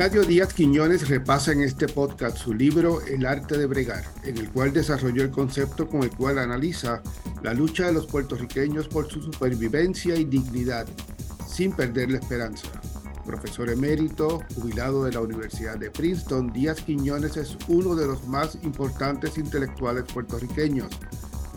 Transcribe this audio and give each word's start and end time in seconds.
Arcadio 0.00 0.24
Díaz 0.24 0.54
Quiñones 0.54 1.10
repasa 1.10 1.52
en 1.52 1.60
este 1.60 1.86
podcast 1.86 2.38
su 2.38 2.54
libro 2.54 3.02
El 3.02 3.26
arte 3.26 3.58
de 3.58 3.66
bregar, 3.66 4.02
en 4.24 4.38
el 4.38 4.48
cual 4.48 4.72
desarrolló 4.72 5.22
el 5.22 5.30
concepto 5.30 5.86
con 5.86 6.02
el 6.04 6.10
cual 6.10 6.38
analiza 6.38 7.02
la 7.42 7.52
lucha 7.52 7.84
de 7.84 7.92
los 7.92 8.06
puertorriqueños 8.06 8.88
por 8.88 9.10
su 9.10 9.20
supervivencia 9.20 10.16
y 10.16 10.24
dignidad, 10.24 10.86
sin 11.46 11.72
perder 11.72 12.12
la 12.12 12.18
esperanza. 12.18 12.66
Profesor 13.26 13.68
emérito, 13.68 14.42
jubilado 14.54 15.04
de 15.04 15.12
la 15.12 15.20
Universidad 15.20 15.76
de 15.76 15.90
Princeton, 15.90 16.50
Díaz 16.50 16.80
Quiñones 16.80 17.36
es 17.36 17.58
uno 17.68 17.94
de 17.94 18.06
los 18.06 18.26
más 18.26 18.56
importantes 18.62 19.36
intelectuales 19.36 20.04
puertorriqueños 20.10 20.88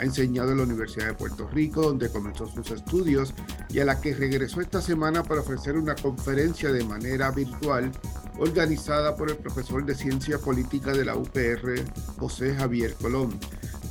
enseñado 0.04 0.52
en 0.52 0.58
la 0.58 0.64
Universidad 0.64 1.08
de 1.08 1.14
Puerto 1.14 1.48
Rico, 1.48 1.82
donde 1.82 2.10
comenzó 2.10 2.48
sus 2.48 2.72
estudios, 2.72 3.34
y 3.70 3.80
a 3.80 3.86
la 3.86 4.00
que 4.00 4.14
regresó 4.14 4.62
esta 4.62 4.82
semana 4.82 5.24
para 5.24 5.42
ofrecer 5.42 5.78
una 5.78 5.96
conferencia 5.96 6.72
de 6.72 6.84
manera 6.84 7.32
virtual 7.32 7.92
organizada 8.38 9.16
por 9.16 9.30
el 9.30 9.38
profesor 9.38 9.86
de 9.86 9.96
Ciencia 9.96 10.38
Política 10.40 10.92
de 10.92 11.06
la 11.06 11.16
UPR, 11.16 11.84
José 12.18 12.56
Javier 12.56 12.96
Colón. 12.96 13.40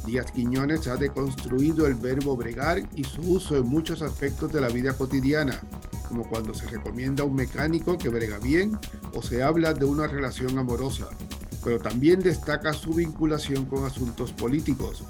Díaz 0.06 0.33
Quiñones 0.33 0.88
ha 0.88 0.96
deconstruido 0.96 1.86
el 1.86 1.95
verbo 1.95 2.36
bregar 2.36 2.83
y 2.97 3.05
su 3.05 3.20
uso 3.22 3.56
en 3.56 3.69
muchos 3.69 4.02
aspectos 4.02 4.52
de 4.52 4.60
la 4.60 4.69
vida 4.69 4.94
cotidiana, 4.94 5.60
como 6.08 6.28
cuando 6.28 6.55
se 6.55 6.66
recomienda 6.66 7.22
a 7.22 7.27
un 7.27 7.36
mecánico 7.36 7.97
que 7.97 8.08
brega 8.08 8.38
bien 8.38 8.78
o 9.14 9.22
se 9.22 9.42
habla 9.42 9.74
de 9.74 9.84
una 9.84 10.08
relación 10.08 10.58
amorosa, 10.58 11.08
pero 11.62 11.78
también 11.78 12.20
destaca 12.20 12.72
su 12.72 12.94
vinculación 12.94 13.64
con 13.66 13.84
asuntos 13.84 14.33
políticos, 14.33 15.05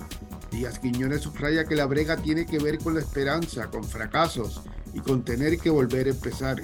Díaz 0.53 0.79
Quiñones 0.79 1.23
subraya 1.23 1.65
que 1.65 1.75
la 1.75 1.87
brega 1.87 2.19
tiene 2.19 2.45
que 2.45 2.59
ver 2.59 2.77
con 2.77 2.93
la 2.93 3.01
esperanza, 3.01 3.71
con 3.71 3.83
fracasos 3.85 4.61
y 4.93 5.01
con 5.01 5.25
tener 5.25 5.59
que 5.59 5.71
volver 5.71 6.07
a 6.07 6.11
empezar. 6.11 6.61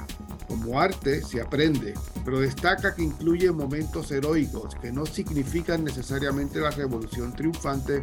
Como 0.46 0.78
arte 0.78 1.22
se 1.22 1.40
aprende, 1.40 1.94
pero 2.22 2.40
destaca 2.40 2.94
que 2.94 3.02
incluye 3.02 3.50
momentos 3.50 4.10
heroicos 4.10 4.74
que 4.74 4.92
no 4.92 5.06
significan 5.06 5.84
necesariamente 5.84 6.60
la 6.60 6.70
revolución 6.70 7.34
triunfante, 7.34 8.02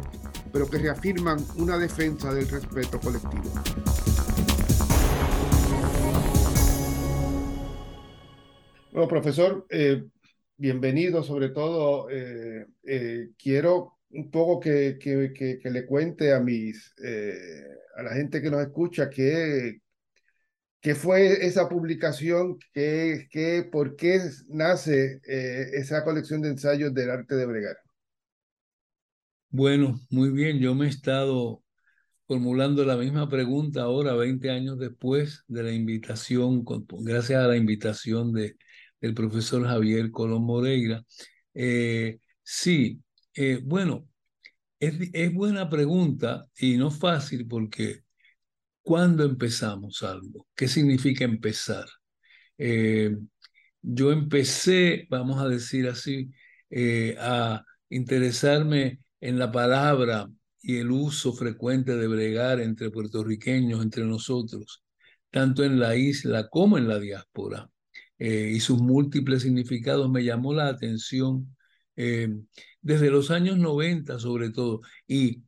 pero 0.52 0.68
que 0.68 0.78
reafirman 0.78 1.38
una 1.56 1.78
defensa 1.78 2.34
del 2.34 2.48
respeto 2.48 2.98
colectivo. 2.98 3.44
Bueno, 8.90 9.08
profesor, 9.08 9.66
eh, 9.70 10.04
bienvenido. 10.56 11.22
Sobre 11.22 11.50
todo, 11.50 12.10
eh, 12.10 12.66
eh, 12.82 13.30
quiero 13.38 13.95
un 14.10 14.30
poco 14.30 14.60
que, 14.60 14.98
que, 15.00 15.58
que, 15.60 15.70
le 15.70 15.86
cuente 15.86 16.32
a 16.32 16.40
mis 16.40 16.94
eh, 17.02 17.40
a 17.96 18.02
la 18.02 18.14
gente 18.14 18.40
que 18.40 18.50
nos 18.50 18.62
escucha 18.62 19.10
qué, 19.10 19.80
qué 20.80 20.94
fue 20.94 21.44
esa 21.46 21.68
publicación, 21.68 22.58
qué, 22.72 23.68
por 23.72 23.96
qué 23.96 24.20
nace 24.48 25.20
eh, 25.26 25.70
esa 25.72 26.04
colección 26.04 26.42
de 26.42 26.50
ensayos 26.50 26.94
del 26.94 27.10
arte 27.10 27.34
de 27.34 27.46
bregar. 27.46 27.76
Bueno, 29.48 29.98
muy 30.10 30.30
bien, 30.30 30.58
yo 30.58 30.74
me 30.74 30.86
he 30.86 30.88
estado 30.88 31.62
formulando 32.26 32.84
la 32.84 32.96
misma 32.96 33.28
pregunta 33.28 33.82
ahora, 33.82 34.14
20 34.14 34.50
años 34.50 34.78
después 34.78 35.44
de 35.48 35.62
la 35.62 35.72
invitación, 35.72 36.64
gracias 37.00 37.42
a 37.42 37.48
la 37.48 37.56
invitación 37.56 38.32
de, 38.32 38.56
del 39.00 39.14
profesor 39.14 39.64
Javier 39.64 40.10
Colón 40.10 40.44
Moreira. 40.44 41.02
Eh, 41.54 42.18
sí, 42.42 43.00
eh, 43.36 43.60
bueno, 43.62 44.08
es, 44.80 45.34
buena 45.34 45.68
pregunta 45.70 46.46
y 46.58 46.76
no 46.78 46.90
fácil 46.90 47.46
porque 47.46 48.02
¿cuándo 48.82 49.24
empezamos 49.24 50.02
algo? 50.02 50.46
¿Qué 50.54 50.68
significa 50.68 51.24
empezar? 51.24 51.86
Eh, 52.58 53.16
yo 53.82 54.12
empecé, 54.12 55.06
vamos 55.10 55.40
a 55.40 55.48
decir 55.48 55.88
así, 55.88 56.30
eh, 56.70 57.16
a 57.20 57.64
interesarme 57.90 59.00
en 59.20 59.38
la 59.38 59.52
palabra 59.52 60.28
y 60.62 60.78
el 60.78 60.90
uso 60.90 61.32
frecuente 61.34 61.96
de 61.96 62.08
bregar 62.08 62.60
entre 62.60 62.90
puertorriqueños, 62.90 63.82
entre 63.82 64.04
nosotros, 64.04 64.84
tanto 65.30 65.64
en 65.64 65.80
la 65.80 65.96
isla 65.96 66.48
como 66.48 66.78
en 66.78 66.88
la 66.88 66.98
diáspora. 66.98 67.70
y 68.18 68.60
sus 68.60 68.80
múltiples 68.80 69.42
significados 69.42 70.10
me 70.10 70.24
llamó 70.24 70.54
la 70.54 70.68
atención 70.68 71.55
eh, 71.96 72.28
desde 72.80 73.10
los 73.10 73.30
años 73.30 73.58
90 73.58 74.18
sobre 74.18 74.50
todo. 74.50 74.80
Y, 75.06 75.42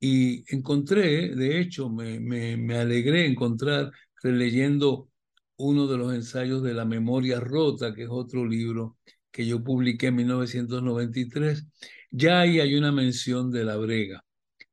y 0.00 0.44
encontré, 0.54 1.34
de 1.34 1.60
hecho, 1.60 1.88
me, 1.90 2.20
me, 2.20 2.56
me 2.56 2.76
alegré 2.78 3.26
encontrar, 3.26 3.90
releyendo 4.22 5.08
uno 5.56 5.86
de 5.86 5.98
los 5.98 6.14
ensayos 6.14 6.62
de 6.62 6.74
La 6.74 6.84
Memoria 6.84 7.40
Rota, 7.40 7.94
que 7.94 8.02
es 8.04 8.08
otro 8.10 8.46
libro 8.46 8.96
que 9.30 9.46
yo 9.46 9.62
publiqué 9.62 10.08
en 10.08 10.16
1993, 10.16 11.66
ya 12.10 12.40
ahí 12.40 12.60
hay 12.60 12.74
una 12.74 12.92
mención 12.92 13.50
de 13.50 13.64
la 13.64 13.76
brega, 13.76 14.24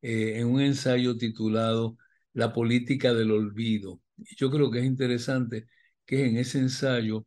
eh, 0.02 0.34
en 0.40 0.48
un 0.48 0.62
ensayo 0.62 1.18
titulado 1.18 1.98
La 2.34 2.54
política 2.54 3.14
del 3.14 3.32
olvido. 3.32 4.02
Yo 4.38 4.50
creo 4.52 4.70
que 4.72 4.80
es 4.80 4.86
interesante 4.86 5.68
que 6.06 6.26
en 6.26 6.38
ese 6.38 6.60
ensayo 6.60 7.26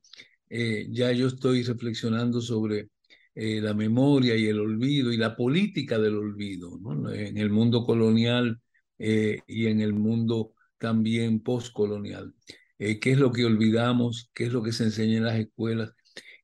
eh, 0.48 0.86
ya 0.90 1.12
yo 1.12 1.28
estoy 1.28 1.62
reflexionando 1.62 2.40
sobre 2.40 2.90
eh, 3.34 3.60
la 3.62 3.72
memoria 3.72 4.36
y 4.36 4.46
el 4.46 4.60
olvido 4.60 5.10
y 5.10 5.16
la 5.16 5.34
política 5.34 5.98
del 5.98 6.16
olvido 6.16 6.78
en 7.14 7.38
el 7.38 7.48
mundo 7.50 7.84
colonial 7.84 8.60
eh, 8.98 9.40
y 9.46 9.66
en 9.68 9.80
el 9.80 9.94
mundo 9.94 10.52
también 10.78 11.40
postcolonial. 11.42 12.34
Eh, 12.78 13.00
¿Qué 13.00 13.12
es 13.12 13.18
lo 13.18 13.32
que 13.32 13.46
olvidamos? 13.46 14.30
¿Qué 14.34 14.44
es 14.44 14.52
lo 14.52 14.62
que 14.62 14.72
se 14.72 14.84
enseña 14.84 15.16
en 15.16 15.24
las 15.24 15.38
escuelas? 15.38 15.92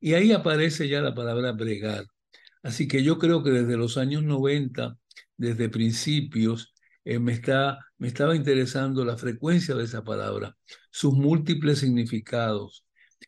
Y 0.01 0.15
ahí 0.15 0.33
aparece 0.33 0.89
ya 0.89 1.03
la 1.03 1.15
palabra 1.15 1.53
bregar. 1.53 2.07
Así 2.63 2.89
que 2.89 3.03
yo 3.03 3.19
creo 3.19 3.43
que 3.43 3.51
desde 3.51 3.77
los 3.77 3.99
años 3.99 4.23
90, 4.25 4.97
desde 5.37 5.69
principios, 5.69 6.75
me, 7.05 7.33
está, 7.33 7.79
me 7.99 8.09
estaba 8.09 8.37
interesando 8.37 9.05
la 9.05 9.17
frecuencia 9.17 9.75
de 9.75 9.85
esa 9.85 10.05
palabra, 10.05 10.57
sus 10.91 11.15
múltiples 11.15 11.79
significados, 11.79 12.85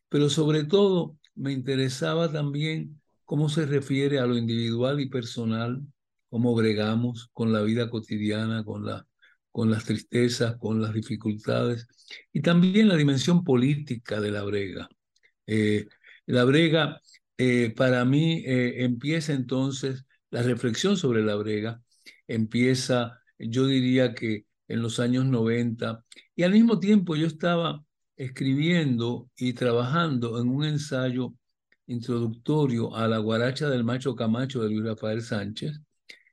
pero 0.09 0.28
sobre 0.28 0.65
todo 0.65 1.19
me 1.34 1.53
interesaba 1.53 2.31
también 2.31 3.00
cómo 3.31 3.49
se 3.49 3.65
refiere 3.65 4.19
a 4.19 4.27
lo 4.27 4.37
individual 4.37 5.01
y 5.01 5.09
personal, 5.09 5.81
cómo 6.29 6.53
bregamos 6.53 7.31
con 7.33 7.53
la 7.53 7.63
vida 7.63 7.89
cotidiana, 7.89 8.65
con, 8.65 8.85
la, 8.85 9.07
con 9.53 9.71
las 9.71 9.85
tristezas, 9.85 10.57
con 10.57 10.83
las 10.83 10.93
dificultades, 10.93 11.87
y 12.33 12.43
también 12.43 12.89
la 12.89 12.97
dimensión 12.97 13.45
política 13.45 14.21
de 14.21 14.33
la 14.33 14.43
brega. 14.43 14.89
Eh, 15.47 15.87
la 16.27 16.43
brega, 16.43 17.01
eh, 17.39 17.73
para 17.77 18.05
mí, 18.05 18.43
eh, 18.45 18.83
empieza 18.83 19.33
entonces 19.33 20.07
la 20.31 20.43
reflexión 20.43 20.97
sobre 20.97 21.23
la 21.23 21.37
brega, 21.37 21.81
empieza, 22.27 23.23
yo 23.39 23.65
diría 23.69 24.13
que 24.13 24.47
en 24.67 24.83
los 24.83 24.99
años 24.99 25.25
90, 25.25 26.05
y 26.35 26.43
al 26.43 26.51
mismo 26.51 26.81
tiempo 26.81 27.15
yo 27.15 27.29
estaba 27.29 27.85
escribiendo 28.17 29.31
y 29.37 29.53
trabajando 29.53 30.41
en 30.41 30.49
un 30.49 30.65
ensayo 30.65 31.33
introductorio 31.91 32.95
a 32.95 33.09
la 33.09 33.19
guaracha 33.19 33.69
del 33.69 33.84
macho 33.84 34.15
Camacho 34.15 34.62
de 34.62 34.71
Luis 34.71 34.84
Rafael 34.84 35.23
Sánchez. 35.23 35.81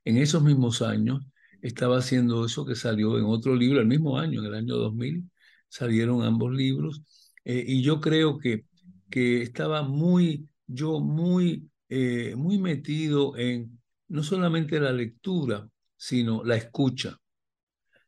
En 0.05 0.17
esos 0.17 0.43
mismos 0.43 0.81
años 0.81 1.25
estaba 1.61 1.97
haciendo 1.97 2.45
eso 2.45 2.65
que 2.65 2.75
salió 2.75 3.17
en 3.17 3.25
otro 3.25 3.55
libro, 3.55 3.81
el 3.81 3.87
mismo 3.87 4.19
año, 4.19 4.41
en 4.41 4.47
el 4.47 4.55
año 4.55 4.75
2000, 4.77 5.29
salieron 5.67 6.23
ambos 6.23 6.53
libros. 6.53 7.01
Eh, 7.43 7.63
y 7.67 7.81
yo 7.81 7.99
creo 7.99 8.37
que, 8.37 8.65
que 9.09 9.41
estaba 9.41 9.83
muy, 9.83 10.47
yo 10.67 10.99
muy, 10.99 11.69
eh, 11.89 12.35
muy 12.35 12.57
metido 12.59 13.35
en 13.37 13.79
no 14.07 14.23
solamente 14.23 14.79
la 14.79 14.91
lectura, 14.91 15.69
sino 15.97 16.43
la 16.43 16.55
escucha, 16.55 17.19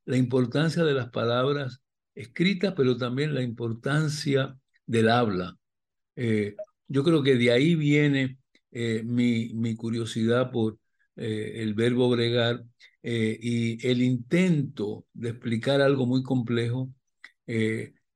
la 0.05 0.17
importancia 0.17 0.83
de 0.83 0.93
las 0.93 1.09
palabras 1.09 1.81
escritas, 2.15 2.73
pero 2.75 2.97
también 2.97 3.33
la 3.33 3.41
importancia 3.41 4.57
del 4.85 5.09
habla. 5.09 5.57
Eh, 6.15 6.55
yo 6.89 7.03
creo 7.03 7.23
que 7.23 7.35
de 7.35 7.51
ahí 7.51 7.75
viene 7.75 8.39
eh, 8.71 9.03
mi, 9.05 9.75
curiosidad 9.75 10.51
por 10.51 10.79
eh, 11.15 11.53
el 11.57 11.73
verbo 11.73 12.09
bregar 12.09 12.63
eh, 13.03 13.37
y 13.41 13.87
el 13.87 14.01
intento 14.01 15.05
de 15.13 15.29
explicar 15.29 15.81
algo 15.81 16.05
muy 16.05 16.23
complejo, 16.23 16.91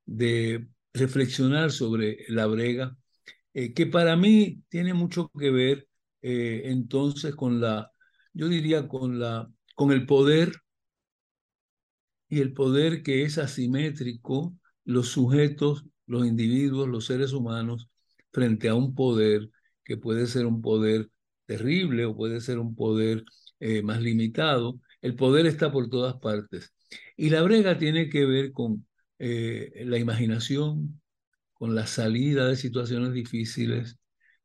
de 0.06 0.68
reflexionar 0.92 1.72
sobre 1.72 2.18
la 2.28 2.46
brega, 2.46 2.96
que 3.52 3.86
para 3.86 4.16
mí 4.16 4.62
tiene 4.68 4.94
mucho 4.94 5.28
que 5.36 5.50
ver 5.50 5.88
entonces 6.22 7.34
con 7.34 7.60
la, 7.60 7.90
yo 8.32 8.48
diría, 8.48 8.86
con, 8.88 9.18
la, 9.18 9.50
con 9.74 9.90
el 9.92 10.06
poder 10.06 10.52
y 12.28 12.40
el 12.40 12.52
poder 12.52 13.02
que 13.02 13.24
es 13.24 13.38
asimétrico, 13.38 14.56
los 14.84 15.08
sujetos, 15.08 15.84
los 16.06 16.26
individuos, 16.26 16.88
los 16.88 17.06
seres 17.06 17.32
humanos, 17.32 17.88
frente 18.34 18.68
a 18.68 18.74
un 18.74 18.94
poder 18.94 19.48
que 19.84 19.96
puede 19.96 20.26
ser 20.26 20.46
un 20.46 20.60
poder 20.62 21.08
terrible 21.46 22.04
o 22.06 22.16
puede 22.16 22.40
ser 22.40 22.58
un 22.58 22.74
poder 22.74 23.24
eh, 23.60 23.82
más 23.82 24.02
limitado. 24.02 24.80
El 25.02 25.16
poder 25.16 25.46
está 25.46 25.72
por 25.72 25.88
todas 25.88 26.16
partes. 26.16 26.74
Y 27.16 27.30
la 27.30 27.42
brega 27.42 27.78
tiene 27.78 28.08
que 28.10 28.26
ver 28.26 28.52
con 28.52 28.86
eh, 29.18 29.84
la 29.86 29.98
imaginación, 29.98 31.00
con 31.52 31.74
la 31.74 31.86
salida 31.86 32.48
de 32.48 32.56
situaciones 32.56 33.12
difíciles, 33.12 33.98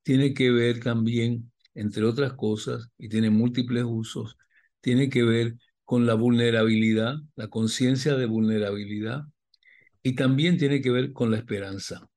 tiene 0.04 0.34
que 0.34 0.52
ver 0.52 0.80
también, 0.82 1.52
entre 1.74 2.06
otras 2.06 2.34
cosas, 2.34 2.90
y 2.98 3.10
tiene 3.10 3.30
múltiples 3.30 3.84
usos, 3.86 4.38
tiene 4.82 5.10
que 5.10 5.24
ver 5.24 5.56
con 5.84 6.06
la 6.06 6.14
vulnerabilidad, 6.14 7.16
la 7.36 7.48
conciencia 7.48 8.16
de 8.16 8.26
vulnerabilidad, 8.28 9.24
y 10.04 10.16
también 10.16 10.58
tiene 10.58 10.82
que 10.82 10.92
ver 10.92 11.14
con 11.14 11.32
la 11.32 11.38
esperanza. 11.38 12.08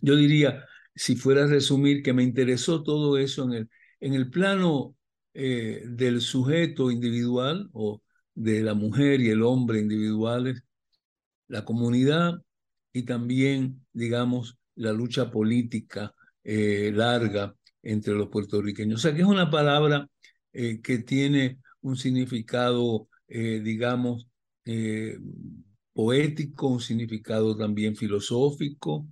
Yo 0.00 0.16
diría, 0.16 0.64
si 0.98 1.14
fuera 1.16 1.44
a 1.44 1.46
resumir, 1.46 2.02
que 2.02 2.12
me 2.12 2.24
interesó 2.24 2.82
todo 2.82 3.18
eso 3.18 3.44
en 3.44 3.52
el, 3.52 3.70
en 4.00 4.14
el 4.14 4.30
plano 4.30 4.96
eh, 5.32 5.82
del 5.86 6.20
sujeto 6.20 6.90
individual 6.90 7.70
o 7.72 8.02
de 8.34 8.62
la 8.62 8.74
mujer 8.74 9.20
y 9.20 9.30
el 9.30 9.42
hombre 9.42 9.78
individuales, 9.78 10.64
la 11.46 11.64
comunidad 11.64 12.42
y 12.92 13.04
también, 13.04 13.86
digamos, 13.92 14.58
la 14.74 14.92
lucha 14.92 15.30
política 15.30 16.14
eh, 16.42 16.90
larga 16.92 17.54
entre 17.82 18.14
los 18.14 18.28
puertorriqueños. 18.28 18.98
O 19.00 19.02
sea 19.02 19.14
que 19.14 19.22
es 19.22 19.28
una 19.28 19.50
palabra 19.50 20.08
eh, 20.52 20.80
que 20.82 20.98
tiene 20.98 21.60
un 21.80 21.96
significado, 21.96 23.08
digamos, 23.28 24.26
poético, 25.92 26.68
un 26.68 26.80
significado 26.80 27.56
también 27.56 27.94
filosófico. 27.94 29.06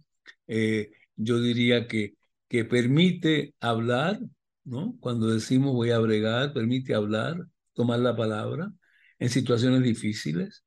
Yo 1.16 1.40
diría 1.40 1.86
que, 1.88 2.14
que 2.48 2.64
permite 2.64 3.54
hablar 3.60 4.20
¿no? 4.66 4.96
Cuando 5.00 5.28
decimos 5.28 5.72
voy 5.74 5.90
a 5.92 5.98
bregar, 5.98 6.52
permite 6.52 6.94
hablar, 6.94 7.36
tomar 7.72 8.00
la 8.00 8.16
palabra 8.16 8.72
en 9.18 9.30
situaciones 9.30 9.82
difíciles 9.82 10.64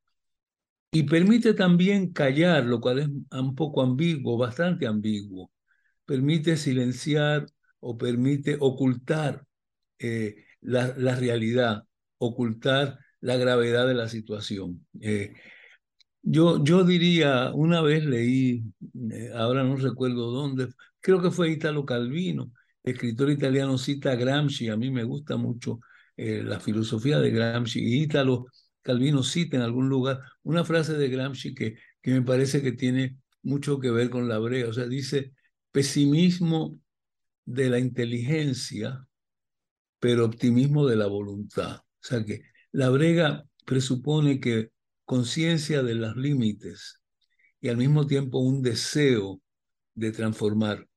y 0.91 1.03
permite 1.03 1.53
también 1.53 2.11
callar, 2.13 2.65
lo 2.65 2.81
cual 2.81 2.99
es 2.99 3.09
un 3.31 3.55
poco 3.55 3.81
ambiguo, 3.83 4.37
bastante 4.37 4.87
ambiguo. 4.87 5.51
Permite 6.05 6.57
silenciar 6.57 7.45
o 7.79 7.97
permite 7.97 8.57
ocultar 8.59 9.45
eh, 9.99 10.45
la, 10.61 10.95
la, 10.97 11.15
realidad, 11.15 11.83
ocultar 12.17 12.99
la 13.21 13.37
gravedad 13.37 13.87
de 13.87 13.93
la 13.93 14.09
situación. 14.09 14.87
Eh, 15.01 15.33
yo, 16.21 16.63
yo 16.63 16.83
diría, 16.83 17.51
una 17.53 17.81
vez 17.81 18.05
leí, 18.05 18.63
eh, 19.11 19.31
ahora 19.35 19.63
no 19.63 19.75
recuerdo 19.75 20.31
dónde, 20.31 20.67
creo 20.99 21.21
que 21.21 21.31
fue 21.31 21.51
Italo 21.51 21.85
Calvino, 21.85 22.51
escritor 22.83 23.29
italiano 23.29 23.77
cita 23.77 24.11
a 24.11 24.15
Gramsci, 24.15 24.69
a 24.69 24.77
mí 24.77 24.91
me 24.91 25.03
gusta 25.03 25.37
mucho 25.37 25.79
eh, 26.17 26.43
la 26.43 26.59
filosofía 26.59 27.19
de 27.19 27.31
Gramsci, 27.31 27.79
y 27.79 28.03
Italo 28.03 28.47
Calvino 28.81 29.23
cita 29.23 29.57
en 29.57 29.63
algún 29.63 29.89
lugar 29.89 30.19
una 30.43 30.63
frase 30.63 30.93
de 30.93 31.09
Gramsci 31.09 31.53
que, 31.53 31.75
que 32.01 32.11
me 32.11 32.21
parece 32.21 32.61
que 32.61 32.71
tiene 32.73 33.17
mucho 33.41 33.79
que 33.79 33.91
ver 33.91 34.09
con 34.09 34.27
la 34.27 34.39
brega, 34.39 34.69
o 34.69 34.73
sea, 34.73 34.85
dice 34.87 35.33
pesimismo 35.71 36.79
de 37.45 37.69
la 37.69 37.79
inteligencia, 37.79 39.05
pero 39.99 40.25
optimismo 40.25 40.87
de 40.87 40.95
la 40.95 41.07
voluntad. 41.07 41.77
O 41.77 41.83
sea 42.01 42.23
que 42.23 42.41
la 42.71 42.89
brega 42.89 43.45
presupone 43.65 44.39
que 44.39 44.71
conciencia 45.09 45.81
de 45.81 45.95
los 45.95 46.15
límites 46.17 47.01
y 47.59 47.69
al 47.69 47.77
mismo 47.77 48.05
tiempo 48.05 48.37
un 48.37 48.61
deseo 48.61 49.41
de 49.95 50.11
transformar 50.11 50.87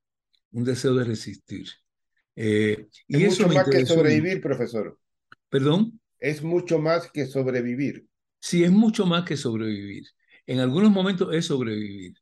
un 0.51 0.65
deseo 0.65 0.95
de 0.97 1.05
resistir. 1.05 1.67
Eh, 2.37 2.89
y 3.09 3.25
es 3.25 3.41
mucho 3.41 3.49
más 3.49 3.67
que 3.67 3.87
sobrevivir, 3.87 4.43
profesor. 4.43 4.99
¿Perdón? 5.49 5.99
Es 6.21 6.43
mucho 6.43 6.79
más 6.79 7.11
que 7.11 7.25
sobrevivir. 7.25 8.07
Sí, 8.39 8.63
es 8.63 8.71
mucho 8.71 9.07
más 9.07 9.25
que 9.25 9.39
sobrevivir. 9.39 10.05
En 10.47 10.61
algunos 10.61 10.91
momentos 10.91 11.35
es 11.35 11.47
sobrevivir, 11.47 12.13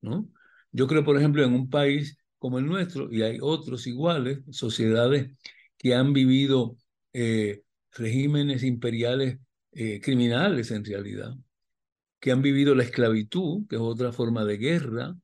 ¿no? 0.00 0.30
Yo 0.70 0.86
creo, 0.86 1.02
por 1.02 1.18
ejemplo, 1.18 1.42
en 1.42 1.54
un 1.54 1.68
país 1.68 2.18
como 2.38 2.60
el 2.60 2.66
nuestro, 2.66 3.12
y 3.12 3.22
hay 3.22 3.38
otros 3.40 3.88
iguales, 3.88 4.38
sociedades 4.52 5.36
que 5.76 5.96
han 5.96 6.12
vivido 6.12 6.76
eh, 7.12 7.64
regímenes 7.90 8.62
imperiales 8.62 9.40
eh, 9.72 10.00
criminales 10.00 10.70
en 10.70 10.84
realidad, 10.84 11.34
que 12.20 12.32
han 12.32 12.42
vivido 12.42 12.74
la 12.74 12.84
esclavitud, 12.84 13.66
que 13.68 13.76
es 13.76 13.82
otra 13.82 14.12
forma 14.12 14.44
de 14.44 14.58
guerra, 14.58 15.16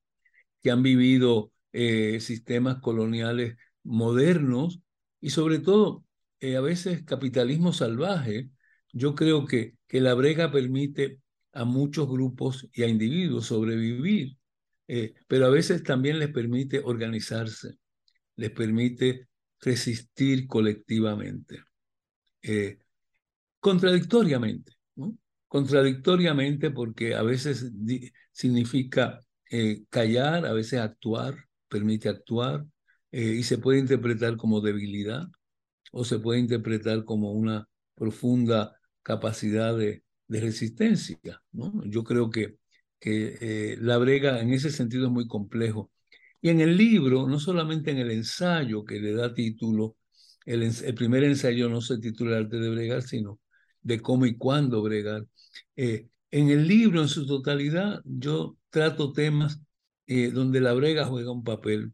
que 0.62 0.70
han 0.70 0.82
vivido 0.82 1.52
eh, 1.72 2.20
sistemas 2.20 2.80
coloniales 2.80 3.56
modernos 3.84 4.80
y 5.20 5.30
sobre 5.30 5.58
todo 5.58 6.04
eh, 6.40 6.56
a 6.56 6.60
veces 6.60 7.04
capitalismo 7.04 7.72
salvaje, 7.72 8.50
yo 8.92 9.14
creo 9.14 9.46
que, 9.46 9.74
que 9.86 10.00
la 10.00 10.14
brega 10.14 10.50
permite 10.50 11.20
a 11.52 11.64
muchos 11.64 12.08
grupos 12.08 12.68
y 12.72 12.82
a 12.82 12.88
individuos 12.88 13.46
sobrevivir, 13.46 14.36
eh, 14.86 15.14
pero 15.26 15.46
a 15.46 15.50
veces 15.50 15.82
también 15.82 16.18
les 16.18 16.30
permite 16.30 16.80
organizarse, 16.84 17.74
les 18.36 18.50
permite 18.50 19.28
resistir 19.60 20.46
colectivamente, 20.46 21.62
contradictoriamente, 23.60 24.72
¿no? 24.96 25.16
contradictoriamente 25.48 26.70
porque 26.70 27.14
a 27.14 27.22
veces 27.22 27.70
significa 28.32 29.20
callar, 29.90 30.46
a 30.46 30.52
veces 30.52 30.80
actuar, 30.80 31.34
permite 31.68 32.08
actuar 32.08 32.66
eh, 33.12 33.22
y 33.38 33.42
se 33.42 33.58
puede 33.58 33.78
interpretar 33.78 34.36
como 34.36 34.60
debilidad 34.60 35.26
o 35.92 36.04
se 36.04 36.18
puede 36.18 36.40
interpretar 36.40 37.04
como 37.04 37.32
una 37.32 37.68
profunda 37.94 38.76
capacidad 39.02 39.76
de, 39.76 40.04
de 40.28 40.40
resistencia. 40.40 41.18
¿no? 41.52 41.82
Yo 41.86 42.04
creo 42.04 42.30
que, 42.30 42.58
que 43.00 43.38
eh, 43.40 43.76
la 43.80 43.98
brega 43.98 44.40
en 44.40 44.52
ese 44.52 44.70
sentido 44.70 45.06
es 45.06 45.12
muy 45.12 45.26
complejo. 45.26 45.90
Y 46.40 46.50
en 46.50 46.60
el 46.60 46.76
libro, 46.76 47.26
no 47.26 47.40
solamente 47.40 47.90
en 47.90 47.98
el 47.98 48.10
ensayo 48.10 48.84
que 48.84 49.00
le 49.00 49.12
da 49.12 49.34
título, 49.34 49.96
el, 50.44 50.62
el 50.62 50.94
primer 50.94 51.24
ensayo 51.24 51.68
no 51.68 51.80
se 51.80 51.98
titula 51.98 52.38
Arte 52.38 52.58
de 52.58 52.70
Bregar, 52.70 53.02
sino 53.02 53.40
de 53.88 54.00
cómo 54.00 54.26
y 54.26 54.36
cuándo 54.36 54.82
bregar. 54.82 55.26
Eh, 55.76 56.08
en 56.30 56.50
el 56.50 56.68
libro, 56.68 57.00
en 57.02 57.08
su 57.08 57.26
totalidad, 57.26 58.02
yo 58.04 58.56
trato 58.70 59.12
temas 59.12 59.60
eh, 60.06 60.30
donde 60.30 60.60
la 60.60 60.74
brega 60.74 61.06
juega 61.06 61.32
un 61.32 61.42
papel 61.42 61.92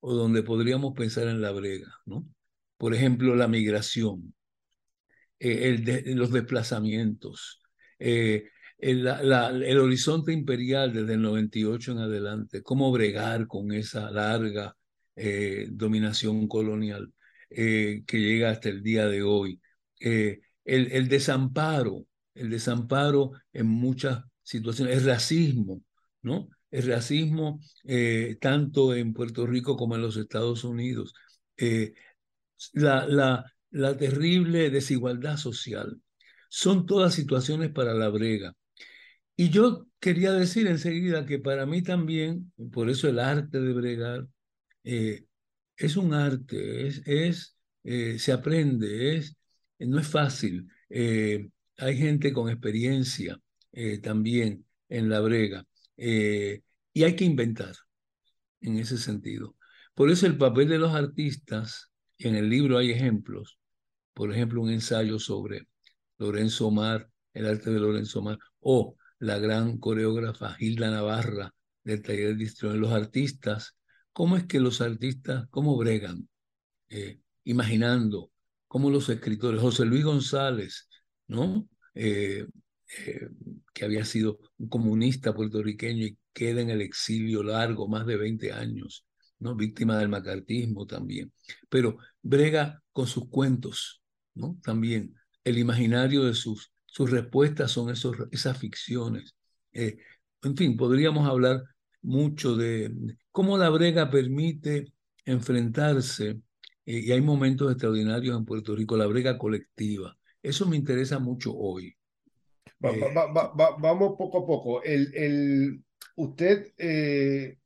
o 0.00 0.14
donde 0.14 0.42
podríamos 0.42 0.94
pensar 0.94 1.28
en 1.28 1.40
la 1.40 1.50
brega, 1.52 1.88
¿no? 2.06 2.26
Por 2.76 2.94
ejemplo, 2.94 3.34
la 3.36 3.48
migración, 3.48 4.34
eh, 5.38 6.04
los 6.14 6.30
desplazamientos, 6.30 7.62
el, 7.98 8.46
el, 8.78 9.78
horizonte 9.78 10.32
imperial 10.32 10.92
desde 10.92 11.14
el 11.14 11.22
98 11.22 11.92
en 11.92 11.98
adelante, 11.98 12.62
cómo 12.62 12.90
bregar 12.92 13.46
con 13.46 13.72
esa 13.72 14.10
larga 14.10 14.76
dominación 15.70 16.48
colonial 16.48 17.12
que 17.50 18.04
llega 18.10 18.50
hasta 18.50 18.70
el 18.70 18.82
día 18.82 19.06
de 19.06 19.22
hoy. 19.22 19.60
El, 20.70 21.08
desamparo, 21.08 22.06
el 22.34 22.50
desamparo 22.50 23.32
en 23.52 23.66
muchas 23.66 24.24
situaciones, 24.42 24.98
el 24.98 25.04
racismo, 25.04 25.82
¿no? 26.22 26.48
el 26.70 26.86
racismo 26.86 27.60
eh, 27.84 28.36
tanto 28.40 28.94
en 28.94 29.12
Puerto 29.12 29.46
Rico 29.46 29.76
como 29.76 29.96
en 29.96 30.02
los 30.02 30.16
Estados 30.16 30.64
Unidos, 30.64 31.14
eh, 31.56 31.94
la, 32.72 33.44
terrible 33.98 34.70
desigualdad 34.70 35.36
social. 35.36 36.00
Son 36.48 36.86
todas 36.86 37.14
situaciones 37.14 37.70
para 37.70 37.94
la 37.94 38.08
brega. 38.08 38.54
Y 39.36 39.50
yo 39.50 39.86
quería 40.00 40.32
decir 40.32 40.66
enseguida 40.66 41.26
que 41.26 41.38
para 41.38 41.66
mí 41.66 41.82
también, 41.82 42.52
por 42.72 42.90
eso 42.90 43.08
el 43.08 43.18
arte 43.18 43.60
de 43.60 43.72
bregar, 43.72 44.28
eh, 44.84 45.24
es 45.76 45.96
un 45.96 46.14
arte, 46.14 46.88
es 46.88 47.56
se 47.82 48.32
aprende, 48.32 49.16
es, 49.16 49.36
no 49.88 49.98
es 49.98 50.08
fácil. 50.08 50.68
hay 50.90 51.96
gente 51.96 52.32
con 52.32 52.50
experiencia 52.50 53.38
también 54.02 54.64
en 54.88 55.08
la 55.08 55.20
brega. 55.20 55.64
Eh, 55.96 56.62
y 56.92 57.04
hay 57.04 57.16
que 57.16 57.24
inventar 57.24 57.74
en 58.60 58.76
ese 58.78 58.98
sentido. 58.98 59.56
Por 59.94 60.10
eso 60.10 60.26
el 60.26 60.36
papel 60.38 60.68
de 60.68 60.78
los 60.78 60.94
artistas, 60.94 61.90
en 62.18 62.36
el 62.36 62.48
libro 62.48 62.78
hay 62.78 62.90
ejemplos, 62.90 63.58
por 64.14 64.32
ejemplo, 64.32 64.60
un 64.62 64.70
ensayo 64.70 65.18
sobre 65.18 65.68
Lorenzo 66.18 66.70
Mar, 66.70 67.10
el 67.32 67.46
arte 67.46 67.70
de 67.70 67.80
Lorenzo 67.80 68.22
Mar, 68.22 68.38
o 68.60 68.96
la 69.18 69.38
gran 69.38 69.78
coreógrafa 69.78 70.56
Hilda 70.58 70.90
Navarra 70.90 71.54
del 71.84 72.02
taller 72.02 72.36
de 72.36 72.76
los 72.76 72.92
artistas, 72.92 73.76
cómo 74.12 74.36
es 74.36 74.44
que 74.44 74.60
los 74.60 74.80
artistas, 74.80 75.46
cómo 75.50 75.76
bregan, 75.76 76.28
eh, 76.88 77.20
imaginando, 77.44 78.30
cómo 78.70 78.88
los 78.88 79.08
escritores, 79.08 79.60
José 79.60 79.84
Luis 79.84 80.04
González, 80.04 80.88
¿no? 81.26 81.68
Eh, 81.92 82.46
eh, 82.98 83.28
que 83.74 83.84
había 83.84 84.04
sido 84.04 84.38
un 84.58 84.68
comunista 84.68 85.34
puertorriqueño 85.34 86.06
y 86.06 86.16
queda 86.32 86.60
en 86.60 86.70
el 86.70 86.80
exilio 86.80 87.42
largo, 87.42 87.88
más 87.88 88.06
de 88.06 88.16
20 88.16 88.52
años, 88.52 89.04
¿no? 89.40 89.56
víctima 89.56 89.98
del 89.98 90.08
macartismo 90.08 90.86
también. 90.86 91.32
Pero 91.68 91.98
brega 92.22 92.80
con 92.92 93.08
sus 93.08 93.28
cuentos, 93.28 94.02
¿no? 94.34 94.56
también. 94.62 95.16
El 95.42 95.58
imaginario 95.58 96.22
de 96.22 96.34
sus, 96.34 96.70
sus 96.86 97.10
respuestas 97.10 97.72
son 97.72 97.90
esos, 97.90 98.16
esas 98.30 98.56
ficciones. 98.56 99.34
Eh, 99.72 99.96
en 100.44 100.56
fin, 100.56 100.76
podríamos 100.76 101.28
hablar 101.28 101.64
mucho 102.02 102.54
de 102.54 102.92
cómo 103.32 103.58
la 103.58 103.68
brega 103.68 104.10
permite 104.10 104.92
enfrentarse, 105.24 106.40
y 106.84 107.12
hay 107.12 107.20
momentos 107.20 107.70
extraordinarios 107.70 108.36
en 108.36 108.44
Puerto 108.44 108.74
Rico, 108.74 108.96
la 108.96 109.06
brega 109.06 109.38
colectiva. 109.38 110.16
Eso 110.42 110.66
me 110.66 110.76
interesa 110.76 111.18
mucho 111.18 111.54
hoy. 111.54 111.94
vamos 112.78 114.14
poco 114.16 114.38
a 114.38 114.46
poco. 114.46 114.82
El, 114.82 115.14
el, 115.14 115.84
usted 116.16 116.72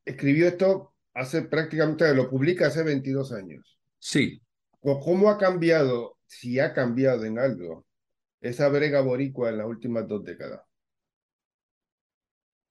escribió 0.04 0.49
esto 0.49 0.94
hace 1.14 1.42
prácticamente, 1.42 2.12
lo 2.14 2.28
publica 2.28 2.66
hace 2.66 2.83
22 2.83 3.33
años. 3.33 3.78
Sí. 3.99 4.42
¿Cómo 4.80 5.30
ha 5.30 5.38
cambiado, 5.38 6.18
si 6.26 6.59
ha 6.59 6.75
cambiado 6.75 7.25
en 7.25 7.38
algo, 7.38 7.87
esa 8.40 8.68
brega 8.68 9.00
boricua 9.00 9.49
en 9.49 9.59
las 9.59 9.66
últimas 9.66 10.06
dos 10.06 10.23
décadas? 10.25 10.61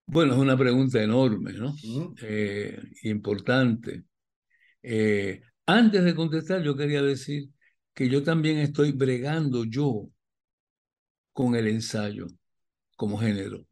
Bueno, 0.05 0.33
es 0.33 0.39
una 0.39 0.57
pregunta 0.57 1.01
enorme, 1.01 1.53
¿no? 1.53 1.73
Eh, 2.21 2.77
importante. 3.03 4.03
Eh, 4.81 5.41
antes 5.65 6.03
de 6.03 6.15
contestar, 6.15 6.63
yo 6.63 6.75
quería 6.75 7.01
decir 7.01 7.49
que 7.93 8.09
yo 8.09 8.23
también 8.23 8.57
estoy 8.59 8.91
bregando 8.91 9.65
yo 9.65 10.09
con 11.31 11.55
el 11.55 11.67
ensayo 11.67 12.25
como 12.97 13.17
género, 13.19 13.65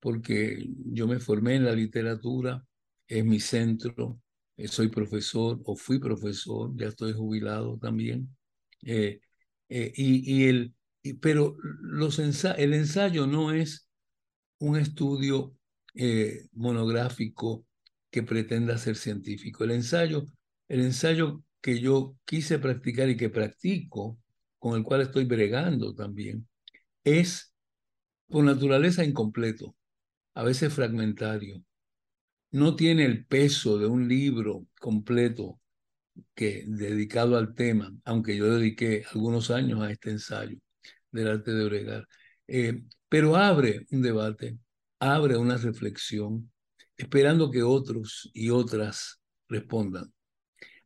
porque 0.00 0.68
yo 0.86 1.06
me 1.06 1.18
formé 1.18 1.56
en 1.56 1.64
la 1.64 1.72
literatura, 1.72 2.64
es 3.06 3.24
mi 3.24 3.40
centro, 3.40 4.20
eh, 4.56 4.68
soy 4.68 4.88
profesor 4.88 5.60
o 5.64 5.76
fui 5.76 5.98
profesor, 5.98 6.72
ya 6.76 6.88
estoy 6.88 7.12
jubilado 7.12 7.78
también. 7.78 8.28
y, 8.80 9.20
y, 9.68 10.44
el, 10.48 10.74
pero 11.20 11.56
los 11.80 12.18
el 12.18 12.74
ensayo 12.74 13.26
no 13.26 13.52
es 13.52 13.88
un 14.58 14.76
estudio 14.78 15.54
eh, 15.94 16.46
monográfico 16.52 17.66
que 18.10 18.22
pretenda 18.22 18.78
ser 18.78 18.96
científico. 18.96 19.64
El 19.64 19.72
ensayo, 19.72 20.26
el 20.68 20.80
ensayo 20.80 21.42
que 21.60 21.80
yo 21.80 22.16
quise 22.24 22.58
practicar 22.58 23.08
y 23.08 23.16
que 23.16 23.30
practico, 23.30 24.18
con 24.58 24.76
el 24.76 24.84
cual 24.84 25.02
estoy 25.02 25.24
bregando 25.24 25.94
también, 25.94 26.48
es 27.04 27.54
por 28.28 28.44
naturaleza 28.44 29.04
incompleto, 29.04 29.74
a 30.34 30.42
veces 30.42 30.72
fragmentario. 30.72 31.62
No 32.50 32.76
tiene 32.76 33.04
el 33.04 33.26
peso 33.26 33.78
de 33.78 33.86
un 33.86 34.08
libro 34.08 34.66
completo 34.80 35.60
que 36.34 36.64
dedicado 36.66 37.36
al 37.36 37.54
tema, 37.54 37.94
aunque 38.04 38.36
yo 38.36 38.54
dediqué 38.54 39.04
algunos 39.12 39.50
años 39.50 39.80
a 39.82 39.90
este 39.90 40.10
ensayo 40.10 40.58
del 41.10 41.28
arte 41.28 41.52
de 41.52 41.64
bregar. 41.64 42.08
Eh, 42.46 42.82
pero 43.08 43.36
abre 43.36 43.86
un 43.90 44.02
debate, 44.02 44.58
abre 44.98 45.36
una 45.36 45.56
reflexión, 45.56 46.50
esperando 46.96 47.50
que 47.50 47.62
otros 47.62 48.30
y 48.32 48.50
otras 48.50 49.20
respondan. 49.48 50.12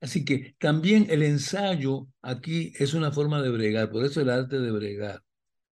Así 0.03 0.25
que 0.25 0.57
también 0.59 1.07
el 1.11 1.23
ensayo 1.23 2.09
aquí 2.23 2.73
es 2.77 2.93
una 2.93 3.13
forma 3.13 3.41
de 3.41 3.51
bregar, 3.51 3.89
por 3.89 4.05
eso 4.05 4.21
el 4.21 4.31
arte 4.31 4.59
de 4.59 4.73
bregar, 4.73 5.23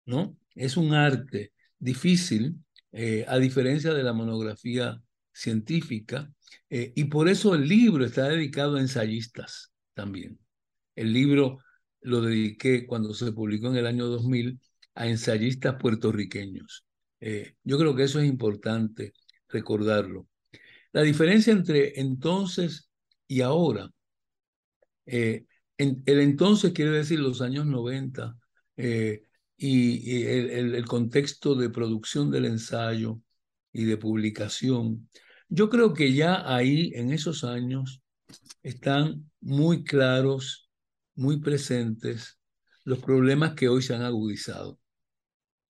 ¿no? 0.05 0.37
Es 0.53 0.77
un 0.77 0.93
arte 0.93 1.51
difícil, 1.79 2.57
eh, 2.91 3.25
a 3.27 3.39
diferencia 3.39 3.91
de 3.91 4.03
la 4.03 4.13
monografía 4.13 5.01
científica, 5.33 6.31
eh, 6.69 6.93
y 6.95 7.05
por 7.05 7.27
eso 7.27 7.55
el 7.55 7.67
libro 7.67 8.05
está 8.05 8.29
dedicado 8.29 8.75
a 8.77 8.81
ensayistas 8.81 9.71
también. 9.95 10.39
El 10.95 11.11
libro 11.11 11.57
lo 12.01 12.21
dediqué 12.21 12.85
cuando 12.85 13.15
se 13.15 13.31
publicó 13.31 13.69
en 13.69 13.77
el 13.77 13.87
año 13.87 14.05
2000 14.05 14.59
a 14.93 15.07
ensayistas 15.07 15.75
puertorriqueños. 15.81 16.85
Eh, 17.19 17.55
yo 17.63 17.79
creo 17.79 17.95
que 17.95 18.03
eso 18.03 18.19
es 18.19 18.27
importante 18.29 19.13
recordarlo. 19.47 20.27
La 20.91 21.01
diferencia 21.01 21.51
entre 21.51 21.99
entonces 21.99 22.89
y 23.27 23.41
ahora, 23.41 23.89
eh, 25.09 25.45
el 25.77 26.19
entonces 26.19 26.73
quiere 26.73 26.91
decir 26.91 27.19
los 27.19 27.41
años 27.41 27.65
90 27.65 28.37
eh, 28.77 29.23
y, 29.57 30.23
el, 30.23 30.75
el, 30.75 30.85
contexto 30.85 31.55
de 31.55 31.69
producción 31.69 32.29
del 32.31 32.45
ensayo 32.45 33.19
y 33.71 33.85
de 33.85 33.97
publicación. 33.97 35.09
Yo 35.47 35.69
creo 35.69 35.93
que 35.93 36.13
ya 36.13 36.53
ahí, 36.53 36.91
en 36.95 37.11
esos 37.11 37.43
años, 37.43 38.01
están 38.61 39.31
muy 39.41 39.83
claros, 39.83 40.69
muy 41.15 41.39
presentes 41.39 42.39
los 42.83 42.99
problemas 42.99 43.53
que 43.53 43.69
hoy 43.69 43.81
se 43.81 43.95
han 43.95 44.03
agudizado. 44.03 44.79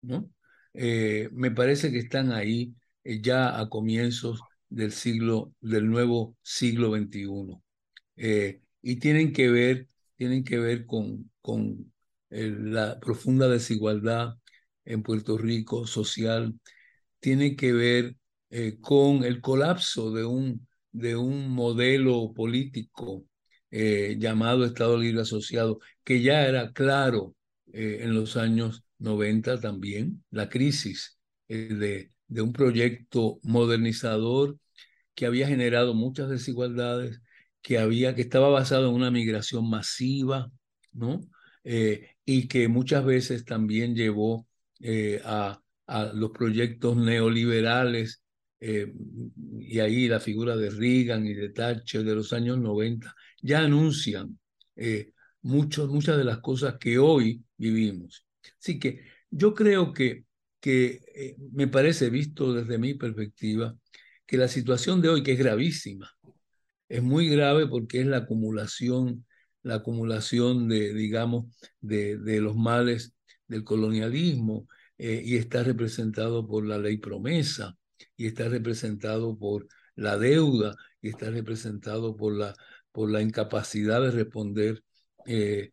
¿no? 0.02 0.30
Eh, 0.74 1.30
me 1.34 1.52
parece 1.52 1.92
que 1.92 2.00
están 2.00 2.32
ahí 2.32 2.74
ya 3.04 3.60
a 3.60 3.70
comienzos 3.70 4.42
del 4.70 4.92
siglo, 4.92 5.54
del 5.62 5.90
nuevo 5.90 6.38
siglo 6.42 6.96
XXI. 6.96 7.62
Y 8.82 8.98
tienen 8.98 9.34
que 9.34 9.50
ver, 9.50 9.88
tienen 10.16 10.44
que 10.44 10.60
ver 10.60 10.86
con, 10.86 11.32
con 11.42 11.94
la 12.30 13.00
profunda 13.00 13.48
desigualdad 13.48 14.36
en 14.86 15.04
Puerto 15.04 15.38
Rico 15.38 15.88
social, 15.88 16.60
tiene 17.20 17.56
que 17.56 17.74
ver 17.74 18.16
con 18.82 19.24
el 19.24 19.42
colapso 19.42 20.12
de 20.12 20.26
un, 20.26 20.68
de 20.92 21.16
un 21.16 21.50
modelo 21.50 22.34
político 22.34 23.26
llamado 23.72 24.66
Estado 24.66 24.98
Libre 24.98 25.22
Asociado, 25.22 25.80
que 26.04 26.22
ya 26.22 26.48
era 26.48 26.72
claro 26.74 27.36
en 27.72 28.14
los 28.16 28.38
años 28.38 28.84
90 29.00 29.60
también, 29.60 30.24
la 30.30 30.50
crisis 30.50 31.18
eh, 31.48 31.74
de, 31.74 32.12
de, 32.28 32.42
un 32.42 32.54
proyecto 32.54 33.40
modernizador 33.44 34.58
que 35.16 35.26
había 35.26 35.48
generado 35.48 35.94
muchas 35.94 36.30
desigualdades, 36.30 37.22
que, 37.62 37.78
había, 37.78 38.16
que 38.16 38.22
estaba 38.22 38.50
basado 38.50 38.90
en 38.90 38.96
una 38.96 39.12
migración 39.12 39.70
masiva, 39.70 40.52
¿no? 40.94 41.22
Eh, 41.64 42.16
y 42.26 42.48
que 42.48 42.68
muchas 42.68 43.06
veces 43.06 43.46
también 43.46 43.96
llevó 43.96 44.48
eh, 44.80 45.22
a, 45.26 45.62
a, 45.88 46.06
los 46.14 46.32
proyectos 46.32 46.98
neoliberales, 46.98 48.24
y 48.62 49.80
ahí 49.80 50.10
la 50.10 50.20
figura 50.20 50.58
de 50.58 50.70
Reagan 50.70 51.26
y 51.26 51.34
de 51.34 51.48
Thatcher 51.48 52.04
de 52.04 52.14
los 52.16 52.34
años 52.34 52.60
90, 52.60 53.16
ya 53.42 53.62
anuncian 53.62 54.38
muchas 55.42 56.18
de 56.18 56.24
las 56.24 56.40
cosas 56.40 56.76
que 56.78 56.98
hoy 56.98 57.44
vivimos. 57.58 58.26
Así 58.60 58.80
que 58.80 59.02
yo 59.30 59.54
creo 59.54 59.94
que, 59.94 60.26
que 60.60 61.02
eh, 61.16 61.36
me 61.54 61.68
parece, 61.68 62.10
visto 62.10 62.54
desde 62.54 62.78
mi 62.78 62.94
perspectiva, 62.94 63.76
que 64.26 64.38
la 64.38 64.48
situación 64.48 65.02
de 65.02 65.10
hoy, 65.10 65.24
que 65.24 65.34
es 65.34 65.40
gravísima, 65.40 66.12
es 66.90 67.04
muy 67.04 67.30
grave 67.30 67.68
porque 67.68 68.02
es 68.02 68.08
la 68.08 68.18
acumulación, 68.18 69.26
la 69.64 69.76
acumulación 69.76 70.68
de, 70.68 70.94
digamos, 70.94 71.46
de, 71.82 72.18
de 72.18 72.42
los 72.42 72.56
males 72.56 73.14
del 73.48 73.64
colonialismo 73.64 74.68
eh, 74.98 75.22
y 75.24 75.38
está 75.38 75.64
representado 75.64 76.48
por 76.48 76.66
la 76.66 76.78
ley 76.78 76.98
promesa 76.98 77.78
y 78.18 78.28
está 78.28 78.50
representado 78.50 79.38
por 79.38 79.68
la 79.96 80.18
deuda 80.18 80.76
y 81.02 81.10
está 81.10 81.30
representado 81.30 82.16
por 82.16 82.36
la, 82.36 82.56
por 82.92 83.10
la 83.12 83.22
incapacidad 83.22 84.02
de 84.02 84.12
responder 84.12 84.84
eh, 85.26 85.72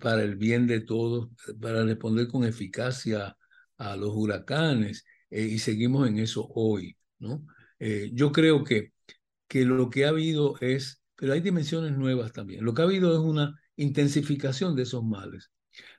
para 0.00 0.22
el 0.22 0.36
bien 0.36 0.66
de 0.66 0.80
todos, 0.80 1.28
para 1.60 1.84
responder 1.84 2.28
con 2.28 2.44
eficacia 2.44 3.36
a 3.78 3.96
los 3.96 4.12
huracanes, 4.14 5.04
eh, 5.30 5.44
y 5.44 5.58
seguimos 5.58 6.08
en 6.08 6.18
eso 6.18 6.48
hoy, 6.54 6.96
¿no? 7.18 7.46
Eh, 7.78 8.10
yo 8.12 8.32
creo 8.32 8.64
que, 8.64 8.92
que 9.50 9.66
lo 9.66 9.90
que 9.90 10.06
ha 10.06 10.10
habido 10.10 10.56
es, 10.62 11.02
pero 11.16 11.34
hay 11.34 11.42
dimensiones 11.42 11.98
nuevas 11.98 12.32
también, 12.32 12.64
lo 12.64 12.74
que 12.74 12.82
ha 12.82 12.86
habido 12.86 13.12
es 13.12 13.18
una 13.20 13.60
intensificación 13.76 14.76
de 14.76 14.84
esos 14.84 15.04
males. 15.04 15.50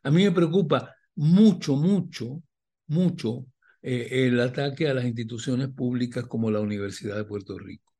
A 0.03 0.11
mí 0.11 0.23
me 0.23 0.31
preocupa 0.31 0.95
mucho, 1.15 1.75
mucho, 1.75 2.41
mucho 2.87 3.47
eh, 3.81 4.27
el 4.27 4.39
ataque 4.39 4.87
a 4.87 4.93
las 4.93 5.05
instituciones 5.05 5.69
públicas 5.69 6.25
como 6.27 6.51
la 6.51 6.61
Universidad 6.61 7.17
de 7.17 7.25
Puerto 7.25 7.59
Rico 7.59 7.93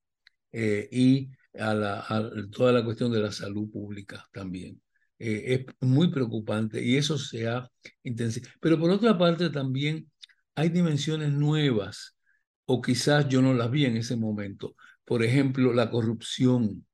y 0.54 1.32
a, 1.60 1.74
la, 1.74 2.00
a 2.08 2.32
toda 2.52 2.72
la 2.72 2.84
cuestión 2.84 3.12
de 3.12 3.20
la 3.20 3.32
salud 3.32 3.70
pública 3.72 4.26
también. 4.32 4.82
Eh, 5.20 5.66
es 5.82 5.88
muy 5.88 6.10
preocupante 6.12 6.84
y 6.84 6.98
eso 6.98 7.18
se 7.18 7.48
ha 7.48 7.70
intensificado. 8.04 8.58
Pero 8.62 8.80
por 8.80 8.90
otra 8.92 9.18
parte 9.18 9.50
también 9.50 10.12
hay 10.56 10.70
dimensiones 10.70 11.32
nuevas 11.32 12.18
o 12.66 12.82
quizás 12.82 13.28
yo 13.30 13.42
no 13.42 13.54
las 13.54 13.70
vi 13.70 13.86
en 13.86 13.98
ese 13.98 14.16
momento. 14.16 14.76
Por 15.06 15.24
ejemplo, 15.24 15.74
la 15.74 15.90
corrupción, 15.90 16.86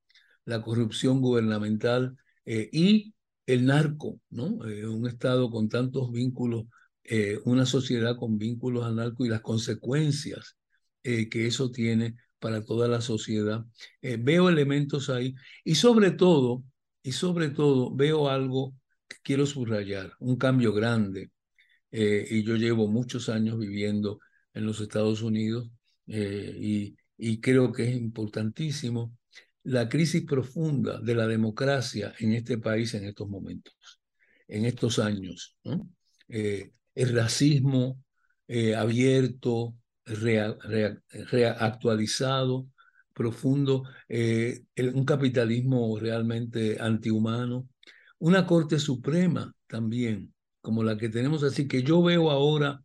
la 0.46 0.62
corrupción 0.62 1.22
gubernamental 1.22 2.18
eh, 2.46 2.70
y 2.72 3.14
el 3.46 3.66
narco, 3.66 4.20
¿no? 4.30 4.66
Eh, 4.68 4.88
un 4.88 5.08
Estado 5.08 5.50
con 5.50 5.70
tantos 5.70 6.12
vínculos, 6.12 6.66
una 7.46 7.66
sociedad 7.66 8.18
con 8.18 8.38
vínculos 8.38 8.86
al 8.86 8.98
narco 8.98 9.26
y 9.26 9.30
las 9.30 9.40
consecuencias 9.40 10.58
que 11.02 11.48
eso 11.48 11.72
tiene 11.72 12.18
para 12.38 12.66
toda 12.66 12.90
la 12.90 13.00
sociedad. 13.00 13.64
veo 14.02 14.50
elementos 14.50 15.10
ahí 15.10 15.34
y 15.64 15.76
sobre 15.76 16.12
todo 16.12 16.64
y 17.08 17.14
sobre 17.14 17.50
todo 17.50 17.96
veo 17.96 18.28
algo 18.30 18.76
que 19.08 19.16
quiero 19.24 19.46
subrayar, 19.46 20.12
un 20.20 20.36
cambio 20.36 20.74
grande. 20.74 21.32
Eh, 21.92 22.28
y 22.30 22.44
yo 22.44 22.56
llevo 22.58 22.88
muchos 22.88 23.30
años 23.30 23.58
viviendo 23.58 24.20
en 24.54 24.66
los 24.66 24.82
Estados 24.82 25.22
Unidos 25.22 25.72
eh, 26.08 26.54
y, 26.60 26.98
y, 27.18 27.40
creo 27.40 27.72
que 27.72 27.90
es 27.90 27.96
importantísimo 27.96 29.16
la 29.64 29.90
crisis 29.90 30.24
profunda 30.24 31.00
de 31.02 31.16
la 31.16 31.28
democracia 31.28 32.14
en 32.20 32.34
este 32.34 32.58
país 32.58 32.94
en 32.94 33.06
estos 33.06 33.28
momentos, 33.28 33.74
en 34.48 34.66
estos 34.66 35.00
años. 35.00 35.58
Eh, 36.30 36.72
el 36.96 37.16
racismo 37.16 38.04
eh, 38.48 38.76
abierto, 38.76 39.76
reactualizado, 40.06 42.68
profundo, 43.14 43.84
eh, 44.08 44.64
un 44.94 45.06
capitalismo 45.06 46.00
realmente 46.00 46.78
antihumano, 46.80 47.68
una 48.20 48.46
Corte 48.46 48.80
Suprema 48.80 49.54
también, 49.68 50.34
como 50.62 50.84
la 50.84 50.98
que 50.98 51.10
tenemos. 51.10 51.44
Así 51.44 51.68
que 51.68 51.84
yo 51.84 52.02
veo 52.02 52.32
ahora, 52.32 52.82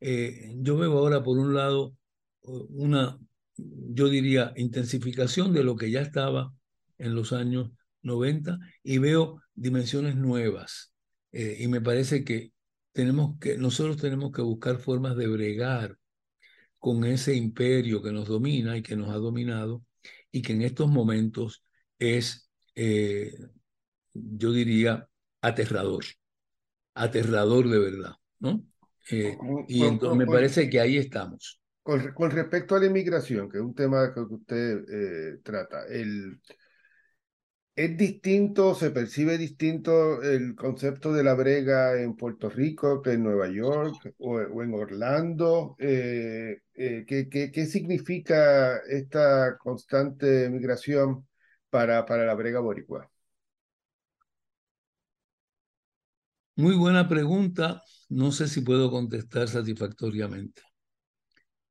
yo 0.00 0.76
veo 0.76 0.98
ahora 0.98 1.22
por 1.22 1.38
un 1.38 1.54
lado 1.54 1.96
una 2.42 3.18
yo 3.56 4.08
diría, 4.08 4.52
intensificación 4.56 5.52
de 5.52 5.64
lo 5.64 5.76
que 5.76 5.90
ya 5.90 6.00
estaba 6.00 6.52
en 6.98 7.14
los 7.14 7.32
años 7.32 7.70
90 8.02 8.58
y 8.82 8.98
veo 8.98 9.40
dimensiones 9.54 10.16
nuevas. 10.16 10.92
Eh, 11.32 11.56
y 11.60 11.68
me 11.68 11.80
parece 11.80 12.24
que, 12.24 12.52
tenemos 12.92 13.38
que 13.38 13.58
nosotros 13.58 13.98
tenemos 13.98 14.32
que 14.32 14.42
buscar 14.42 14.78
formas 14.78 15.16
de 15.16 15.26
bregar 15.26 15.98
con 16.78 17.04
ese 17.04 17.34
imperio 17.34 18.02
que 18.02 18.12
nos 18.12 18.28
domina 18.28 18.76
y 18.76 18.82
que 18.82 18.96
nos 18.96 19.10
ha 19.10 19.16
dominado 19.16 19.84
y 20.30 20.42
que 20.42 20.52
en 20.52 20.62
estos 20.62 20.88
momentos 20.88 21.62
es, 21.98 22.50
eh, 22.74 23.36
yo 24.14 24.52
diría, 24.52 25.08
aterrador, 25.42 26.04
aterrador 26.94 27.68
de 27.68 27.78
verdad, 27.78 28.14
¿no? 28.38 28.64
Eh, 29.10 29.36
y 29.68 29.84
entonces 29.84 30.18
me 30.18 30.26
parece 30.26 30.68
que 30.68 30.80
ahí 30.80 30.96
estamos. 30.96 31.60
Con, 31.86 32.30
respecto 32.32 32.74
a 32.74 32.80
la 32.80 32.86
inmigración, 32.86 33.48
que 33.48 33.58
es 33.58 33.62
un 33.62 33.72
tema 33.74 34.12
que 34.12 34.18
usted 34.18 34.84
eh, 34.90 35.38
trata, 35.44 35.86
¿es 37.76 37.96
distinto, 37.96 38.74
se 38.74 38.90
percibe 38.90 39.38
distinto 39.38 40.20
el 40.20 40.56
concepto 40.56 41.12
de 41.12 41.22
la 41.22 41.34
brega 41.34 42.00
en 42.00 42.16
Puerto 42.16 42.50
Rico 42.50 43.00
que 43.02 43.12
en 43.12 43.22
Nueva 43.22 43.48
York 43.48 44.14
o, 44.18 44.40
en 44.40 44.74
Orlando? 44.74 45.76
Eh, 45.78 46.58
eh, 46.74 47.04
¿qué, 47.06 47.28
qué, 47.28 47.66
significa 47.66 48.78
esta 48.78 49.56
constante 49.56 50.50
migración 50.50 51.28
para, 51.70 52.04
para 52.04 52.26
la 52.26 52.34
brega 52.34 52.58
boricua? 52.58 53.08
Muy 56.56 56.74
buena 56.76 57.08
pregunta. 57.08 57.80
No 58.08 58.32
sé 58.32 58.48
si 58.48 58.62
puedo 58.62 58.90
contestar 58.90 59.46
satisfactoriamente. 59.46 60.62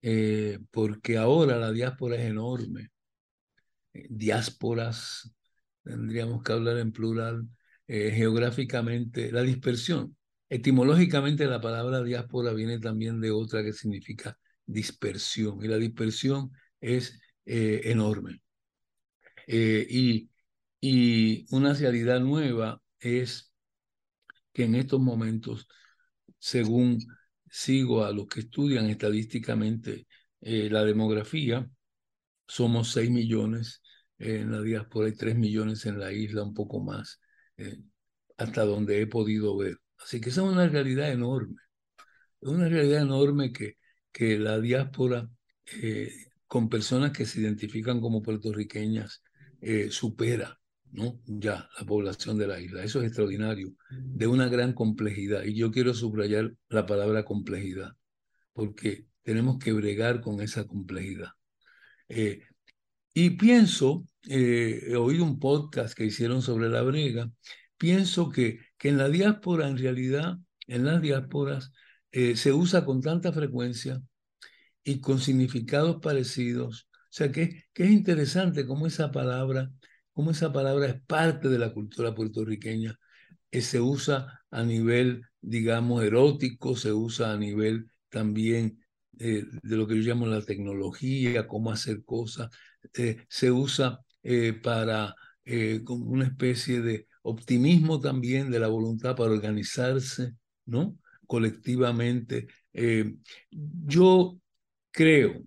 Eh, 0.07 0.59
porque 0.69 1.17
ahora 1.17 1.57
la 1.57 1.71
diáspora 1.71 2.15
es 2.15 2.21
enorme. 2.29 2.91
Eh, 3.93 4.05
diásporas, 4.07 5.33
tendríamos 5.83 6.43
que 6.43 6.51
hablar 6.53 6.77
en 6.77 6.91
plural, 6.91 7.49
eh, 7.87 8.11
geográficamente, 8.11 9.31
la 9.31 9.41
dispersión. 9.41 10.15
Etimológicamente 10.47 11.47
la 11.47 11.59
palabra 11.59 12.03
diáspora 12.03 12.53
viene 12.53 12.77
también 12.79 13.19
de 13.19 13.31
otra 13.31 13.63
que 13.63 13.73
significa 13.73 14.37
dispersión, 14.67 15.63
y 15.63 15.67
la 15.67 15.77
dispersión 15.77 16.51
es 16.79 17.19
enorme. 17.45 18.41
y, 19.47 20.29
y 20.81 21.45
una 21.51 21.73
realidad 21.73 22.19
nueva 22.19 22.81
es 22.99 23.51
que 24.53 24.65
en 24.65 24.75
estos 24.75 24.99
momentos, 24.99 25.67
según 26.39 26.99
sigo 27.49 28.03
a 28.03 28.11
los 28.11 28.27
que 28.27 28.41
estudian 28.41 28.87
estadísticamente 28.89 30.07
eh, 30.41 30.69
la 30.69 30.83
demografía, 30.83 31.69
somos 32.47 32.91
6 32.91 33.09
millones 33.11 33.81
en 34.17 34.51
la 34.51 34.61
diáspora 34.61 35.09
y 35.09 35.15
3 35.15 35.35
millones 35.35 35.85
en 35.85 35.99
la 35.99 36.11
isla, 36.13 36.43
un 36.43 36.53
poco 36.53 36.81
más, 36.81 37.19
eh, 37.57 37.77
hasta 38.37 38.65
donde 38.65 39.01
he 39.01 39.07
podido 39.07 39.57
ver. 39.57 39.77
Así 39.97 40.21
que 40.21 40.29
esa 40.29 40.41
es 40.41 40.47
una 40.47 40.67
realidad 40.67 41.11
enorme. 41.11 41.55
Es 42.41 42.49
una 42.49 42.69
realidad 42.69 43.01
enorme 43.03 43.51
que, 43.53 43.77
que 44.11 44.37
la 44.39 44.59
diáspora, 44.59 45.29
eh, 45.81 46.11
con 46.47 46.69
personas 46.69 47.11
que 47.11 47.25
se 47.25 47.41
identifican 47.41 48.01
como 48.01 48.21
puertorriqueñas, 48.21 49.23
supera 49.89 50.59
¿no? 50.95 51.19
ya 51.25 51.69
la 51.77 51.85
población 51.85 52.37
de 52.37 52.47
la 52.47 52.59
isla. 52.59 52.83
Eso 52.83 52.99
es 53.01 53.07
extraordinario, 53.07 53.73
de 53.89 54.27
una 54.27 54.47
gran 54.47 54.73
complejidad. 54.73 55.43
Y 55.43 55.55
yo 55.55 55.71
quiero 55.71 55.93
subrayar 55.93 56.53
la 56.69 56.85
palabra 56.85 57.25
complejidad, 57.25 57.91
porque 58.53 59.07
tenemos 59.23 59.59
que 59.59 59.73
bregar 59.73 60.21
con 60.21 60.41
esa 60.41 60.65
complejidad. 60.65 61.29
Eh, 62.09 62.41
y 63.13 63.31
pienso, 63.31 64.07
eh, 64.29 64.83
he 64.87 64.95
oído 64.95 65.23
un 65.23 65.39
podcast 65.39 65.95
que 65.95 66.05
hicieron 66.05 66.41
sobre 66.41 66.69
la 66.69 66.81
brega, 66.81 67.31
pienso 67.77 68.29
que, 68.29 68.59
que 68.77 68.89
en 68.89 68.97
la 68.97 69.09
diáspora, 69.09 69.67
en 69.67 69.77
realidad, 69.77 70.37
en 70.67 70.85
las 70.85 71.01
diásporas, 71.01 71.71
eh, 72.11 72.35
se 72.37 72.53
usa 72.53 72.85
con 72.85 73.01
tanta 73.01 73.31
frecuencia 73.33 74.01
y 74.83 74.99
con 75.01 75.19
significados 75.19 75.97
parecidos. 76.01 76.87
O 76.93 77.17
sea, 77.17 77.31
que, 77.31 77.63
que 77.73 77.85
es 77.85 77.91
interesante 77.91 78.65
cómo 78.65 78.87
esa 78.87 79.11
palabra 79.11 79.71
cómo 80.15 80.31
esa 80.31 80.53
palabra 80.53 80.87
es 80.87 81.01
parte 81.01 81.49
de 81.49 81.59
la 81.59 81.73
cultura 81.73 82.15
puertorriqueña, 82.15 82.97
que 83.51 83.61
se 83.61 83.81
usa 83.81 84.45
a 84.49 84.63
nivel, 84.63 85.25
digamos, 85.41 86.03
erótico, 86.03 86.75
se 86.77 86.93
usa 86.93 87.33
a 87.33 87.37
nivel 87.37 87.91
también 88.09 88.79
eh, 89.19 89.43
de 89.61 89.75
lo 89.77 89.85
que 89.87 89.95
yo 89.95 90.01
llamo 90.01 90.25
la 90.27 90.41
tecnología, 90.41 91.47
cómo 91.47 91.69
hacer 91.71 92.05
cosas, 92.05 92.49
eh, 92.93 93.25
se 93.29 93.51
usa 93.51 93.99
eh, 94.23 94.53
para 94.53 95.13
una 95.87 96.25
especie 96.25 96.81
de 96.81 97.07
optimismo 97.21 97.99
también 97.99 98.49
de 98.51 98.59
la 98.59 98.67
voluntad 98.67 99.15
para 99.15 99.31
organizarse, 99.31 100.33
¿no? 100.65 100.97
Colectivamente. 101.27 102.47
yo 103.51 104.39
creo 104.91 105.43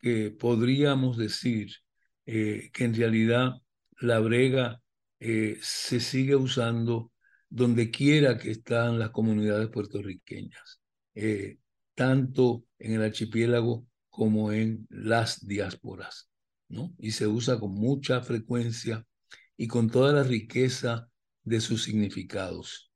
que 0.00 0.30
podríamos 0.32 1.16
decir 1.16 1.70
que 2.24 2.70
en 2.84 2.94
realidad 2.94 3.54
la 4.00 4.18
brega 4.18 4.80
eh, 5.18 5.58
se 5.62 6.00
sigue 6.00 6.34
usando 6.34 7.12
donde 7.48 7.90
quiera 7.90 8.38
que 8.38 8.50
están 8.50 8.98
las 8.98 9.10
comunidades 9.10 9.68
puertorriqueñas, 9.68 10.80
eh, 11.14 11.58
tanto 11.94 12.64
en 12.78 12.94
el 12.94 13.02
archipiélago 13.02 13.86
como 14.08 14.52
en 14.52 14.86
las 14.88 15.46
diásporas, 15.46 16.30
¿no? 16.68 16.94
Y 16.98 17.12
se 17.12 17.26
usa 17.26 17.58
con 17.58 17.72
mucha 17.74 18.22
frecuencia 18.22 19.04
y 19.56 19.68
con 19.68 19.90
toda 19.90 20.12
la 20.12 20.22
riqueza 20.22 21.08
de 21.42 21.60
sus 21.60 21.82
significados. 21.82 22.90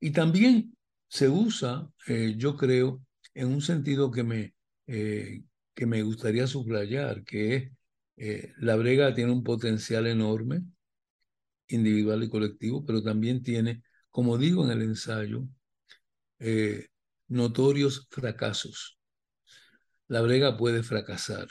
Y 0.00 0.10
también 0.10 0.76
se 1.08 1.28
usa, 1.28 1.88
eh, 2.06 2.34
yo 2.36 2.56
creo, 2.56 3.02
en 3.34 3.48
un 3.48 3.62
sentido 3.62 4.10
que 4.10 4.24
me, 4.24 4.54
que 4.86 5.86
me 5.86 6.02
gustaría 6.02 6.46
subrayar, 6.46 7.24
que 7.24 7.56
es 7.56 7.72
eh, 8.16 8.52
la 8.58 8.76
brega 8.76 9.14
tiene 9.14 9.32
un 9.32 9.42
potencial 9.42 10.06
enorme, 10.06 10.62
individual 11.68 12.22
y 12.22 12.30
colectivo, 12.30 12.84
pero 12.84 13.02
también 13.02 13.42
tiene, 13.42 13.82
como 14.10 14.38
digo 14.38 14.64
en 14.64 14.70
el 14.70 14.82
ensayo, 14.82 15.46
eh, 16.38 16.88
notorios 17.28 18.06
fracasos. 18.10 18.98
La 20.08 20.20
brega 20.20 20.56
puede 20.56 20.82
fracasar. 20.82 21.48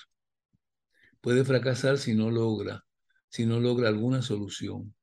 Puede 1.22 1.44
fracasar 1.46 1.98
si 1.98 2.14
no 2.16 2.32
logra, 2.32 2.86
si 3.30 3.46
no 3.46 3.60
logra 3.60 3.90
alguna 3.90 4.22
solución. 4.22 4.96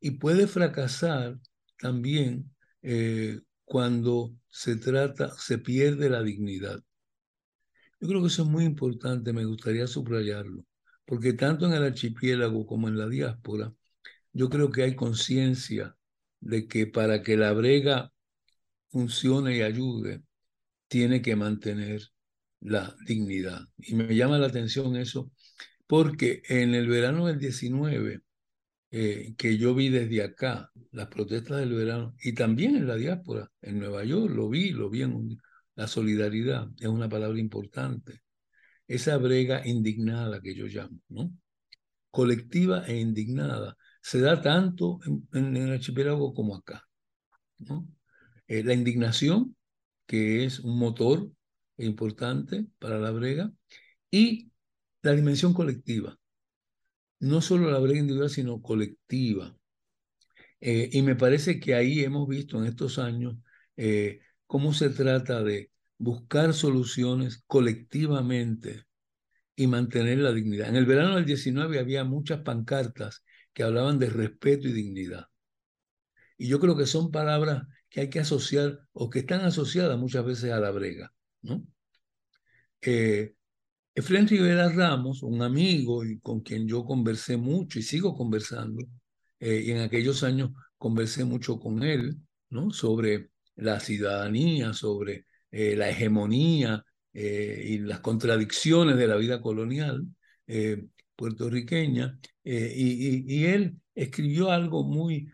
Y 0.00 0.12
puede 0.12 0.46
fracasar 0.46 1.38
también 1.78 2.54
eh, 2.82 3.40
cuando 3.64 4.34
se 4.48 4.76
trata, 4.76 5.34
se 5.38 5.58
pierde 5.58 6.08
la 6.10 6.22
dignidad. 6.22 6.82
Yo 8.00 8.08
creo 8.08 8.20
que 8.22 8.28
eso 8.28 8.42
es 8.42 8.48
muy 8.48 8.64
importante, 8.64 9.32
me 9.32 9.44
gustaría 9.44 9.86
subrayarlo 9.86 10.64
porque 11.06 11.32
tanto 11.32 11.66
en 11.66 11.72
el 11.72 11.84
archipiélago 11.84 12.66
como 12.66 12.88
en 12.88 12.98
la 12.98 13.08
diáspora, 13.08 13.72
yo 14.32 14.50
creo 14.50 14.70
que 14.70 14.82
hay 14.82 14.94
conciencia 14.94 15.96
de 16.40 16.68
que 16.68 16.86
para 16.86 17.22
que 17.22 17.36
la 17.36 17.52
brega 17.52 18.12
funcione 18.90 19.56
y 19.56 19.62
ayude, 19.62 20.22
tiene 20.88 21.22
que 21.22 21.36
mantener 21.36 22.02
la 22.60 22.96
dignidad. 23.06 23.66
Y 23.78 23.94
me 23.94 24.14
llama 24.14 24.38
la 24.38 24.48
atención 24.48 24.96
eso, 24.96 25.30
porque 25.86 26.42
en 26.48 26.74
el 26.74 26.88
verano 26.88 27.26
del 27.26 27.38
19, 27.38 28.22
eh, 28.90 29.34
que 29.38 29.58
yo 29.58 29.74
vi 29.74 29.88
desde 29.90 30.22
acá, 30.22 30.70
las 30.92 31.08
protestas 31.08 31.60
del 31.60 31.74
verano, 31.74 32.14
y 32.22 32.32
también 32.34 32.76
en 32.76 32.86
la 32.86 32.96
diáspora, 32.96 33.50
en 33.62 33.78
Nueva 33.78 34.04
York, 34.04 34.34
lo 34.34 34.48
vi, 34.48 34.70
lo 34.70 34.90
vi 34.90 35.02
en 35.02 35.38
la 35.76 35.86
solidaridad, 35.86 36.68
es 36.80 36.88
una 36.88 37.08
palabra 37.08 37.38
importante 37.38 38.25
esa 38.88 39.16
brega 39.18 39.66
indignada 39.66 40.40
que 40.40 40.54
yo 40.54 40.66
llamo, 40.66 41.00
¿no? 41.08 41.32
Colectiva 42.10 42.86
e 42.86 43.00
indignada, 43.00 43.76
se 44.00 44.20
da 44.20 44.40
tanto 44.40 45.00
en, 45.32 45.56
el 45.56 45.72
archipiélago 45.72 46.34
como 46.34 46.56
acá. 46.56 46.82
Eh, 48.48 48.62
la 48.64 48.74
indignación, 48.74 49.56
que 50.06 50.44
es 50.44 50.60
un 50.60 50.78
motor 50.78 51.30
importante 51.78 52.66
para 52.78 52.98
la 52.98 53.10
brega, 53.10 53.52
y 54.10 54.50
la 55.02 55.12
dimensión 55.12 55.54
colectiva. 55.54 56.18
no 57.20 57.40
solo 57.40 57.70
la 57.70 57.78
brega 57.78 58.00
individual, 58.00 58.30
sino 58.30 58.60
colectiva. 58.62 59.56
Eh, 60.60 60.88
y 60.92 61.02
me 61.02 61.16
parece 61.16 61.60
que 61.60 61.74
ahí 61.74 62.00
hemos 62.00 62.28
visto 62.28 62.58
en 62.58 62.66
estos 62.66 62.98
años 62.98 63.36
eh, 63.76 64.20
cómo 64.46 64.72
se 64.72 64.90
trata 64.90 65.42
de 65.42 65.70
buscar 65.98 66.52
soluciones 66.54 67.42
colectivamente 67.46 68.84
y 69.54 69.66
mantener 69.66 70.18
la 70.18 70.32
dignidad. 70.32 70.68
En 70.68 70.76
el 70.76 70.86
verano 70.86 71.16
del 71.16 71.24
19 71.24 71.78
había 71.78 72.04
muchas 72.04 72.40
pancartas 72.42 73.24
que 73.52 73.62
hablaban 73.62 73.98
de 73.98 74.10
respeto 74.10 74.68
y 74.68 74.72
dignidad. 74.72 75.26
Y 76.36 76.48
yo 76.48 76.60
creo 76.60 76.76
que 76.76 76.86
son 76.86 77.10
palabras 77.10 77.62
que 77.88 78.02
hay 78.02 78.10
que 78.10 78.20
asociar 78.20 78.78
o 78.92 79.08
que 79.08 79.20
están 79.20 79.40
asociadas 79.40 79.98
muchas 79.98 80.24
veces 80.24 80.52
a 80.52 80.60
la 80.60 80.70
brega. 80.70 81.12
¿no? 81.40 81.62
Eh, 82.82 83.34
Efren 83.94 84.28
Rivera 84.28 84.68
Ramos, 84.68 85.22
un 85.22 85.40
amigo 85.40 86.04
y 86.04 86.20
con 86.20 86.40
quien 86.40 86.68
yo 86.68 86.84
conversé 86.84 87.38
mucho 87.38 87.78
y 87.78 87.82
sigo 87.82 88.14
conversando, 88.14 88.84
eh, 89.40 89.62
y 89.64 89.70
en 89.70 89.78
aquellos 89.78 90.22
años 90.22 90.50
conversé 90.76 91.24
mucho 91.24 91.58
con 91.58 91.82
él 91.82 92.16
¿no? 92.50 92.70
sobre 92.70 93.30
la 93.54 93.80
ciudadanía, 93.80 94.74
sobre 94.74 95.25
eh, 95.50 95.76
la 95.76 95.90
hegemonía 95.90 96.84
eh, 97.12 97.62
y 97.66 97.78
las 97.78 98.00
contradicciones 98.00 98.96
de 98.96 99.06
la 99.06 99.16
vida 99.16 99.40
colonial 99.40 100.06
puertorriqueña. 101.16 102.18
Y, 102.44 103.44
él 103.46 103.76
escribió 103.94 104.50
algo 104.50 104.84
muy, 104.84 105.28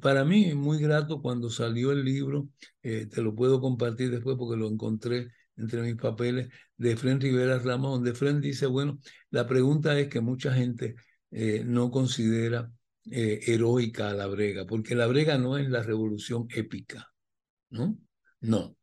para 0.00 0.24
mí, 0.24 0.54
muy 0.54 0.78
grato 0.80 1.22
cuando 1.22 1.48
salió 1.48 1.92
el 1.92 2.04
libro. 2.04 2.48
te 2.80 3.22
lo 3.22 3.34
puedo 3.34 3.60
compartir 3.60 4.10
después 4.10 4.36
porque 4.36 4.56
lo 4.58 4.68
encontré 4.68 5.28
entre 5.56 5.82
mis 5.82 5.96
papeles 5.96 6.48
de 6.76 6.96
Fren 6.96 7.20
Rivera 7.20 7.58
Ramos, 7.58 7.92
donde 7.92 8.14
Fren 8.14 8.40
dice, 8.40 8.66
bueno, 8.66 8.98
la 9.30 9.46
pregunta 9.46 9.98
es 9.98 10.08
que 10.08 10.20
mucha 10.20 10.52
gente 10.52 10.96
eh, 11.30 11.62
no 11.64 11.90
considera 11.90 12.70
eh, 13.10 13.40
heroica 13.46 14.10
a 14.10 14.14
la 14.14 14.26
brega, 14.26 14.66
porque 14.66 14.94
la 14.94 15.06
brega 15.06 15.38
no 15.38 15.56
es 15.56 15.68
la 15.68 15.82
revolución 15.82 16.46
épica, 16.50 17.08
¿no? 17.70 17.98
No, 18.40 18.76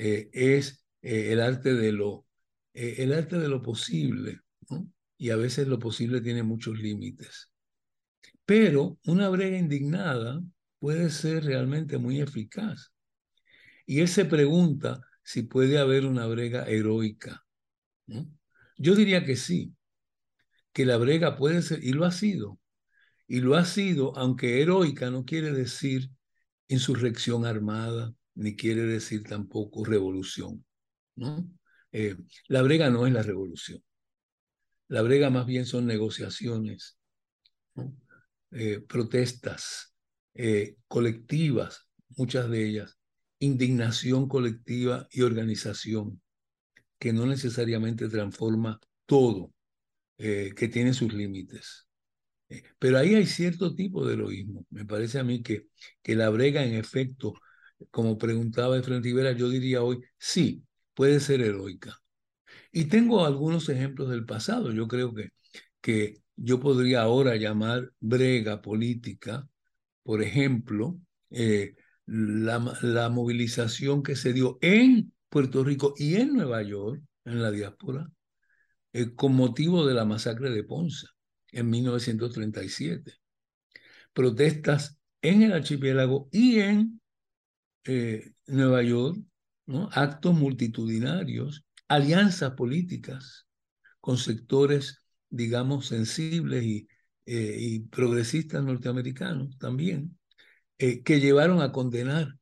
eh, 0.00 0.30
es 0.32 0.84
el 1.02 1.40
arte 1.40 1.74
de 1.74 1.92
lo, 1.92 2.26
el 2.72 3.12
arte 3.12 3.38
de 3.38 3.48
lo 3.48 3.62
posible. 3.62 4.40
Y 5.16 5.30
a 5.30 5.36
veces 5.36 5.68
lo 5.68 5.78
posible 5.78 6.20
tiene 6.20 6.42
muchos 6.42 6.78
límites. 6.78 7.52
Pero 8.46 8.98
una 9.04 9.28
brega 9.28 9.58
indignada 9.58 10.42
puede 10.78 11.10
ser 11.10 11.44
realmente 11.44 11.98
muy 11.98 12.20
eficaz. 12.20 12.92
Y 13.86 14.00
él 14.00 14.08
se 14.08 14.24
pregunta, 14.24 15.00
si 15.22 15.42
puede 15.42 15.78
haber 15.78 16.06
una 16.06 16.26
brega 16.26 16.64
heroica. 16.66 17.44
Yo 18.76 18.94
diría 18.94 19.24
que 19.24 19.36
sí, 19.36 19.74
que 20.72 20.86
la 20.86 20.96
brega 20.96 21.36
puede 21.36 21.62
ser, 21.62 21.84
y 21.84 21.92
lo 21.92 22.04
ha 22.04 22.10
sido, 22.10 22.58
y 23.28 23.40
lo 23.40 23.54
ha 23.54 23.64
sido, 23.64 24.16
aunque 24.16 24.62
heroica 24.62 25.10
no 25.10 25.24
quiere 25.24 25.52
decir 25.52 26.10
insurrección 26.66 27.44
armada, 27.44 28.12
ni 28.40 28.56
quiere 28.56 28.82
decir 28.82 29.22
tampoco 29.24 29.84
revolución. 29.84 30.64
¿no? 31.14 31.46
Eh, 31.92 32.16
la 32.48 32.62
brega 32.62 32.88
no 32.88 33.06
es 33.06 33.12
la 33.12 33.22
revolución. 33.22 33.82
La 34.88 35.02
brega 35.02 35.28
más 35.28 35.44
bien 35.44 35.66
son 35.66 35.86
negociaciones, 35.86 36.98
eh, 38.52 38.80
protestas 38.80 39.94
eh, 40.32 40.76
colectivas, 40.88 41.86
muchas 42.16 42.48
de 42.48 42.66
ellas, 42.66 42.98
indignación 43.40 44.26
colectiva 44.26 45.06
y 45.10 45.20
organización, 45.20 46.22
que 46.98 47.12
no 47.12 47.26
necesariamente 47.26 48.08
transforma 48.08 48.80
todo, 49.04 49.52
que 50.16 50.68
tiene 50.70 50.92
sus 50.92 51.14
límites. 51.14 51.88
Pero 52.78 52.98
ahí 52.98 53.14
hay 53.14 53.24
cierto 53.24 53.74
tipo 53.74 54.06
de 54.06 54.14
heroísmo. 54.14 54.66
Me 54.68 54.84
parece 54.84 55.18
a 55.18 55.24
mí 55.24 55.42
que, 55.42 55.68
que 56.02 56.14
la 56.14 56.28
brega, 56.28 56.62
en 56.62 56.74
efecto, 56.74 57.32
como 57.90 58.18
preguntaba 58.18 58.78
Efraín 58.78 59.02
Rivera, 59.02 59.32
yo 59.32 59.48
diría 59.48 59.82
hoy, 59.82 60.00
sí, 60.18 60.64
puede 60.94 61.20
ser 61.20 61.40
heroica. 61.42 61.98
Y 62.72 62.86
tengo 62.86 63.24
algunos 63.26 63.68
ejemplos 63.68 64.10
del 64.10 64.24
pasado. 64.26 64.72
Yo 64.72 64.88
creo 64.88 65.14
que, 65.14 65.30
que 65.80 66.22
yo 66.36 66.60
podría 66.60 67.02
ahora 67.02 67.36
llamar 67.36 67.92
brega 68.00 68.62
política, 68.62 69.48
por 70.02 70.22
ejemplo, 70.22 70.98
eh, 71.30 71.74
la, 72.06 73.08
movilización 73.08 74.02
que 74.02 74.16
se 74.16 74.32
dio 74.32 74.58
en 74.60 75.12
Puerto 75.28 75.62
Rico 75.64 75.94
y 75.96 76.16
en 76.16 76.34
Nueva 76.34 76.62
York, 76.62 77.02
en 77.24 77.42
la 77.42 77.50
diáspora, 77.50 78.10
eh, 78.92 79.14
con 79.14 79.34
motivo 79.34 79.86
de 79.86 79.94
la 79.94 80.04
masacre 80.04 80.50
de 80.50 80.64
Ponce 80.64 81.06
en 81.52 81.70
1937. 81.70 83.12
Protestas 84.12 84.98
en 85.22 85.42
el 85.42 85.52
archipiélago 85.52 86.28
y 86.32 86.60
en 86.60 86.99
eh, 87.84 88.32
Nueva 88.46 88.82
York, 88.82 89.18
actos 89.92 90.34
multitudinarios, 90.34 91.64
alianzas 91.88 92.52
políticas 92.52 93.46
con 94.00 94.18
sectores, 94.18 95.04
digamos, 95.28 95.86
sensibles 95.86 96.64
y, 96.64 96.88
eh, 97.26 97.82
progresistas 97.90 98.64
norteamericanos 98.64 99.56
también, 99.58 100.18
eh, 100.78 101.02
que 101.02 101.20
llevaron 101.20 101.62
a 101.62 101.72
condenar 101.72 102.36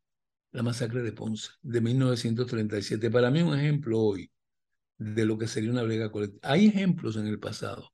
la 0.52 0.62
masacre 0.62 1.02
de 1.02 1.12
Ponce 1.12 1.50
de 1.62 1.80
1937. 1.80 3.10
Para 3.10 3.30
mí 3.30 3.42
un 3.42 3.58
ejemplo 3.58 4.00
hoy 4.00 4.30
de 4.98 5.24
lo 5.26 5.38
que 5.38 5.48
sería 5.48 5.70
una 5.70 5.82
brega 5.82 6.10
colectiva. 6.10 6.40
Hay 6.52 6.66
ejemplos 6.66 7.16
en 7.16 7.26
el 7.26 7.38
pasado. 7.38 7.92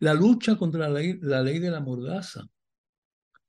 La 0.00 0.14
lucha 0.14 0.56
contra 0.56 0.88
la 0.88 1.42
ley 1.42 1.58
de 1.58 1.70
la 1.70 1.80
mordaza 1.80 2.44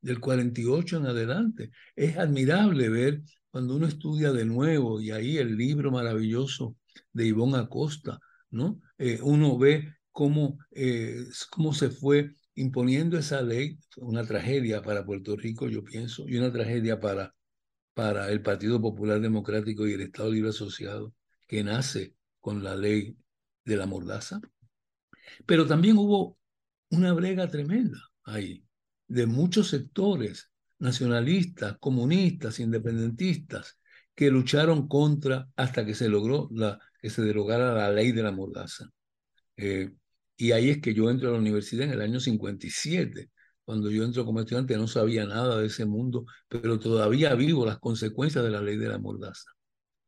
del 0.04 0.20
48 0.20 0.98
en 0.98 1.06
adelante. 1.08 1.72
Es 1.96 2.18
admirable 2.18 2.90
ver 2.90 3.24
cuando 3.50 3.76
uno 3.76 3.88
estudia 3.88 4.32
de 4.32 4.46
nuevo 4.46 5.02
y 5.02 5.12
ahí 5.12 5.38
el 5.38 5.58
libro 5.58 5.92
maravilloso 5.92 6.76
de 7.12 7.26
Ivonne 7.26 7.58
Acosta, 7.58 8.20
¿no? 8.52 8.80
Eh, 8.98 9.20
uno 9.24 9.58
ve 9.58 9.96
cómo, 10.12 10.60
eh, 10.72 11.26
cómo 11.50 11.74
se 11.74 11.90
fue 11.90 12.36
imponiendo 12.56 13.18
esa 13.18 13.42
ley, 13.42 13.80
una 13.98 14.24
tragedia 14.24 14.82
para 14.82 15.06
Puerto 15.06 15.36
Rico, 15.36 15.68
yo 15.70 15.84
pienso, 15.84 16.28
y 16.28 16.38
una 16.38 16.52
tragedia 16.52 17.00
para, 17.00 17.34
para 17.94 18.30
el 18.30 18.42
Partido 18.42 18.80
Popular 18.80 19.22
Democrático 19.22 19.88
y 19.88 19.94
el 19.94 20.02
Estado 20.02 20.32
Libre 20.32 20.50
Asociado, 20.50 21.14
que 21.48 21.64
nace 21.64 22.16
con 22.42 22.64
la 22.64 22.76
ley 22.76 23.18
de 23.66 23.78
la 23.78 23.86
mordaza. 23.86 24.42
Pero 25.46 25.66
también 25.66 25.98
hubo 25.98 26.38
una 26.90 27.14
brega 27.14 27.50
tremenda 27.50 28.00
ahí, 28.24 28.64
de 29.14 29.28
muchos 29.28 29.68
sectores 29.70 30.50
nacionalistas, 30.80 31.78
comunistas, 31.80 32.60
independentistas, 32.60 33.78
que 34.16 34.32
lucharon 34.32 34.88
contra 34.88 35.48
hasta 35.56 35.86
que 35.86 35.94
se 35.94 36.10
logró 36.10 36.50
que 37.00 37.10
se 37.12 37.22
derogara 37.22 37.74
la 37.74 37.92
ley 37.92 38.12
de 38.12 38.24
la 38.24 38.32
mordaza. 38.32 38.90
Eh, 39.56 39.92
y 40.36 40.52
ahí 40.52 40.72
es 40.72 40.82
que 40.82 40.96
yo 40.96 41.12
entro 41.12 41.30
a 41.30 41.34
la 41.34 41.38
universidad 41.38 41.86
en 41.86 41.94
el 41.94 42.02
año 42.02 42.20
57. 42.20 43.30
Cuando 43.64 43.92
yo 43.92 44.04
entro 44.04 44.26
como 44.26 44.40
estudiante 44.40 44.78
no 44.78 44.88
sabía 44.88 45.26
nada 45.26 45.60
de 45.60 45.68
ese 45.68 45.86
mundo, 45.86 46.26
pero 46.48 46.80
todavía 46.80 47.36
vivo 47.36 47.66
las 47.68 47.80
consecuencias 47.80 48.44
de 48.44 48.50
la 48.50 48.62
ley 48.62 48.78
de 48.78 48.90
la 48.90 48.98
mordaza. 48.98 49.52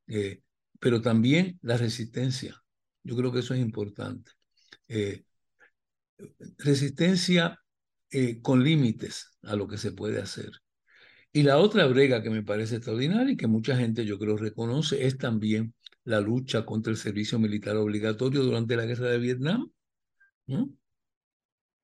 Eh, 0.08 0.42
pero 0.80 1.00
también 1.02 1.60
la 1.62 1.78
resistencia. 1.78 2.60
Yo 3.04 3.16
creo 3.16 3.32
que 3.32 3.40
eso 3.40 3.54
es 3.54 3.60
importante. 3.60 4.32
Eh, 4.88 5.26
resistencia 6.58 7.60
eh, 8.12 8.42
con 8.42 8.64
límites 8.64 9.38
a 9.44 9.56
lo 9.56 9.68
que 9.68 9.78
se 9.78 9.92
puede 9.92 10.22
hacer. 10.22 10.52
Y 11.32 11.44
la 11.44 11.58
otra 11.58 11.86
brega 11.88 12.24
que 12.24 12.30
me 12.30 12.44
parece 12.44 12.78
extraordinaria 12.78 13.34
y 13.34 13.38
que 13.38 13.48
mucha 13.48 13.76
gente 13.76 14.06
yo 14.06 14.18
creo 14.18 14.38
reconoce 14.38 15.06
es 15.06 15.18
también 15.18 15.74
la 16.04 16.22
lucha 16.22 16.66
contra 16.66 16.92
el 16.92 16.98
servicio 16.98 17.40
militar 17.40 17.76
obligatorio 17.76 18.44
durante 18.44 18.76
la 18.76 18.86
guerra 18.86 19.10
de 19.10 19.20
Vietnam 19.20 19.70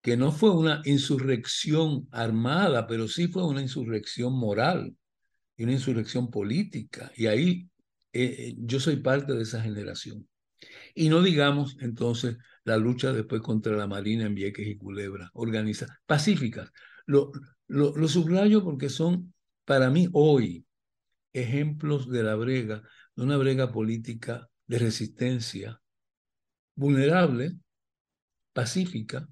que 0.01 0.17
no 0.17 0.31
fue 0.31 0.51
una 0.51 0.81
insurrección 0.85 2.07
armada, 2.11 2.87
pero 2.87 3.07
sí 3.07 3.27
fue 3.27 3.45
una 3.45 3.61
insurrección 3.61 4.33
moral 4.33 4.95
y 5.55 5.63
una 5.63 5.73
insurrección 5.73 6.31
política. 6.31 7.11
Y 7.15 7.27
ahí 7.27 7.69
eh, 8.13 8.23
eh, 8.23 8.55
yo 8.57 8.79
soy 8.79 8.97
parte 8.97 9.33
de 9.33 9.43
esa 9.43 9.61
generación. 9.61 10.27
Y 10.95 11.09
no 11.09 11.21
digamos 11.21 11.77
entonces 11.79 12.37
la 12.63 12.77
lucha 12.77 13.11
después 13.11 13.41
contra 13.41 13.75
la 13.75 13.87
Marina 13.87 14.25
en 14.25 14.35
Vieques 14.35 14.67
y 14.67 14.77
Culebra, 14.77 15.29
organizadas, 15.33 15.97
pacíficas. 16.05 16.71
Lo, 17.05 17.31
lo, 17.67 18.07
subrayo 18.07 18.63
porque 18.63 18.89
son 18.89 19.33
para 19.65 19.89
mí 19.89 20.07
hoy 20.13 20.65
ejemplos 21.33 22.09
de 22.09 22.23
la 22.23 22.35
brega, 22.35 22.83
de 23.15 23.23
una 23.23 23.37
brega 23.37 23.71
política 23.71 24.49
de 24.67 24.79
resistencia 24.79 25.81
vulnerable, 26.75 27.53
pacífica, 28.53 29.27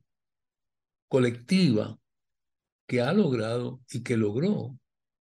colectiva, 1.07 1.97
que 2.87 3.01
ha 3.01 3.13
logrado 3.13 3.81
y 3.91 4.01
que 4.01 4.17
logró 4.17 4.77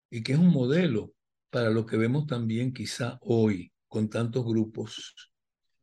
y 0.08 0.22
que 0.22 0.34
es 0.34 0.38
un 0.38 0.52
modelo 0.52 1.12
para 1.50 1.70
lo 1.70 1.84
que 1.84 1.96
vemos 1.96 2.26
también 2.26 2.72
quizá 2.72 3.18
hoy 3.22 3.72
con 3.88 4.08
tantos 4.08 4.44
grupos, 4.44 5.32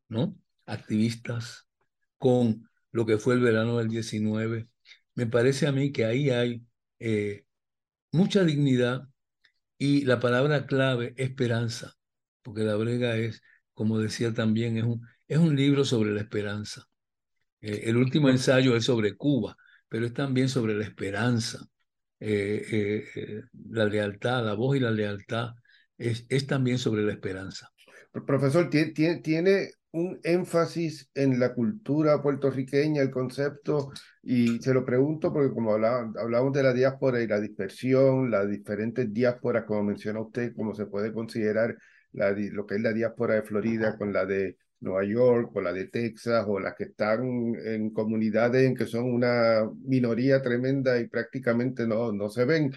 ¿no? 0.08 0.38
Activistas, 0.66 1.63
con 2.24 2.70
lo 2.94 3.06
que 3.06 3.18
fue 3.18 3.34
el 3.34 3.42
verano 3.42 3.80
del 3.80 3.90
19, 3.90 4.70
me 5.16 5.28
parece 5.28 5.68
a 5.68 5.74
mí 5.74 5.92
que 5.92 6.06
ahí 6.06 6.30
hay 6.30 6.64
eh, 7.00 7.46
mucha 8.14 8.46
dignidad 8.46 9.10
y 9.78 10.06
la 10.06 10.22
palabra 10.22 10.66
clave, 10.66 11.14
esperanza, 11.18 11.96
porque 12.42 12.62
la 12.64 12.76
brega 12.78 13.18
es, 13.18 13.42
como 13.74 14.00
decía 14.00 14.34
también, 14.34 14.78
es 14.78 14.86
un, 14.86 15.06
es 15.28 15.38
un 15.38 15.58
libro 15.58 15.84
sobre 15.84 16.12
la 16.14 16.22
esperanza. 16.22 16.86
Eh, 17.62 17.82
el 17.86 17.98
último 17.98 18.30
ensayo 18.30 18.78
es 18.78 18.86
sobre 18.86 19.18
Cuba, 19.18 19.58
pero 19.90 20.06
es 20.06 20.14
también 20.14 20.48
sobre 20.48 20.76
la 20.76 20.86
esperanza, 20.86 21.60
eh, 22.22 23.44
la 23.70 23.86
lealtad, 23.86 24.46
la 24.46 24.54
voz 24.54 24.78
y 24.78 24.80
la 24.80 24.92
lealtad, 24.92 25.56
es, 25.98 26.26
es 26.30 26.48
también 26.48 26.78
sobre 26.80 27.04
la 27.04 27.12
esperanza. 27.12 27.73
Profesor, 28.22 28.70
¿tiene, 28.70 29.18
tiene 29.22 29.70
un 29.92 30.20
énfasis 30.24 31.10
en 31.16 31.40
la 31.40 31.54
cultura 31.54 32.22
puertorriqueña, 32.22 33.02
el 33.02 33.12
concepto, 33.12 33.92
y 34.22 34.60
se 34.60 34.74
lo 34.74 34.86
pregunto 34.86 35.34
porque 35.34 35.54
como 35.54 35.74
hablamos 35.74 36.54
de 36.54 36.64
la 36.64 36.74
diáspora 36.74 37.22
y 37.22 37.28
la 37.28 37.40
dispersión, 37.40 38.30
las 38.32 38.50
diferentes 38.50 39.12
diásporas, 39.14 39.66
como 39.66 39.84
menciona 39.84 40.20
usted, 40.22 40.56
como 40.56 40.74
se 40.74 40.86
puede 40.86 41.12
considerar 41.14 41.76
la, 42.12 42.32
lo 42.32 42.66
que 42.66 42.76
es 42.76 42.82
la 42.82 42.94
diáspora 42.94 43.36
de 43.36 43.44
Florida 43.44 43.98
con 43.98 44.14
la 44.14 44.26
de 44.26 44.58
Nueva 44.80 45.04
York, 45.06 45.52
o 45.56 45.62
la 45.62 45.74
de 45.74 45.88
Texas, 45.88 46.46
o 46.48 46.60
las 46.60 46.76
que 46.76 46.86
están 46.86 47.56
en 47.66 47.92
comunidades 47.92 48.64
en 48.66 48.76
que 48.76 48.86
son 48.86 49.12
una 49.12 49.70
minoría 49.86 50.42
tremenda 50.42 51.00
y 51.00 51.08
prácticamente 51.08 51.88
no, 51.88 52.12
no 52.12 52.30
se 52.30 52.46
ven. 52.46 52.72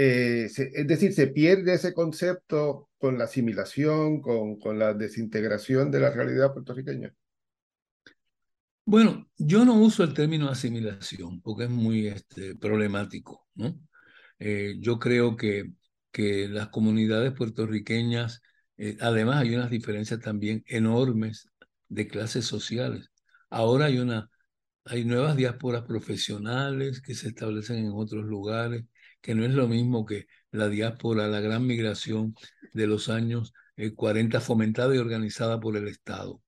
Eh, 0.00 0.44
es 0.44 0.86
decir, 0.86 1.12
se 1.12 1.26
pierde 1.26 1.74
ese 1.74 1.92
concepto 1.92 2.88
con 2.98 3.18
la 3.18 3.24
asimilación, 3.24 4.20
con, 4.20 4.56
con 4.60 4.78
la 4.78 4.94
desintegración 4.94 5.90
de 5.90 5.98
la 5.98 6.12
realidad 6.12 6.52
puertorriqueña. 6.52 7.12
Bueno, 8.84 9.28
yo 9.36 9.64
no 9.64 9.74
uso 9.74 10.04
el 10.04 10.14
término 10.14 10.48
asimilación 10.48 11.40
porque 11.40 11.64
es 11.64 11.70
muy 11.70 12.06
este, 12.06 12.54
problemático. 12.54 13.48
Eh, 14.38 14.76
yo 14.78 15.00
creo 15.00 15.36
que, 15.36 15.72
que 16.12 16.46
las 16.46 16.68
comunidades 16.68 17.32
puertorriqueñas, 17.32 18.40
eh, 18.76 18.96
además 19.00 19.38
hay 19.38 19.56
unas 19.56 19.68
diferencias 19.68 20.20
también 20.20 20.62
enormes 20.68 21.48
de 21.88 22.06
clases 22.06 22.44
sociales. 22.44 23.10
Ahora 23.50 23.86
hay, 23.86 23.98
una, 23.98 24.30
hay 24.84 25.04
nuevas 25.04 25.34
diásporas 25.34 25.82
profesionales 25.82 27.02
que 27.02 27.16
se 27.16 27.30
establecen 27.30 27.78
en 27.78 27.90
otros 27.92 28.24
lugares 28.24 28.84
que 29.20 29.34
no 29.34 29.44
es 29.44 29.52
lo 29.52 29.68
mismo 29.68 30.06
que 30.06 30.26
la 30.50 30.68
diáspora, 30.68 31.28
la 31.28 31.40
gran 31.40 31.66
migración 31.66 32.34
de 32.72 32.86
los 32.86 33.08
años 33.08 33.52
40 33.96 34.38
eh, 34.38 34.40
fomentada 34.40 34.94
y 34.94 34.98
organizada 34.98 35.60
por 35.60 35.76
el 35.76 35.88
Estado. 35.88 36.42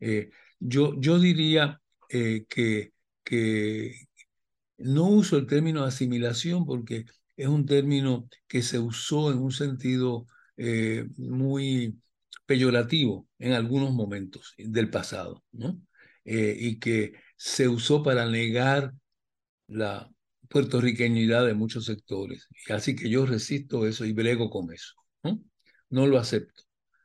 Eh, 0.00 0.30
yo, 0.58 0.94
yo 1.00 1.18
diría 1.18 1.80
eh, 2.10 2.44
que, 2.48 2.92
que 3.24 3.94
no 4.78 5.08
uso 5.08 5.36
el 5.36 5.46
término 5.46 5.84
asimilación 5.84 6.64
porque 6.64 7.06
es 7.36 7.48
un 7.48 7.66
término 7.66 8.28
que 8.46 8.62
se 8.62 8.78
usó 8.78 9.30
en 9.32 9.38
un 9.38 9.52
sentido 9.52 10.26
muy 11.16 12.00
peyorativo 12.44 13.28
en 13.38 13.52
algunos 13.52 13.92
momentos 13.92 14.54
del 14.58 14.90
pasado, 14.90 15.44
¿no? 15.52 15.80
y 16.24 16.80
que 16.80 17.12
se 17.36 17.68
usó 17.68 18.02
para 18.02 18.26
negar 18.26 18.92
la 19.68 20.10
puertorriqueñidad 20.48 21.46
de 21.46 21.54
muchos 21.54 21.86
sectores. 21.86 22.48
Así 22.68 22.96
que 22.96 23.10
yo 23.10 23.26
resisto 23.26 23.86
eso 23.86 24.04
y 24.04 24.12
brego 24.12 24.50
con 24.50 24.72
eso. 24.72 24.94
No, 25.90 26.06
lo 26.06 26.18
acepto, 26.18 26.64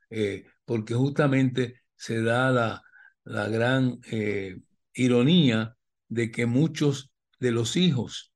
eh, 0.10 0.46
porque 0.66 0.94
justamente 0.94 1.84
se 1.96 2.22
da 2.22 2.52
la, 2.52 2.82
la 3.24 3.48
gran 3.48 4.00
eh, 4.12 4.58
ironía 4.94 5.78
de 6.10 6.32
que 6.32 6.46
muchos 6.46 7.12
de 7.40 7.52
los 7.52 7.78
hijos 7.78 8.34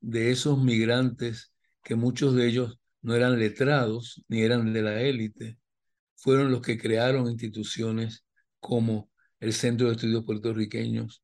de 0.00 0.30
esos 0.30 0.62
migrantes, 0.62 1.52
que 1.82 1.94
muchos 1.94 2.34
de 2.34 2.48
ellos 2.48 2.78
no 3.02 3.14
eran 3.14 3.38
letrados 3.38 4.22
ni 4.28 4.42
eran 4.42 4.72
de 4.72 4.82
la 4.82 5.00
élite, 5.00 5.58
fueron 6.16 6.50
los 6.50 6.60
que 6.60 6.78
crearon 6.78 7.30
instituciones 7.30 8.24
como 8.58 9.10
el 9.40 9.52
Centro 9.54 9.86
de 9.88 9.94
Estudios 9.94 10.24
Puertorriqueños, 10.24 11.22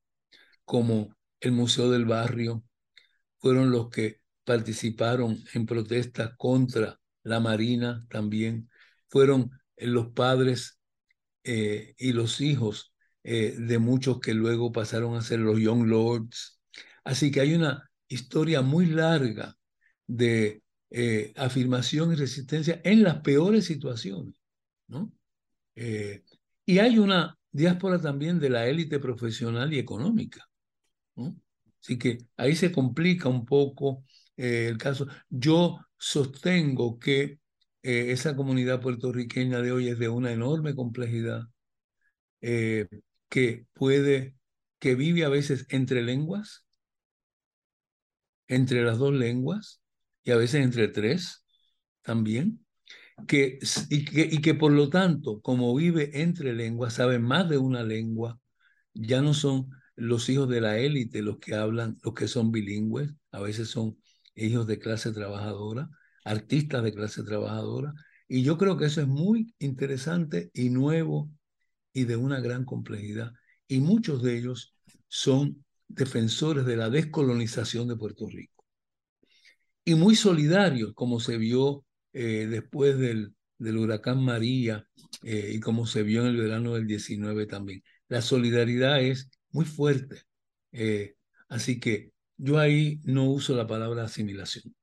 como 0.64 1.15
el 1.46 1.52
Museo 1.52 1.90
del 1.90 2.04
Barrio, 2.04 2.64
fueron 3.38 3.70
los 3.70 3.90
que 3.90 4.20
participaron 4.44 5.42
en 5.54 5.66
protestas 5.66 6.32
contra 6.36 7.00
la 7.22 7.40
Marina 7.40 8.06
también, 8.08 8.70
fueron 9.08 9.50
eh, 9.76 9.86
los 9.86 10.08
padres 10.12 10.78
eh, 11.44 11.94
y 11.98 12.12
los 12.12 12.40
hijos 12.40 12.94
eh, 13.24 13.56
de 13.58 13.78
muchos 13.78 14.20
que 14.20 14.34
luego 14.34 14.72
pasaron 14.72 15.16
a 15.16 15.22
ser 15.22 15.40
los 15.40 15.58
Young 15.58 15.86
Lords. 15.86 16.60
Así 17.04 17.30
que 17.30 17.40
hay 17.40 17.54
una 17.54 17.90
historia 18.08 18.62
muy 18.62 18.86
larga 18.86 19.56
de 20.06 20.62
afirmación 21.36 22.12
y 22.12 22.14
resistencia 22.14 22.80
en 22.84 23.02
las 23.02 23.20
peores 23.20 23.66
situaciones. 23.66 24.40
¿no? 24.86 25.12
y 25.74 26.78
hay 26.78 26.98
una 26.98 27.36
diáspora 27.50 28.00
también 28.00 28.38
de 28.38 28.48
la 28.48 28.66
élite 28.66 28.98
profesional 28.98 29.72
y 29.74 29.78
económica. 29.78 30.48
Así 31.80 31.98
que 31.98 32.18
ahí 32.36 32.56
se 32.56 32.72
complica 32.72 33.28
un 33.28 33.44
poco 33.46 34.04
eh, 34.36 34.68
el 34.68 34.78
caso. 34.78 35.06
Yo 35.28 35.78
sostengo 35.98 36.98
que 36.98 37.40
eh, 37.82 38.10
esa 38.12 38.36
comunidad 38.36 38.80
puertorriqueña 38.80 39.60
de 39.62 39.72
hoy 39.72 39.88
es 39.88 39.98
de 39.98 40.08
una 40.08 40.32
enorme 40.32 40.74
complejidad, 40.74 41.42
eh, 42.40 42.88
que 43.28 43.66
puede, 43.74 44.36
que 44.78 44.94
vive 44.94 45.24
a 45.24 45.28
veces 45.28 45.66
entre 45.70 46.02
lenguas, 46.02 46.66
entre 48.48 48.82
las 48.84 48.98
dos 48.98 49.12
lenguas, 49.12 49.80
y 50.22 50.30
a 50.32 50.36
veces 50.36 50.62
entre 50.64 50.88
tres 50.88 51.44
también, 52.02 52.64
que, 53.28 53.58
y, 53.90 54.04
que, 54.04 54.28
y 54.30 54.40
que 54.42 54.54
por 54.54 54.72
lo 54.72 54.90
tanto, 54.90 55.40
como 55.42 55.74
vive 55.76 56.22
entre 56.22 56.54
lenguas, 56.54 56.94
sabe 56.94 57.18
más 57.18 57.48
de 57.48 57.58
una 57.58 57.82
lengua, 57.82 58.40
ya 58.94 59.22
no 59.22 59.34
son 59.34 59.70
los 59.96 60.28
hijos 60.28 60.48
de 60.48 60.60
la 60.60 60.78
élite, 60.78 61.22
los 61.22 61.38
que 61.38 61.54
hablan, 61.54 61.98
los 62.02 62.14
que 62.14 62.28
son 62.28 62.52
bilingües, 62.52 63.12
a 63.32 63.40
veces 63.40 63.68
son 63.68 63.98
hijos 64.34 64.66
de 64.66 64.78
clase 64.78 65.12
trabajadora, 65.12 65.88
artistas 66.24 66.84
de 66.84 66.92
clase 66.92 67.22
trabajadora, 67.22 67.94
y 68.28 68.42
yo 68.42 68.58
creo 68.58 68.76
que 68.76 68.86
eso 68.86 69.00
es 69.00 69.08
muy 69.08 69.54
interesante 69.58 70.50
y 70.52 70.70
nuevo 70.70 71.30
y 71.92 72.04
de 72.04 72.16
una 72.16 72.40
gran 72.40 72.64
complejidad. 72.64 73.32
Y 73.68 73.80
muchos 73.80 74.22
de 74.22 74.38
ellos 74.38 74.74
son 75.08 75.64
defensores 75.88 76.66
de 76.66 76.76
la 76.76 76.90
descolonización 76.90 77.88
de 77.88 77.96
Puerto 77.96 78.26
Rico. 78.28 78.64
Y 79.84 79.94
muy 79.94 80.16
solidarios, 80.16 80.92
como 80.94 81.20
se 81.20 81.38
vio 81.38 81.84
eh, 82.12 82.46
después 82.50 82.98
del, 82.98 83.34
del, 83.58 83.78
huracán 83.78 84.22
María 84.22 84.86
eh, 85.22 85.52
y 85.54 85.60
como 85.60 85.86
se 85.86 86.02
vio 86.02 86.22
en 86.22 86.28
el 86.28 86.36
verano 86.36 86.74
del 86.74 86.86
19 86.86 87.46
también. 87.46 87.82
La 88.08 88.20
solidaridad 88.20 89.00
es 89.00 89.30
muy 89.56 89.64
fuerte. 89.64 90.16
Eh, 90.72 91.14
así 91.48 91.80
que 91.80 92.12
yo 92.36 92.58
ahí 92.58 93.00
no 93.04 93.24
uso 93.30 93.56
la 93.56 93.66
palabra 93.66 94.04
asimilación. 94.04 94.74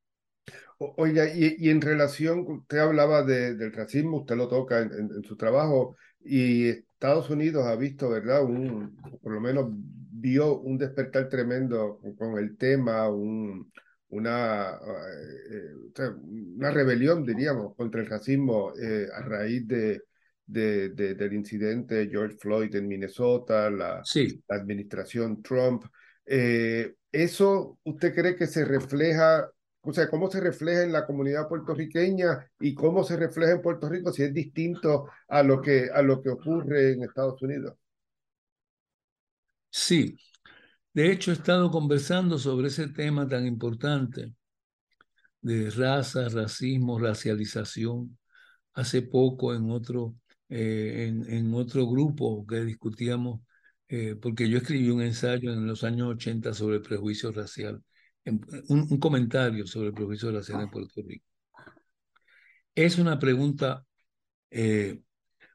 Oiga, 0.79 1.31
y, 1.33 1.69
en 1.69 1.79
relación, 1.79 2.39
usted 2.39 2.79
hablaba 2.79 3.23
del 3.23 3.71
racismo, 3.71 4.21
usted 4.21 4.35
lo 4.35 4.47
toca 4.47 4.81
en, 4.81 5.23
su 5.23 5.37
trabajo, 5.37 5.95
y 6.19 6.69
Estados 6.69 7.29
Unidos 7.29 7.65
ha 7.67 7.75
visto, 7.75 8.09
¿verdad? 8.09 8.43
Un, 8.43 8.97
por 9.21 9.31
lo 9.31 9.39
menos 9.39 9.67
vio 9.69 10.59
un 10.59 10.77
despertar 10.77 11.29
tremendo 11.29 12.01
con 12.17 12.37
el 12.39 12.57
tema, 12.57 13.07
un, 13.09 13.71
una, 14.09 14.71
eh, 14.71 16.09
una 16.57 16.71
rebelión, 16.71 17.23
diríamos, 17.23 17.75
contra 17.75 18.01
el 18.01 18.07
racismo 18.07 18.73
eh, 18.75 19.07
a 19.13 19.21
raíz 19.21 19.67
de, 19.67 20.01
de, 20.45 20.89
del 20.89 21.33
incidente 21.33 21.95
de 21.95 22.09
George 22.09 22.37
Floyd 22.37 22.75
en 22.75 22.87
Minnesota, 22.87 23.69
la, 23.69 24.03
administración 24.49 25.41
Trump. 25.41 25.85
Eh, 26.25 26.95
¿Eso 27.11 27.79
usted 27.83 28.13
cree 28.13 28.35
que 28.35 28.47
se 28.47 28.65
refleja, 28.65 29.49
o 29.81 29.93
sea, 29.93 30.09
cómo 30.09 30.29
se 30.29 30.39
refleja 30.39 30.83
en 30.83 30.91
la 30.91 31.05
comunidad 31.05 31.47
puertorriqueña 31.47 32.49
y 32.59 32.73
cómo 32.73 33.03
se 33.03 33.17
refleja 33.17 33.53
en 33.53 33.61
Puerto 33.61 33.89
Rico 33.89 34.11
si 34.11 34.23
es 34.23 34.33
distinto 34.33 35.09
a 35.27 35.43
lo 35.43 35.61
que, 35.61 35.89
a 35.93 36.01
lo 36.01 36.21
que 36.21 36.29
ocurre 36.29 36.93
en 36.93 37.03
Estados 37.03 37.41
Unidos? 37.41 37.75
Sí, 39.69 40.15
de 40.93 41.11
hecho 41.11 41.31
he 41.31 41.33
estado 41.33 41.71
conversando 41.71 42.37
sobre 42.37 42.67
ese 42.67 42.87
tema 42.89 43.27
tan 43.27 43.45
importante 43.47 44.33
de 45.41 45.69
raza, 45.71 46.29
racismo, 46.29 46.99
racialización, 46.99 48.17
hace 48.73 49.01
poco 49.01 49.53
en 49.53 49.69
otro 49.69 50.15
eh, 50.55 51.07
en, 51.07 51.53
otro 51.55 51.87
grupo 51.87 52.45
que 52.45 52.63
discutíamos, 52.63 53.41
eh, 53.87 54.15
porque 54.21 54.47
yo 54.47 54.59
escribí 54.59 54.89
un 54.91 55.01
ensayo 55.01 55.51
en 55.51 55.65
los 55.65 55.83
años 55.83 56.09
80 56.09 56.53
sobre 56.53 56.77
el 56.77 56.83
prejuicio 56.83 57.31
racial, 57.31 57.83
un, 58.69 58.99
comentario 58.99 59.65
sobre 59.65 59.87
el 59.89 59.93
prejuicio 59.95 60.31
racial 60.31 60.61
en 60.61 60.69
Puerto 60.69 61.01
Rico. 61.03 61.25
Es 62.75 62.99
una 62.99 63.17
pregunta 63.17 63.83
eh, 64.51 65.01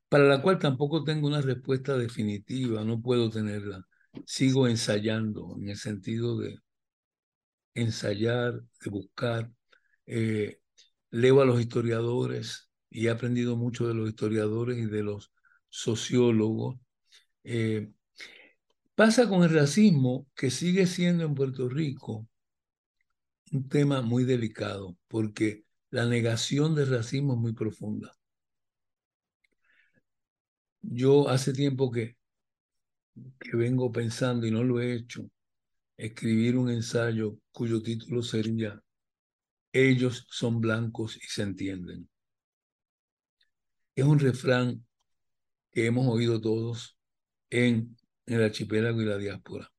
para 0.08 0.24
la 0.24 0.42
cual 0.42 0.58
tampoco 0.58 1.04
tengo 1.04 1.28
una 1.28 1.42
respuesta 1.42 1.96
definitiva, 1.96 2.84
no 2.84 3.00
puedo 3.00 3.30
tenerla. 3.30 3.84
sigo 4.26 4.68
ensayando 4.68 5.56
en 5.60 5.70
el 5.70 5.76
sentido 5.76 6.38
de 6.38 6.58
ensayar, 7.74 8.54
de 8.84 8.90
buscar. 8.90 9.50
Eh, 10.06 10.60
leo 11.10 11.40
a 11.42 11.46
los 11.46 11.60
historiadores 11.60 12.67
y 12.90 13.06
he 13.06 13.10
aprendido 13.10 13.56
mucho 13.56 13.86
de 13.88 13.94
los 13.94 14.08
historiadores 14.08 14.78
y 14.78 14.86
de 14.86 15.02
los 15.02 15.32
sociólogos. 15.68 16.76
Eh, 17.44 17.90
pasa 18.94 19.28
con 19.28 19.42
el 19.42 19.50
racismo, 19.50 20.26
que 20.34 20.50
sigue 20.50 20.86
siendo 20.86 21.24
en 21.24 21.34
Puerto 21.34 21.68
Rico 21.68 22.26
un 23.52 23.68
tema 23.68 24.02
muy 24.02 24.24
delicado, 24.24 24.96
porque 25.08 25.64
la 25.90 26.06
negación 26.06 26.74
del 26.74 26.90
racismo 26.90 27.34
es 27.34 27.40
muy 27.40 27.52
profunda. 27.54 28.14
Yo 30.82 31.28
hace 31.28 31.52
tiempo 31.52 31.90
que, 31.90 32.16
que 33.40 33.56
vengo 33.56 33.92
pensando, 33.92 34.46
y 34.46 34.50
no 34.50 34.64
lo 34.64 34.80
he 34.80 34.94
hecho, 34.94 35.30
escribir 35.96 36.56
un 36.56 36.70
ensayo 36.70 37.38
cuyo 37.52 37.82
título 37.82 38.22
sería 38.22 38.82
Ellos 39.72 40.26
son 40.30 40.60
blancos 40.60 41.16
y 41.16 41.26
se 41.26 41.42
entienden. 41.42 42.08
Es 43.98 44.04
un 44.04 44.20
refrán 44.20 44.86
que 45.72 45.86
hemos 45.86 46.06
oído 46.06 46.40
todos 46.40 46.96
en, 47.50 47.96
el 48.26 48.44
archipiélago 48.44 49.02
y 49.02 49.06
la 49.06 49.16
diáspora. 49.16 49.72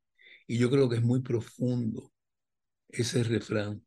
Y 0.45 0.58
yo 0.58 0.69
creo 0.69 0.89
que 0.89 0.97
es 0.97 1.01
muy 1.01 1.21
profundo 1.21 2.12
ese 2.89 3.23
refrán. 3.23 3.82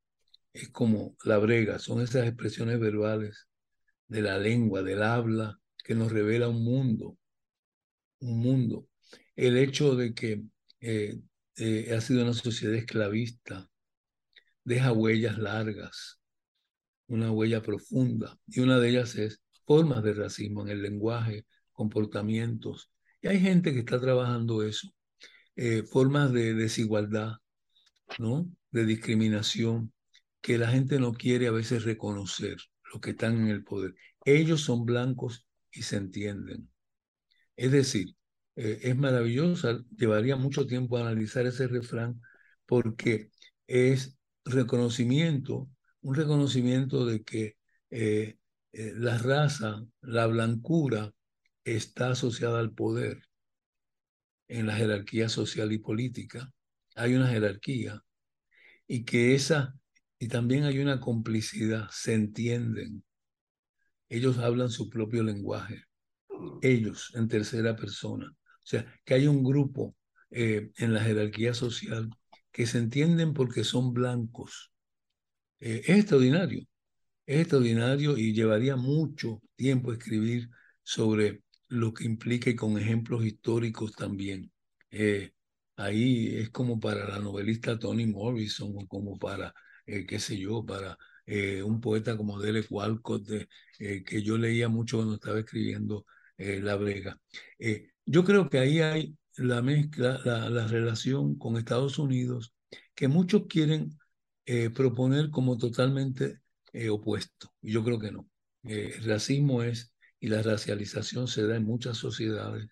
Es 0.54 0.70
como 0.70 1.18
la 1.24 1.36
brega, 1.36 1.78
son 1.78 2.00
esas 2.00 2.26
expresiones 2.26 2.80
verbales 2.80 3.46
de 4.08 4.22
la 4.22 4.38
lengua, 4.38 4.82
del 4.82 5.02
habla, 5.02 5.60
que 5.84 5.94
nos 5.94 6.10
revela 6.10 6.48
un 6.48 6.64
mundo, 6.64 7.18
un 8.20 8.38
mundo. 8.40 8.88
El 9.36 9.58
hecho 9.58 9.96
de 9.96 10.14
que 10.14 10.44
eh, 10.80 11.20
eh, 11.56 11.94
ha 11.94 12.00
sido 12.00 12.22
una 12.22 12.32
sociedad 12.32 12.74
esclavista, 12.74 13.68
deja 14.64 14.92
huellas 14.92 15.36
largas, 15.36 16.22
una 17.06 17.30
huella 17.30 17.60
profunda, 17.60 18.38
y 18.46 18.60
una 18.60 18.78
de 18.80 18.88
ellas 18.88 19.14
es 19.16 19.42
formas 19.66 20.02
de 20.02 20.14
racismo 20.14 20.62
en 20.62 20.68
el 20.68 20.82
lenguaje, 20.82 21.46
comportamientos. 21.72 22.90
Y 23.20 23.28
hay 23.28 23.40
gente 23.40 23.72
que 23.72 23.80
está 23.80 24.00
trabajando 24.00 24.62
eso, 24.62 24.88
eh, 25.56 25.82
formas 25.84 26.32
de 26.32 26.54
desigualdad, 26.54 27.36
¿no? 28.18 28.50
De 28.70 28.86
discriminación, 28.86 29.92
que 30.40 30.58
la 30.58 30.68
gente 30.68 30.98
no 30.98 31.12
quiere 31.14 31.46
a 31.46 31.52
veces 31.52 31.84
reconocer, 31.84 32.56
los 32.92 33.00
que 33.00 33.10
están 33.10 33.36
en 33.36 33.48
el 33.48 33.64
poder. 33.64 33.94
Ellos 34.24 34.62
son 34.62 34.84
blancos 34.84 35.46
y 35.70 35.82
se 35.82 35.96
entienden. 35.96 36.70
Es 37.56 37.72
decir, 37.72 38.16
eh, 38.56 38.80
es 38.82 38.96
maravillosa, 38.96 39.82
llevaría 39.96 40.36
mucho 40.36 40.66
tiempo 40.66 40.98
analizar 40.98 41.46
ese 41.46 41.68
refrán 41.68 42.20
porque 42.66 43.30
es 43.66 44.16
reconocimiento, 44.44 45.70
un 46.00 46.14
reconocimiento 46.14 47.06
de 47.06 47.22
que 47.22 47.56
eh, 47.90 48.36
eh, 48.72 48.92
la 48.96 49.18
raza, 49.18 49.84
la 50.00 50.26
blancura, 50.26 51.12
está 51.64 52.10
asociada 52.10 52.58
al 52.58 52.72
poder 52.72 53.22
en 54.48 54.66
la 54.66 54.74
jerarquía 54.74 55.28
social 55.28 55.72
y 55.72 55.78
política. 55.78 56.50
Hay 56.94 57.14
una 57.14 57.28
jerarquía 57.28 58.02
y 58.86 59.04
que 59.04 59.34
esa, 59.34 59.74
y 60.18 60.28
también 60.28 60.64
hay 60.64 60.78
una 60.78 61.00
complicidad, 61.00 61.88
se 61.90 62.14
entienden. 62.14 63.04
Ellos 64.08 64.38
hablan 64.38 64.70
su 64.70 64.90
propio 64.90 65.22
lenguaje, 65.22 65.84
ellos 66.60 67.12
en 67.14 67.28
tercera 67.28 67.76
persona. 67.76 68.30
O 68.30 68.66
sea, 68.66 68.86
que 69.04 69.14
hay 69.14 69.26
un 69.26 69.42
grupo 69.42 69.96
eh, 70.30 70.70
en 70.76 70.92
la 70.94 71.02
jerarquía 71.02 71.54
social 71.54 72.10
que 72.50 72.66
se 72.66 72.78
entienden 72.78 73.32
porque 73.32 73.64
son 73.64 73.92
blancos. 73.92 74.72
Eh, 75.60 75.82
es 75.86 75.98
extraordinario, 75.98 76.66
es 77.26 77.40
extraordinario 77.40 78.16
y 78.16 78.32
llevaría 78.32 78.76
mucho 78.76 79.40
tiempo 79.56 79.92
escribir 79.92 80.48
sobre 80.82 81.42
lo 81.68 81.92
que 81.94 82.04
implica 82.04 82.50
y 82.50 82.56
con 82.56 82.78
ejemplos 82.78 83.24
históricos 83.24 83.92
también. 83.92 84.52
Eh, 84.90 85.32
ahí 85.76 86.36
es 86.36 86.50
como 86.50 86.78
para 86.80 87.08
la 87.08 87.18
novelista 87.18 87.78
Toni 87.78 88.06
Morrison 88.06 88.72
o 88.76 88.86
como 88.86 89.18
para, 89.18 89.54
qué 89.86 90.18
sé 90.18 90.38
yo, 90.38 90.64
para 90.64 90.98
un 91.64 91.80
poeta 91.80 92.16
como 92.16 92.38
Derek 92.40 92.66
Walcott, 92.70 93.28
que 93.78 94.22
yo 94.22 94.36
leía 94.36 94.68
mucho 94.68 94.98
cuando 94.98 95.14
estaba 95.14 95.38
escribiendo 95.40 96.04
La 96.36 96.76
Brega. 96.76 97.16
Yo 98.04 98.24
creo 98.24 98.48
que 98.50 98.58
ahí 98.58 98.80
hay 98.80 99.16
la 99.36 99.62
mezcla, 99.62 100.20
la, 100.24 100.66
relación 100.66 101.36
con 101.36 101.56
Estados 101.56 101.98
Unidos, 101.98 102.54
que 102.94 103.08
muchos 103.08 103.46
quieren 103.48 103.98
eh, 104.46 104.70
proponer 104.70 105.30
como 105.30 105.56
totalmente 105.56 106.40
eh, 106.72 106.90
opuesto. 106.90 107.52
Y 107.60 107.72
yo 107.72 107.84
creo 107.84 107.98
que 107.98 108.12
no. 108.12 108.28
Eh, 108.64 108.94
racismo 109.04 109.62
es, 109.62 109.94
y 110.20 110.28
la 110.28 110.42
racialización 110.42 111.28
se 111.28 111.46
da 111.46 111.56
en 111.56 111.64
muchas 111.64 111.96
sociedades, 111.96 112.68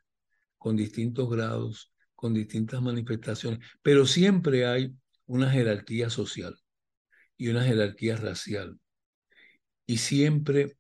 con 0.58 0.76
distintos 0.76 1.28
grados, 1.30 1.92
con 2.14 2.34
distintas 2.34 2.82
manifestaciones, 2.82 3.60
pero 3.82 4.06
siempre 4.06 4.66
hay 4.66 4.94
una 5.26 5.50
jerarquía 5.50 6.10
social 6.10 6.56
y 7.36 7.48
una 7.48 7.64
jerarquía 7.64 8.16
racial. 8.16 8.78
Y 9.86 9.96
siempre 9.98 10.76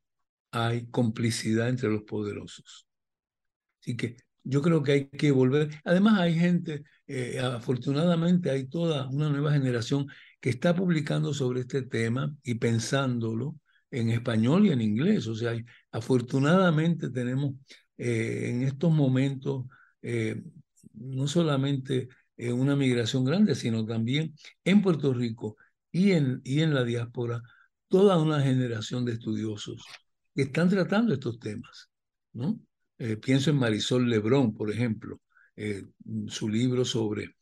hay 0.50 0.86
complicidad 0.88 1.68
entre 1.68 1.88
los 1.88 2.02
poderosos. 2.02 2.86
Así 3.80 3.96
que 3.96 4.16
yo 4.44 4.62
creo 4.62 4.82
que 4.82 4.92
hay 4.92 5.08
que 5.08 5.30
volver. 5.30 5.70
Además, 5.84 6.20
hay 6.20 6.38
gente, 6.38 6.84
eh, 7.06 7.38
afortunadamente, 7.40 8.50
hay 8.50 8.66
toda 8.68 9.08
una 9.08 9.30
nueva 9.30 9.52
generación 9.52 10.06
que 10.40 10.50
está 10.50 10.74
publicando 10.74 11.34
sobre 11.34 11.60
este 11.60 11.82
tema 11.82 12.34
y 12.42 12.54
pensándolo 12.54 13.56
en 13.90 14.10
español 14.10 14.66
y 14.66 14.70
en 14.70 14.80
inglés. 14.80 15.26
O 15.26 15.34
sea, 15.34 15.52
afortunadamente 15.92 17.10
tenemos 17.10 17.54
eh, 17.98 18.50
en 18.50 18.62
estos 18.62 18.92
momentos 18.92 19.66
eh, 20.02 20.42
no 20.94 21.26
solamente 21.26 22.08
una 22.38 22.74
migración 22.74 23.22
grande, 23.22 23.54
sino 23.54 23.84
también 23.84 24.34
en 24.64 24.80
Puerto 24.80 25.12
Rico 25.12 25.56
y 25.92 26.12
en, 26.12 26.40
y 26.42 26.60
en 26.62 26.72
la 26.72 26.84
diáspora, 26.84 27.42
toda 27.88 28.16
una 28.18 28.40
generación 28.40 29.04
de 29.04 29.12
estudiosos 29.12 29.84
que 30.34 30.42
están 30.42 30.70
tratando 30.70 31.12
estos 31.12 31.38
temas, 31.38 31.90
¿no? 32.32 32.58
Eh, 32.98 33.16
pienso 33.16 33.50
en 33.50 33.56
Marisol 33.56 34.08
Lebrón, 34.08 34.54
por 34.54 34.70
ejemplo, 34.70 35.20
eh, 35.56 35.86
su 36.28 36.48
libro 36.48 36.84
sobre, 36.84 37.34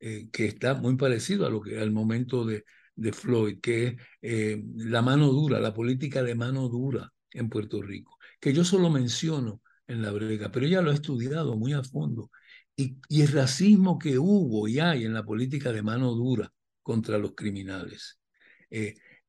eh, 0.00 0.28
que 0.32 0.46
está 0.46 0.74
muy 0.74 0.96
parecido 0.96 1.46
a 1.46 1.50
lo 1.50 1.60
que 1.60 1.78
al 1.78 1.90
momento 1.92 2.44
de, 2.44 2.64
de 2.94 3.12
Floyd, 3.12 3.60
que 3.60 3.96
es 4.20 4.58
la 4.76 5.02
mano 5.02 5.28
dura, 5.28 5.60
la 5.60 5.74
política 5.74 6.22
de 6.22 6.34
mano 6.34 6.68
dura 6.68 7.12
en 7.32 7.48
Puerto 7.48 7.82
Rico, 7.82 8.18
que 8.40 8.52
yo 8.52 8.64
solo 8.64 8.90
menciono 8.90 9.62
en 9.86 10.02
la 10.02 10.12
brega, 10.12 10.50
pero 10.50 10.66
ella 10.66 10.82
lo 10.82 10.90
ha 10.90 10.94
estudiado 10.94 11.56
muy 11.56 11.72
a 11.72 11.82
fondo. 11.82 12.30
Y, 12.76 12.96
y 13.08 13.22
el 13.22 13.28
racismo 13.28 13.98
que 13.98 14.18
hubo 14.18 14.66
y 14.68 14.80
hay 14.80 15.04
en 15.04 15.14
la 15.14 15.24
política 15.24 15.72
de 15.72 15.82
mano 15.82 16.12
dura 16.12 16.52
contra 16.82 17.18
los 17.18 17.34
criminales. 17.34 18.18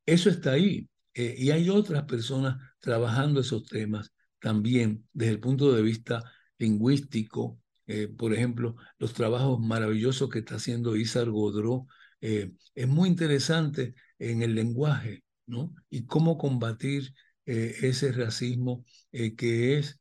eso 0.05 0.29
está 0.29 0.51
ahí. 0.53 0.89
y 1.13 1.51
hay 1.51 1.69
otras 1.69 2.03
personas 2.05 2.57
trabajando 2.79 3.39
esos 3.41 3.63
temas 3.65 4.11
también 4.39 5.07
desde 5.13 5.33
el 5.33 5.39
punto 5.39 5.73
de 5.73 5.81
vista 5.81 6.23
lingüístico, 6.57 7.59
eh, 7.87 8.07
por 8.07 8.33
ejemplo, 8.33 8.75
los 8.97 9.13
trabajos 9.13 9.59
maravillosos 9.59 10.29
que 10.29 10.39
está 10.39 10.55
haciendo 10.55 10.95
Isar 10.95 11.29
Godró, 11.29 11.87
eh, 12.21 12.51
es 12.73 12.87
muy 12.87 13.09
interesante 13.09 13.95
en 14.19 14.41
el 14.41 14.55
lenguaje, 14.55 15.23
¿no? 15.45 15.73
Y 15.89 16.05
cómo 16.05 16.37
combatir 16.37 17.13
eh, 17.45 17.75
ese 17.81 18.11
racismo 18.11 18.85
que 19.11 19.77
es 19.77 19.99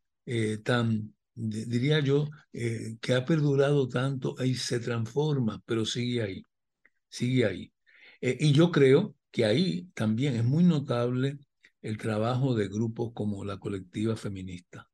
tan, 0.64 1.14
diría 1.35 2.01
yo, 2.01 2.28
que 2.53 3.14
ha 3.14 3.24
perdurado 3.24 3.89
tanto 3.89 4.37
y 4.43 4.55
se 4.55 4.80
transforma, 4.80 5.62
pero 5.66 5.85
sigue 5.85 6.22
ahí, 6.22 6.43
sigue 7.09 7.45
ahí. 7.47 7.72
y 8.20 8.53
yo 8.53 8.70
creo 8.72 9.14
que 9.30 9.45
ahí 9.45 9.89
también 9.95 10.37
es 10.37 10.45
muy 10.45 10.64
notable 10.64 11.39
el 11.82 11.99
trabajo 11.99 12.55
de 12.55 12.68
grupos 12.68 13.12
como 13.14 13.45
la 13.45 13.59
colectiva 13.59 14.16
feminista, 14.16 14.89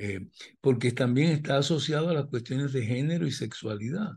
eh, 0.00 0.28
porque 0.60 0.92
también 0.92 1.32
está 1.32 1.58
asociado 1.58 2.08
a 2.10 2.14
las 2.14 2.26
cuestiones 2.26 2.72
de 2.72 2.86
género 2.86 3.26
y 3.26 3.32
sexualidad. 3.32 4.12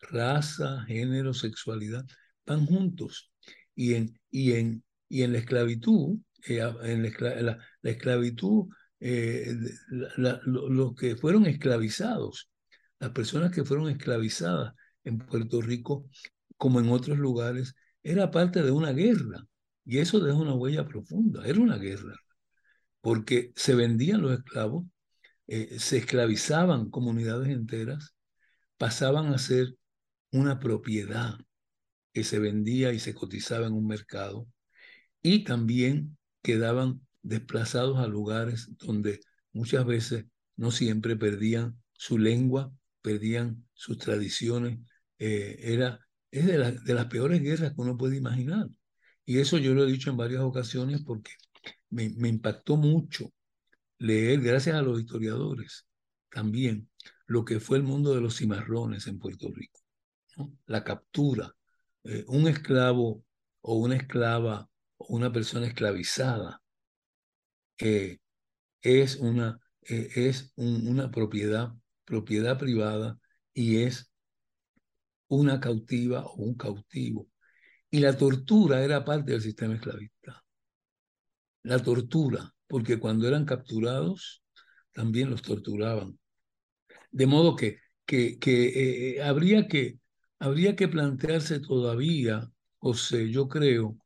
Raza, 0.00 0.84
género, 0.86 1.34
sexualidad, 1.34 2.06
van 2.46 2.66
juntos. 2.66 3.30
Y 3.74 3.94
en, 3.94 4.18
y 4.30 4.52
en, 4.52 4.84
y 5.08 5.22
en 5.22 5.32
la 5.32 5.38
esclavitud, 5.38 6.18
eh, 6.48 6.60
en 6.82 7.02
la, 7.02 7.58
esclavitud, 7.82 8.68
eh, 9.00 9.54
los 10.16 10.94
que 10.94 11.16
fueron 11.16 11.46
esclavizados, 11.46 12.50
las 13.00 13.10
personas 13.10 13.52
que 13.52 13.64
fueron 13.64 13.90
esclavizadas 13.90 14.74
en 15.04 15.18
Puerto 15.18 15.60
Rico, 15.60 16.08
como 16.56 16.80
en 16.80 16.88
otros 16.88 17.18
lugares, 17.18 17.74
era 18.02 18.30
parte 18.30 18.62
de 18.62 18.70
una 18.70 18.92
guerra 18.92 19.44
y 19.84 19.98
eso 19.98 20.20
deja 20.20 20.38
una 20.38 20.54
huella 20.54 20.86
profunda. 20.86 21.46
Era 21.46 21.60
una 21.60 21.76
guerra, 21.76 22.14
porque 23.02 23.52
se 23.56 23.74
vendían 23.74 24.22
los 24.22 24.32
esclavos 24.32 24.84
eh, 25.46 25.78
se 25.78 25.98
esclavizaban 25.98 26.90
comunidades 26.90 27.48
enteras, 27.50 28.14
pasaban 28.78 29.34
a 29.34 29.38
ser 29.38 29.76
una 30.30 30.58
propiedad 30.60 31.38
que 32.14 32.24
se 32.24 32.38
vendía 32.38 32.92
y 32.92 32.98
se 32.98 33.14
cotizaba 33.14 33.66
en 33.66 33.74
un 33.74 33.86
mercado 33.86 34.46
y 35.22 35.44
también 35.44 36.16
quedaban 36.42 37.06
desplazados 37.22 37.98
a 37.98 38.06
lugares 38.06 38.70
donde 38.78 39.20
muchas 39.52 39.84
veces, 39.86 40.26
no 40.56 40.70
siempre, 40.70 41.16
perdían 41.16 41.78
su 41.92 42.18
lengua, 42.18 42.72
perdían 43.02 43.66
sus 43.74 43.98
tradiciones. 43.98 44.78
Eh, 45.18 45.56
era, 45.60 46.00
es 46.30 46.46
de, 46.46 46.72
de 46.72 46.94
las 46.94 47.06
peores 47.06 47.42
guerras 47.42 47.74
que 47.74 47.80
uno 47.80 47.96
puede 47.98 48.16
imaginar. 48.16 48.68
Y 49.24 49.38
eso 49.38 49.58
yo 49.58 49.74
lo 49.74 49.84
he 49.84 49.92
dicho 49.92 50.10
en 50.10 50.16
varias 50.16 50.42
ocasiones 50.42 51.02
porque 51.04 51.32
me, 51.90 52.04
impactó 52.28 52.76
mucho 52.76 53.32
leer, 53.98 54.40
gracias 54.40 54.76
a 54.76 54.82
los 54.82 55.00
historiadores, 55.00 55.86
también 56.30 56.88
lo 57.26 57.44
que 57.44 57.60
fue 57.60 57.78
el 57.78 57.84
mundo 57.84 58.14
de 58.14 58.20
los 58.20 58.36
cimarrones 58.36 59.06
en 59.06 59.18
Puerto 59.18 59.48
Rico. 59.52 59.80
La 60.66 60.82
captura, 60.82 61.54
eh, 62.04 62.24
un 62.28 62.48
esclavo 62.48 63.24
o 63.60 63.74
una 63.76 63.96
esclava 63.96 64.68
o 64.96 65.14
una 65.14 65.32
persona 65.32 65.66
esclavizada 65.66 66.62
eh, 67.78 68.18
es, 68.80 69.16
una, 69.16 69.60
es 69.82 70.52
una 70.56 71.10
propiedad, 71.10 71.72
propiedad 72.04 72.58
privada 72.58 73.18
y 73.54 73.82
es 73.82 74.12
una 75.28 75.60
cautiva 75.60 76.24
o 76.26 76.34
un 76.42 76.54
cautivo. 76.54 77.28
Y 77.90 78.00
la 78.00 78.16
tortura 78.16 78.82
era 78.84 79.04
parte 79.04 79.32
del 79.32 79.42
sistema 79.42 79.74
esclavista. 79.74 80.41
La 81.62 81.78
tortura, 81.78 82.54
porque 82.66 82.98
cuando 82.98 83.26
eran 83.28 83.44
capturados, 83.44 84.42
también 84.92 85.30
los 85.30 85.42
torturaban. 85.42 86.18
De 87.10 87.26
modo 87.26 87.56
que, 87.56 87.78
que, 88.06 88.38
que 88.38 89.20
habría 89.22 89.68
que 89.68 89.98
habría 90.42 90.74
que 90.74 90.88
plantearse 90.88 91.60
todavía, 91.60 92.50
José, 92.78 93.30
yo 93.30 93.48
creo, 93.48 93.96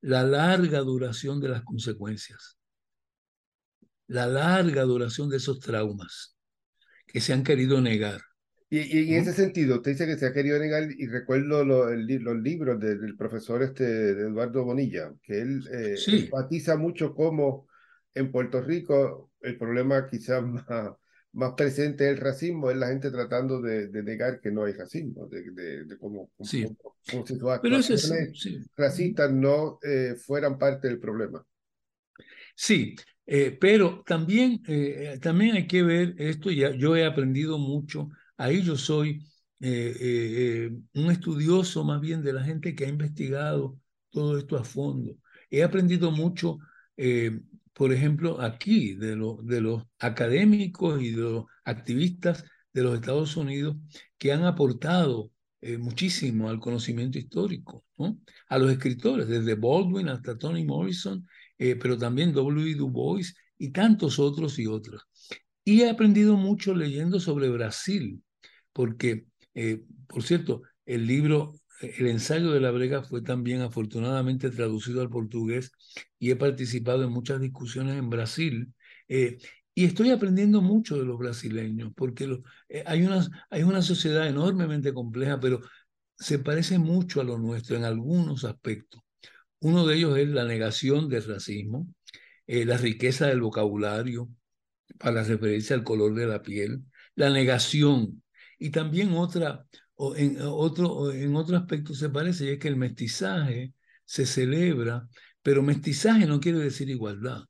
la 0.00 0.22
larga 0.22 0.78
duración 0.80 1.40
de 1.40 1.48
las 1.48 1.62
consecuencias, 1.62 2.58
la 4.06 4.26
larga 4.26 4.82
duración 4.82 5.28
de 5.28 5.38
esos 5.38 5.58
traumas 5.58 6.36
que 7.08 7.20
se 7.20 7.32
han 7.32 7.42
querido 7.42 7.80
negar. 7.80 8.20
Y, 8.72 9.12
en 9.12 9.22
ese 9.22 9.32
sentido, 9.32 9.76
usted 9.76 9.90
dice 9.90 10.06
que 10.06 10.16
se 10.16 10.26
ha 10.26 10.32
querido 10.32 10.56
negar, 10.60 10.88
y 10.96 11.06
recuerdo 11.08 11.64
los 11.64 11.92
libros 11.96 12.78
del 12.78 13.16
profesor 13.16 13.64
este, 13.64 14.10
Eduardo 14.10 14.64
Bonilla, 14.64 15.12
que 15.22 15.40
él 15.40 15.68
eh, 15.72 15.96
enfatiza 16.06 16.76
mucho 16.76 17.12
cómo 17.12 17.66
en 18.14 18.30
Puerto 18.30 18.60
Rico 18.62 19.32
el 19.40 19.58
problema 19.58 20.08
quizás 20.08 20.42
más, 20.46 20.64
más 21.32 21.54
presente 21.56 22.08
el 22.08 22.18
racismo 22.18 22.70
es 22.70 22.76
la 22.76 22.88
gente 22.88 23.10
tratando 23.10 23.60
de, 23.60 23.88
negar 24.02 24.40
que 24.40 24.50
no 24.50 24.64
hay 24.64 24.72
racismo, 24.72 25.26
de, 25.26 25.84
de, 25.84 25.98
como, 25.98 26.30
si 26.40 26.64
sus 27.02 27.42
actuaciones 27.42 28.48
racistas 28.76 29.32
no 29.32 29.78
eh, 29.82 30.14
fueran 30.16 30.58
parte 30.58 30.88
del 30.88 30.98
problema. 30.98 31.44
Sí, 32.54 32.94
eh, 33.26 33.56
pero 33.60 34.02
también, 34.04 34.60
eh, 34.66 35.18
también 35.22 35.56
hay 35.56 35.66
que 35.66 35.82
ver 35.82 36.14
esto, 36.18 36.50
ya 36.50 36.72
yo 36.72 36.96
he 36.96 37.04
aprendido 37.04 37.58
mucho, 37.58 38.10
ahí 38.40 38.62
yo 38.62 38.76
soy 38.76 39.24
un 39.60 41.10
estudioso 41.10 41.84
más 41.84 42.00
bien 42.00 42.22
de 42.22 42.32
la 42.32 42.42
gente 42.42 42.74
que 42.74 42.86
ha 42.86 42.88
investigado 42.88 43.78
todo 44.10 44.38
esto 44.38 44.56
a 44.56 44.64
fondo. 44.64 45.16
He 45.50 45.62
aprendido 45.62 46.10
mucho 46.10 46.58
por 47.80 47.94
ejemplo, 47.94 48.40
aquí, 48.42 48.94
de, 48.94 49.16
los 49.16 49.86
académicos 49.98 51.00
y 51.02 51.12
de 51.12 51.22
los 51.22 51.44
activistas 51.64 52.44
de 52.74 52.82
los 52.82 52.94
Estados 52.94 53.38
Unidos 53.38 53.76
que 54.18 54.32
han 54.32 54.44
aportado 54.44 55.32
eh, 55.62 55.78
muchísimo 55.78 56.50
al 56.50 56.60
conocimiento 56.60 57.18
histórico, 57.18 57.84
a 58.48 58.58
los 58.58 58.70
escritores, 58.70 59.28
desde 59.28 59.54
Baldwin 59.54 60.10
hasta 60.10 60.36
Toni 60.36 60.62
Morrison, 60.62 61.26
eh, 61.56 61.74
pero 61.74 61.96
también 61.96 62.34
W. 62.34 62.74
Du 62.74 62.90
Bois 62.90 63.34
y 63.56 63.70
tantos 63.70 64.18
otros 64.18 64.58
y 64.58 64.66
otras. 64.66 65.00
Y 65.64 65.80
he 65.80 65.88
aprendido 65.88 66.36
mucho 66.36 66.74
leyendo 66.74 67.18
sobre 67.18 67.48
Brasil, 67.48 68.22
porque, 68.72 69.26
eh, 69.54 69.84
por 70.06 70.22
cierto, 70.22 70.62
el 70.86 71.06
libro 71.06 71.60
el 71.80 72.08
ensayo 72.08 72.52
de 72.52 72.60
la 72.60 72.70
brega 72.70 73.02
fue 73.02 73.22
también 73.22 73.62
afortunadamente 73.62 74.50
traducido 74.50 75.00
al 75.00 75.08
portugués 75.08 75.72
y 76.18 76.30
he 76.30 76.36
participado 76.36 77.04
en 77.04 77.10
muchas 77.10 77.40
discusiones 77.40 77.96
en 77.96 78.10
Brasil. 78.10 78.72
Eh, 79.08 79.38
y 79.74 79.84
estoy 79.84 80.10
aprendiendo 80.10 80.60
mucho 80.60 80.98
de 80.98 81.06
los 81.06 81.18
brasileños, 81.18 81.92
porque 81.96 82.38
eh, 82.68 82.84
hay, 82.86 83.02
una, 83.02 83.26
hay 83.48 83.62
una 83.62 83.82
sociedad 83.82 84.28
enormemente 84.28 84.92
compleja, 84.92 85.40
pero 85.40 85.60
se 86.18 86.38
parece 86.38 86.78
mucho 86.78 87.20
a 87.20 87.24
lo 87.24 87.38
nuestro 87.38 87.76
en 87.76 87.84
algunos 87.84 88.44
aspectos. 88.44 89.00
Uno 89.60 89.86
de 89.86 89.96
ellos 89.96 90.18
es 90.18 90.28
la 90.28 90.44
negación 90.44 91.08
del 91.08 91.24
racismo, 91.24 91.86
eh, 92.46 92.64
la 92.66 92.76
riqueza 92.76 93.26
del 93.26 93.40
vocabulario 93.40 94.28
para 94.98 95.22
referirse 95.22 95.72
al 95.72 95.84
color 95.84 96.14
de 96.14 96.26
la 96.26 96.42
piel, 96.42 96.84
la 97.14 97.30
negación 97.30 98.22
y 98.60 98.70
también 98.70 99.12
otra, 99.14 99.66
en 100.16 100.36
otro, 100.42 101.10
en 101.12 101.34
otro 101.34 101.56
aspecto 101.56 101.94
se 101.94 102.10
parece, 102.10 102.44
y 102.44 102.48
es 102.50 102.58
que 102.58 102.68
el 102.68 102.76
mestizaje 102.76 103.72
se 104.04 104.26
celebra, 104.26 105.08
pero 105.42 105.62
mestizaje 105.62 106.26
no 106.26 106.40
quiere 106.40 106.58
decir 106.58 106.90
igualdad. 106.90 107.42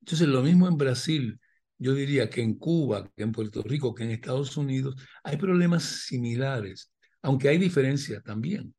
Entonces, 0.00 0.28
lo 0.28 0.42
mismo 0.42 0.68
en 0.68 0.76
Brasil, 0.76 1.40
yo 1.78 1.94
diría 1.94 2.28
que 2.28 2.42
en 2.42 2.54
Cuba, 2.58 3.10
que 3.16 3.22
en 3.22 3.32
Puerto 3.32 3.62
Rico, 3.62 3.94
que 3.94 4.04
en 4.04 4.10
Estados 4.10 4.56
Unidos, 4.56 4.96
hay 5.24 5.36
problemas 5.38 5.84
similares, 5.84 6.92
aunque 7.22 7.48
hay 7.48 7.58
diferencias 7.58 8.22
también. 8.22 8.74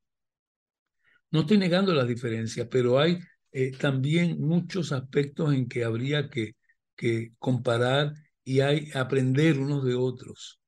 No 1.32 1.42
estoy 1.42 1.58
negando 1.58 1.94
las 1.94 2.08
diferencias, 2.08 2.68
pero 2.70 3.00
hay 3.00 3.20
eh, 3.52 3.72
también 3.72 4.40
muchos 4.40 4.92
aspectos 4.92 5.54
en 5.54 5.68
que 5.68 5.84
habría 5.84 6.30
que, 6.30 6.56
que 6.96 7.34
comparar 7.40 8.14
y 8.44 8.60
hay 8.60 8.92
aprender 8.94 9.60
unos 9.60 9.84
de 9.86 9.96
otros. 9.96 10.60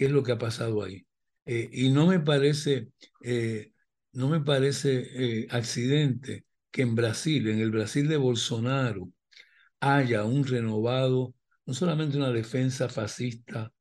¿Qué 0.00 0.06
es 0.06 0.12
lo 0.12 0.22
que 0.22 0.32
ha 0.32 0.38
pasado 0.38 0.82
ahí? 0.82 1.06
Eh, 1.44 1.68
y 1.70 1.90
no 1.90 2.06
me 2.06 2.20
parece, 2.20 2.88
eh, 3.22 3.74
no 4.12 4.30
me 4.30 4.40
parece 4.40 5.42
eh, 5.42 5.46
accidente 5.50 6.46
que 6.70 6.80
en 6.80 6.94
Brasil, 6.94 7.46
en 7.48 7.60
el 7.60 7.70
Brasil 7.70 8.08
de 8.08 8.16
Bolsonaro, 8.16 9.12
haya 9.78 10.24
un 10.24 10.46
renovado, 10.46 11.34
no 11.66 11.74
solamente 11.74 12.16
una 12.16 12.32
defensa 12.32 12.88
fascista 12.88 13.74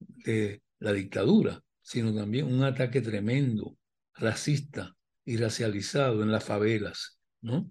de 0.00 0.60
la 0.80 0.92
dictadura, 0.92 1.62
sino 1.82 2.12
también 2.12 2.46
un 2.46 2.64
ataque 2.64 3.00
tremendo, 3.00 3.78
racista 4.14 4.96
y 5.24 5.36
racializado 5.36 6.24
en 6.24 6.32
las 6.32 6.42
favelas, 6.42 7.20
¿no? 7.42 7.70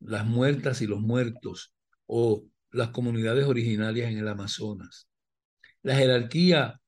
Las 0.00 0.26
muertas 0.26 0.82
y 0.82 0.86
los 0.86 1.00
muertos, 1.00 1.72
o 2.04 2.44
las 2.72 2.90
comunidades 2.90 3.46
originarias 3.46 4.10
en 4.12 4.18
el 4.18 4.28
Amazonas. 4.28 5.08
La 5.80 5.96
jerarquía 5.96 6.78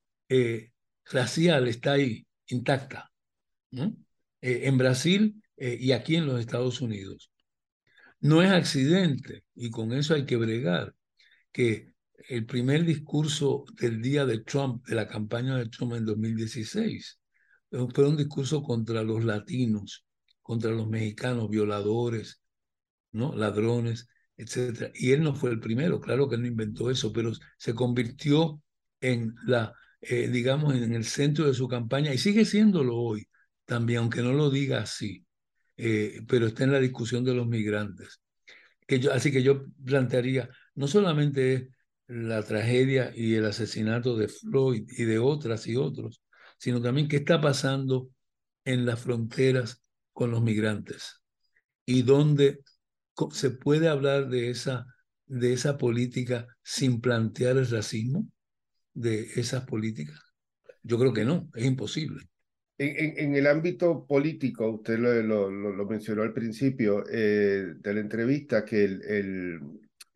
racial 1.07 1.69
está 1.69 1.93
ahí, 1.93 2.27
intacta, 2.47 3.11
¿no? 3.71 3.97
Eh, 4.41 4.69
en 4.69 4.77
Brasil 4.77 5.43
eh, 5.57 5.79
y 5.81 5.93
aquí 5.93 6.17
en 6.17 6.27
los 6.27 6.39
Estados 6.39 6.83
Unidos. 6.83 7.31
No 8.21 8.43
es 8.43 8.51
accidente, 8.51 9.45
y 9.55 9.71
con 9.71 9.93
eso 9.93 10.15
hay 10.15 10.27
que 10.27 10.37
bregar, 10.37 10.95
que 11.53 11.95
el 12.29 12.45
primer 12.47 12.85
discurso 12.85 13.65
del 13.81 14.03
día 14.03 14.27
de 14.27 14.41
Trump, 14.41 14.87
de 14.87 14.97
la 14.97 15.09
campaña 15.09 15.57
de 15.57 15.69
Trump 15.69 15.95
en 15.95 16.05
2016, 16.05 17.21
fue 17.71 18.09
un 18.09 18.17
discurso 18.17 18.63
contra 18.63 19.03
los 19.03 19.25
latinos, 19.25 20.07
contra 20.43 20.71
los 20.71 20.89
mexicanos, 20.89 21.49
violadores, 21.49 22.43
¿no? 23.13 23.35
ladrones, 23.35 24.09
etc. 24.37 24.91
Y 24.95 25.13
él 25.13 25.23
no 25.23 25.35
fue 25.35 25.51
el 25.51 25.61
primero, 25.61 26.01
claro 26.01 26.29
que 26.29 26.37
él 26.37 26.43
no 26.43 26.49
inventó 26.49 26.91
eso, 26.91 27.13
pero 27.13 27.33
se 27.57 27.75
convirtió 27.75 28.63
en 29.01 29.35
la 29.47 29.75
eh, 30.09 30.29
digamos, 30.29 30.75
en 30.75 30.95
el 30.95 31.05
centro 31.05 31.47
de 31.47 31.55
su 31.55 31.69
campaña 31.69 32.13
y 32.13 32.19
sigue 32.19 32.45
siéndolo 32.45 32.97
hoy 32.97 33.27
también, 33.65 34.01
aunque 34.01 34.23
no 34.23 34.33
lo 34.33 34.51
diga 34.51 34.81
así, 34.83 35.27
eh, 35.77 36.21
pero 36.29 36.47
está 36.47 36.65
en 36.65 36.73
la 36.73 36.81
discusión 36.81 37.25
de 37.25 37.35
los 37.35 37.47
migrantes. 37.47 38.21
Que 38.87 39.01
yo, 39.01 39.13
así 39.13 39.33
que 39.33 39.43
yo 39.43 39.65
plantearía, 39.85 40.51
no 40.75 40.89
solamente 40.89 41.71
la 42.07 42.43
tragedia 42.43 43.13
y 43.15 43.35
el 43.35 43.47
asesinato 43.47 44.17
de 44.17 44.29
Floyd 44.29 44.85
y 44.89 45.05
de 45.05 45.19
otras 45.19 45.67
y 45.67 45.77
otros, 45.77 46.23
sino 46.59 46.83
también 46.83 47.09
qué 47.09 47.17
está 47.17 47.41
pasando 47.41 48.11
en 48.65 48.87
las 48.87 49.01
fronteras 49.01 49.83
con 50.13 50.31
los 50.31 50.43
migrantes 50.43 51.23
y 51.87 52.03
dónde 52.03 52.61
se 53.33 53.51
puede 53.51 53.89
hablar 53.89 54.29
de 54.29 54.51
esa, 54.51 54.87
de 55.27 55.53
esa 55.53 55.79
política 55.79 56.47
sin 56.63 57.01
plantear 57.01 57.57
el 57.57 57.69
racismo 57.69 58.29
de 58.95 59.23
esas 59.37 59.65
políticas? 59.67 60.21
Yo 60.83 60.99
creo 60.99 61.13
que 61.13 61.25
no, 61.25 61.51
es 61.55 61.65
imposible. 61.65 62.25
En, 62.77 63.19
en, 63.19 63.37
el 63.37 63.47
ámbito 63.47 64.05
político, 64.05 64.69
usted 64.69 64.99
lo, 64.99 65.23
lo, 65.23 65.51
lo 65.51 65.87
mencionó 65.87 66.23
al 66.23 66.33
principio 66.33 67.05
eh, 67.09 67.75
de 67.79 67.95
la 67.95 68.01
entrevista, 68.01 68.65
que, 68.65 68.85
el, 68.85 69.03
el, 69.05 69.61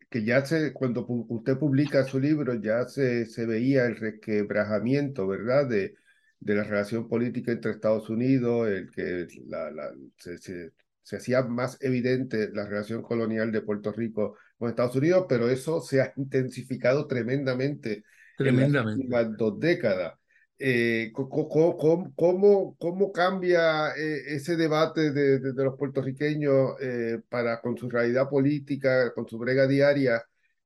que 0.09 0.25
ya 0.25 0.45
se, 0.45 0.73
cuando 0.73 1.05
usted 1.07 1.57
publica 1.57 2.03
su 2.03 2.19
libro, 2.19 2.55
ya 2.55 2.85
se, 2.85 3.25
se 3.27 3.45
veía 3.45 3.85
el 3.85 3.95
resquebrajamiento, 3.95 5.25
¿verdad? 5.27 5.69
De, 5.69 5.95
de 6.39 6.55
la 6.55 6.63
relación 6.63 7.07
política 7.07 7.51
entre 7.51 7.71
Estados 7.71 8.09
Unidos, 8.09 8.67
el 8.69 8.89
que 8.91 9.27
la, 9.47 9.71
la, 9.71 9.91
se, 10.17 10.37
se, 10.37 10.71
se, 11.01 11.15
hacía 11.17 11.43
más 11.43 11.77
evidente 11.81 12.49
la 12.53 12.65
relación 12.67 13.01
colonial 13.01 13.51
de 13.51 13.61
Puerto 13.61 13.91
Rico 13.91 14.37
con 14.57 14.69
Estados 14.69 14.95
Unidos, 14.95 15.25
pero 15.29 15.49
eso 15.49 15.81
se 15.81 16.01
ha 16.01 16.13
intensificado 16.15 17.07
tremendamente, 17.07 18.03
tremendamente. 18.43 19.03
en 19.03 19.09
las 19.09 19.25
últimas 19.25 19.37
dos 19.37 19.59
décadas. 19.59 20.13
Eh, 20.61 21.11
¿cómo, 21.13 21.77
cómo, 22.15 22.75
cómo, 22.77 23.11
cambia 23.13 23.91
eh, 23.95 24.35
ese 24.35 24.57
debate 24.57 25.11
de, 25.11 25.39
de, 25.39 25.53
de 25.53 25.63
los 25.63 25.77
puertorriqueños 25.77 26.73
eh, 26.81 27.21
para 27.29 27.61
con 27.61 27.77
su 27.77 27.89
realidad 27.89 28.27
política, 28.29 29.13
con 29.13 29.25
su 29.27 29.37
brega 29.37 29.67
diaria, 29.67 30.21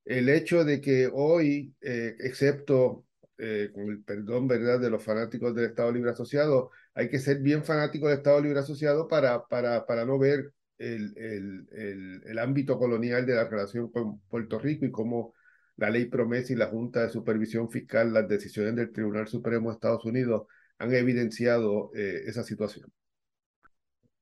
el 0.05 0.29
hecho 0.29 0.63
de 0.65 0.81
que 0.81 1.09
hoy, 1.13 1.75
eh, 1.81 2.15
excepto 2.19 3.05
eh, 3.37 3.69
con 3.73 3.89
el 3.89 4.03
perdón, 4.03 4.47
¿verdad?, 4.47 4.79
de 4.79 4.89
los 4.89 5.03
fanáticos 5.03 5.53
del 5.55 5.65
Estado 5.65 5.91
Libre 5.91 6.11
Asociado, 6.11 6.71
hay 6.95 7.09
que 7.09 7.19
ser 7.19 7.39
bien 7.39 7.63
fanático 7.63 8.07
del 8.07 8.17
Estado 8.17 8.41
Libre 8.41 8.59
Asociado 8.59 9.07
para, 9.07 9.45
para, 9.47 9.85
para 9.85 10.05
no 10.05 10.17
ver 10.19 10.53
el, 10.77 11.13
el, 11.17 11.67
el, 11.71 12.21
el 12.25 12.39
ámbito 12.39 12.77
colonial 12.77 13.25
de 13.25 13.35
la 13.35 13.45
relación 13.47 13.91
con 13.91 14.19
Puerto 14.21 14.59
Rico 14.59 14.85
y 14.85 14.91
cómo 14.91 15.33
la 15.77 15.89
ley 15.89 16.05
promesa 16.05 16.53
y 16.53 16.55
la 16.55 16.67
Junta 16.67 17.03
de 17.03 17.09
Supervisión 17.09 17.69
Fiscal, 17.69 18.13
las 18.13 18.27
decisiones 18.27 18.75
del 18.75 18.91
Tribunal 18.91 19.27
Supremo 19.27 19.69
de 19.69 19.75
Estados 19.75 20.05
Unidos 20.05 20.43
han 20.77 20.93
evidenciado 20.93 21.91
eh, 21.95 22.23
esa 22.25 22.43
situación. 22.43 22.91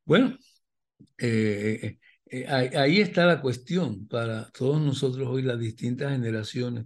Bueno, 0.05 0.37
eh, 1.17 1.97
eh, 2.25 2.47
ahí 2.47 3.01
está 3.01 3.25
la 3.25 3.41
cuestión 3.41 4.07
para 4.07 4.49
todos 4.51 4.81
nosotros 4.81 5.27
hoy, 5.27 5.41
las 5.41 5.59
distintas 5.59 6.11
generaciones, 6.11 6.85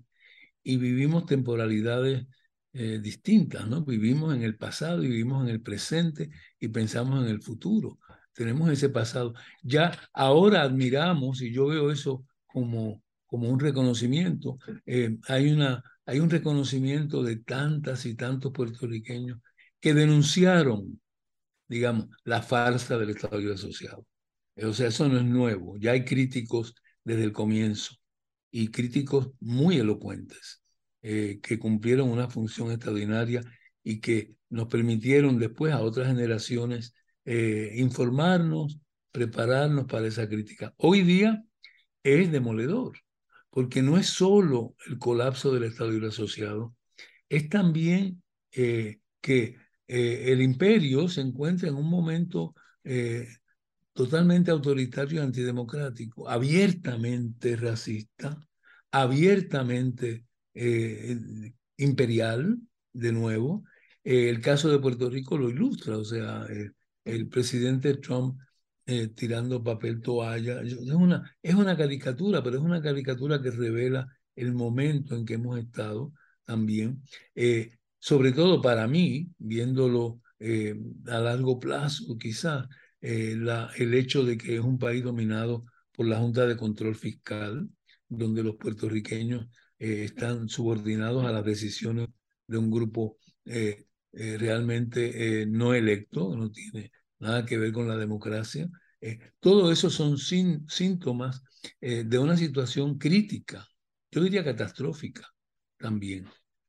y 0.63 0.77
vivimos 0.77 1.25
temporalidades 1.25 2.25
distintas, 2.73 3.65
¿no? 3.69 3.85
Vivimos 3.85 4.35
en 4.35 4.41
el 4.43 4.57
pasado 4.57 4.99
vivimos 4.99 5.45
en 5.45 5.49
el 5.49 5.61
presente 5.61 6.29
y 6.59 6.67
pensamos 6.67 7.23
en 7.23 7.31
el 7.31 7.41
futuro. 7.41 7.99
Tenemos 8.33 8.69
ese 8.69 8.89
pasado. 8.89 9.33
Ya 9.63 9.97
ahora 10.11 10.63
admiramos, 10.63 11.41
y 11.41 11.53
yo 11.53 11.67
veo 11.67 11.89
eso 11.89 12.25
como 12.47 13.01
como 13.25 13.49
un 13.49 13.59
reconocimiento. 13.59 14.57
Eh, 14.85 15.17
hay, 15.27 15.51
una, 15.51 15.83
hay 16.05 16.19
un 16.19 16.29
reconocimiento 16.29 17.23
de 17.23 17.37
tantas 17.37 18.05
y 18.05 18.15
tantos 18.15 18.51
puertorriqueños 18.51 19.39
que 19.79 19.93
denunciaron, 19.93 21.01
digamos, 21.67 22.07
la 22.23 22.41
farsa 22.41 22.97
del 22.97 23.11
Estado 23.11 23.37
Libre 23.37 23.55
Asociado. 23.55 24.05
O 24.63 24.73
sea, 24.73 24.87
eso 24.87 25.07
no 25.09 25.17
es 25.17 25.25
nuevo. 25.25 25.77
Ya 25.77 25.91
hay 25.91 26.05
críticos 26.05 26.75
desde 27.03 27.23
el 27.23 27.33
comienzo 27.33 27.95
y 28.51 28.69
críticos 28.69 29.31
muy 29.39 29.77
elocuentes 29.77 30.63
eh, 31.01 31.39
que 31.43 31.59
cumplieron 31.59 32.09
una 32.09 32.29
función 32.29 32.71
extraordinaria 32.71 33.43
y 33.83 33.99
que 33.99 34.33
nos 34.49 34.67
permitieron 34.67 35.37
después 35.37 35.73
a 35.73 35.81
otras 35.81 36.07
generaciones 36.07 36.93
eh, 37.25 37.73
informarnos, 37.75 38.79
prepararnos 39.11 39.85
para 39.85 40.07
esa 40.07 40.27
crítica. 40.27 40.73
Hoy 40.77 41.01
día 41.01 41.43
es 42.03 42.31
demoledor 42.31 43.04
porque 43.55 43.81
no 43.81 43.97
es 43.97 44.07
solo 44.07 44.75
el 44.85 44.99
colapso 44.99 45.53
del 45.53 45.63
Estado 45.63 45.89
Libre 45.89 46.09
Asociado, 46.09 46.75
es 47.29 47.47
también 47.47 48.21
eh, 48.51 48.99
que 49.21 49.55
eh, 49.87 50.25
el 50.27 50.41
imperio 50.41 51.07
se 51.07 51.21
encuentra 51.21 51.69
en 51.69 51.75
un 51.75 51.89
momento 51.89 52.53
eh, 52.83 53.29
totalmente 53.93 54.51
autoritario 54.51 55.21
y 55.21 55.23
antidemocrático, 55.23 56.27
abiertamente 56.27 57.55
racista, 57.55 58.37
abiertamente 58.91 60.25
imperial, 61.77 62.57
de 62.91 63.11
nuevo. 63.13 63.63
el 64.03 64.41
caso 64.41 64.69
de 64.69 64.79
Puerto 64.79 65.09
Rico 65.09 65.37
lo 65.37 65.49
ilustra, 65.49 65.97
o 65.97 66.03
sea, 66.03 66.45
el 67.05 67.29
presidente 67.29 67.95
Trump 67.95 68.37
eh, 68.87 69.07
tirando 69.07 69.63
papel 69.63 70.01
toalla. 70.01 70.61
Es 70.61 70.75
una, 70.75 71.35
es 71.41 71.55
una 71.55 71.75
caricatura, 71.75 72.43
pero 72.43 72.57
es 72.57 72.63
una 72.63 72.81
caricatura 72.81 73.41
que 73.41 73.49
revela 73.49 74.07
el 74.35 74.53
momento 74.53 75.15
en 75.15 75.25
que 75.25 75.35
hemos 75.35 75.57
estado 75.57 76.13
también. 76.43 77.01
Eh, 77.33 77.71
sobre 77.97 78.31
todo 78.31 78.61
para 78.61 78.87
mí, 78.87 79.31
viéndolo 79.39 80.21
eh, 80.39 80.75
a 81.07 81.19
largo 81.19 81.59
plazo, 81.59 82.17
quizás, 82.17 82.67
la, 83.01 83.69
el 83.77 83.93
hecho 83.93 84.23
de 84.23 84.35
que 84.37 84.55
es 84.55 84.61
un 84.61 84.79
país 84.79 85.03
dominado 85.03 85.65
por 85.91 86.07
la 86.07 86.17
Junta 86.17 86.47
de 86.47 86.57
Control 86.57 86.95
Fiscal, 86.95 87.69
donde 88.09 88.43
los 88.43 88.55
puertorriqueños 88.55 89.47
están 89.77 90.49
subordinados 90.49 91.23
a 91.23 91.31
las 91.31 91.45
decisiones 91.45 92.07
de 92.47 92.57
un 92.57 92.71
grupo 92.71 93.17
realmente 94.11 95.45
no 95.45 95.75
electo, 95.75 96.35
no 96.35 96.49
tiene 96.51 96.91
nada 97.25 97.45
que 97.45 97.57
ver 97.57 97.71
con 97.73 97.87
la 97.87 97.97
democracia. 97.97 98.69
Eh, 99.01 99.19
todo 99.39 99.71
eso 99.71 99.89
son 99.89 100.17
síntomas 100.17 101.43
eh, 101.81 102.03
de 102.05 102.19
una 102.19 102.37
situación 102.37 102.97
crítica, 102.97 103.67
yo 104.11 104.23
diría 104.23 104.43
catastrófica 104.43 105.27
también. 105.77 106.27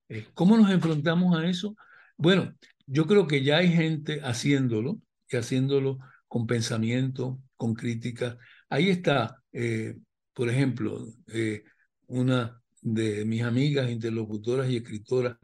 Eh, 0.08 0.26
¿Cómo 0.34 0.56
nos 0.56 0.70
enfrentamos 0.70 1.36
a 1.36 1.46
eso? 1.46 1.76
Bueno, 2.16 2.54
yo 2.86 3.06
creo 3.06 3.26
que 3.26 3.42
ya 3.42 3.58
hay 3.58 3.72
gente 3.72 4.20
haciéndolo 4.22 5.00
y 5.30 5.36
haciéndolo 5.36 5.98
con 6.28 6.46
pensamiento, 6.46 7.40
con 7.56 7.74
crítica. 7.74 8.38
Ahí 8.68 8.90
está, 8.90 9.42
eh, 9.52 9.96
por 10.32 10.48
ejemplo, 10.48 11.06
una 12.06 12.60
de 12.82 13.24
mis 13.24 13.42
amigas 13.42 13.90
interlocutoras 13.90 14.70
y 14.70 14.76
escritoras, 14.76 15.36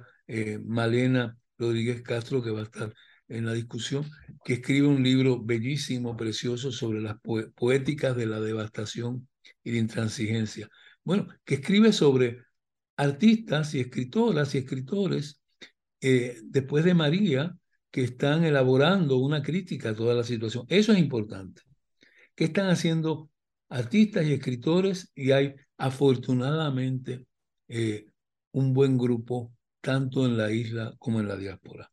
Malena 0.65 1.37
Rodríguez 1.59 2.03
Castro, 2.03 2.43
que 2.43 2.51
va 2.51 2.61
a 2.61 2.65
estar 2.65 2.95
en 3.33 3.47
la 3.47 3.55
discusión, 3.55 4.05
que 4.45 4.55
escribe 4.55 4.87
un 4.87 5.03
libro 5.03 5.43
bellísimo, 5.43 6.17
precioso, 6.17 6.71
sobre 6.73 7.01
las 7.01 7.17
poéticas 7.55 8.17
de 8.17 8.27
la 8.27 8.41
devastación 8.41 9.29
y 9.65 9.73
la 9.73 9.79
intransigencia. 9.79 10.69
Bueno, 11.05 11.29
que 11.45 11.55
escribe 11.55 11.93
sobre 11.93 12.45
artistas 12.97 13.75
y 13.75 13.81
escritoras 13.81 14.55
y 14.55 14.59
escritores 14.59 15.41
eh, 16.01 16.41
después 16.45 16.85
de 16.85 16.95
María 16.95 17.57
que 17.91 18.05
están 18.05 18.45
elaborando 18.45 19.19
una 19.19 19.43
crítica 19.43 19.91
a 19.91 19.95
toda 19.95 20.15
la 20.15 20.25
situación. 20.25 20.65
Eso 20.69 20.93
es 20.93 20.99
importante. 20.99 21.63
¿Qué 22.35 22.45
están 22.45 22.69
haciendo 22.69 23.31
artistas 23.69 24.27
y 24.27 24.33
escritores? 24.33 25.11
Y 25.15 25.33
hay 25.33 25.55
afortunadamente 25.77 27.27
eh, 27.69 28.07
un 28.53 28.73
buen 28.73 28.99
grupo 28.99 29.53
tanto 29.81 30.27
en 30.27 30.37
la 30.37 30.51
isla 30.53 30.95
como 30.99 31.21
en 31.21 31.29
la 31.29 31.37
diáspora 31.37 31.92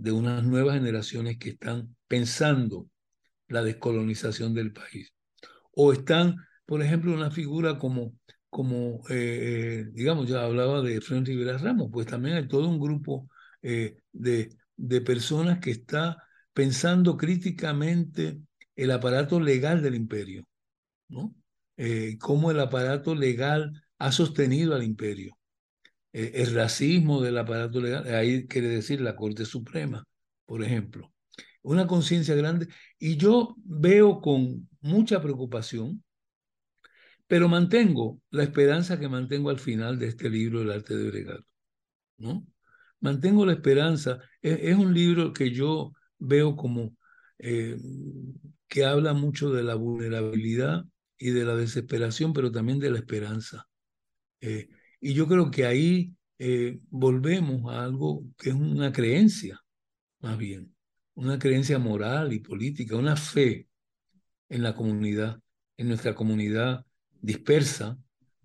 de 0.00 0.12
unas 0.12 0.44
nuevas 0.44 0.74
generaciones 0.76 1.38
que 1.38 1.50
están 1.50 1.96
pensando 2.08 2.88
la 3.48 3.62
descolonización 3.62 4.54
del 4.54 4.72
país. 4.72 5.12
O 5.72 5.92
están, 5.92 6.36
por 6.66 6.82
ejemplo, 6.82 7.12
una 7.14 7.30
figura 7.30 7.78
como, 7.78 8.14
como 8.50 9.02
eh, 9.10 9.86
digamos, 9.92 10.28
ya 10.28 10.44
hablaba 10.44 10.82
de 10.82 11.00
Fren 11.00 11.24
Rivera 11.26 11.58
Ramos, 11.58 11.90
pues 11.92 12.06
también 12.06 12.36
hay 12.36 12.48
todo 12.48 12.68
un 12.68 12.80
grupo 12.80 13.28
eh, 13.62 13.98
de, 14.12 14.50
de 14.76 15.00
personas 15.00 15.60
que 15.60 15.70
está 15.72 16.22
pensando 16.52 17.16
críticamente 17.16 18.40
el 18.76 18.90
aparato 18.92 19.40
legal 19.40 19.82
del 19.82 19.94
imperio, 19.94 20.44
¿no? 21.08 21.34
Eh, 21.76 22.18
cómo 22.20 22.50
el 22.50 22.60
aparato 22.60 23.14
legal 23.14 23.72
ha 23.98 24.12
sostenido 24.12 24.74
al 24.74 24.84
imperio. 24.84 25.38
Eh, 26.12 26.32
el 26.34 26.54
racismo 26.54 27.20
del 27.20 27.38
aparato 27.38 27.80
legal, 27.80 28.12
ahí 28.14 28.46
quiere 28.46 28.68
decir 28.68 29.00
la 29.00 29.16
Corte 29.16 29.44
Suprema, 29.44 30.06
por 30.46 30.62
ejemplo. 30.62 31.12
Una 31.62 31.86
conciencia 31.86 32.34
grande. 32.34 32.68
Y 32.98 33.16
yo 33.16 33.54
veo 33.64 34.20
con 34.20 34.68
mucha 34.80 35.22
preocupación, 35.22 36.02
pero 37.26 37.48
mantengo 37.48 38.20
la 38.30 38.42
esperanza 38.42 38.98
que 38.98 39.08
mantengo 39.08 39.50
al 39.50 39.60
final 39.60 39.98
de 39.98 40.08
este 40.08 40.28
libro, 40.30 40.62
El 40.62 40.72
arte 40.72 40.96
de 40.96 41.10
bregar. 41.10 41.40
¿no? 42.18 42.46
Mantengo 43.00 43.46
la 43.46 43.52
esperanza. 43.52 44.20
Es, 44.42 44.76
un 44.76 44.94
libro 44.94 45.32
que 45.32 45.50
yo 45.52 45.92
veo 46.18 46.56
como 46.56 46.96
eh, 47.38 47.76
que 48.68 48.84
habla 48.84 49.14
mucho 49.14 49.50
de 49.52 49.62
la 49.62 49.74
vulnerabilidad 49.74 50.84
y 51.18 51.30
de 51.30 51.44
la 51.44 51.56
desesperación, 51.56 52.32
pero 52.32 52.50
también 52.50 52.78
de 52.78 52.90
la 52.90 52.98
esperanza. 52.98 53.68
Eh, 54.40 54.68
y 55.00 55.14
yo 55.14 55.26
creo 55.26 55.50
que 55.50 55.66
ahí 55.66 56.14
eh, 56.38 56.78
volvemos 56.90 57.72
a 57.72 57.84
algo 57.84 58.24
que 58.38 58.50
es 58.50 58.54
una 58.54 58.92
creencia, 58.92 59.60
más 60.20 60.38
bien, 60.38 60.74
una 61.14 61.38
creencia 61.38 61.78
moral 61.78 62.32
y 62.32 62.40
política, 62.40 62.96
una 62.96 63.16
fe 63.16 63.68
en 64.48 64.62
la 64.62 64.74
comunidad, 64.74 65.40
en 65.76 65.88
nuestra 65.88 66.14
comunidad 66.14 66.84
dispersa, 67.20 67.98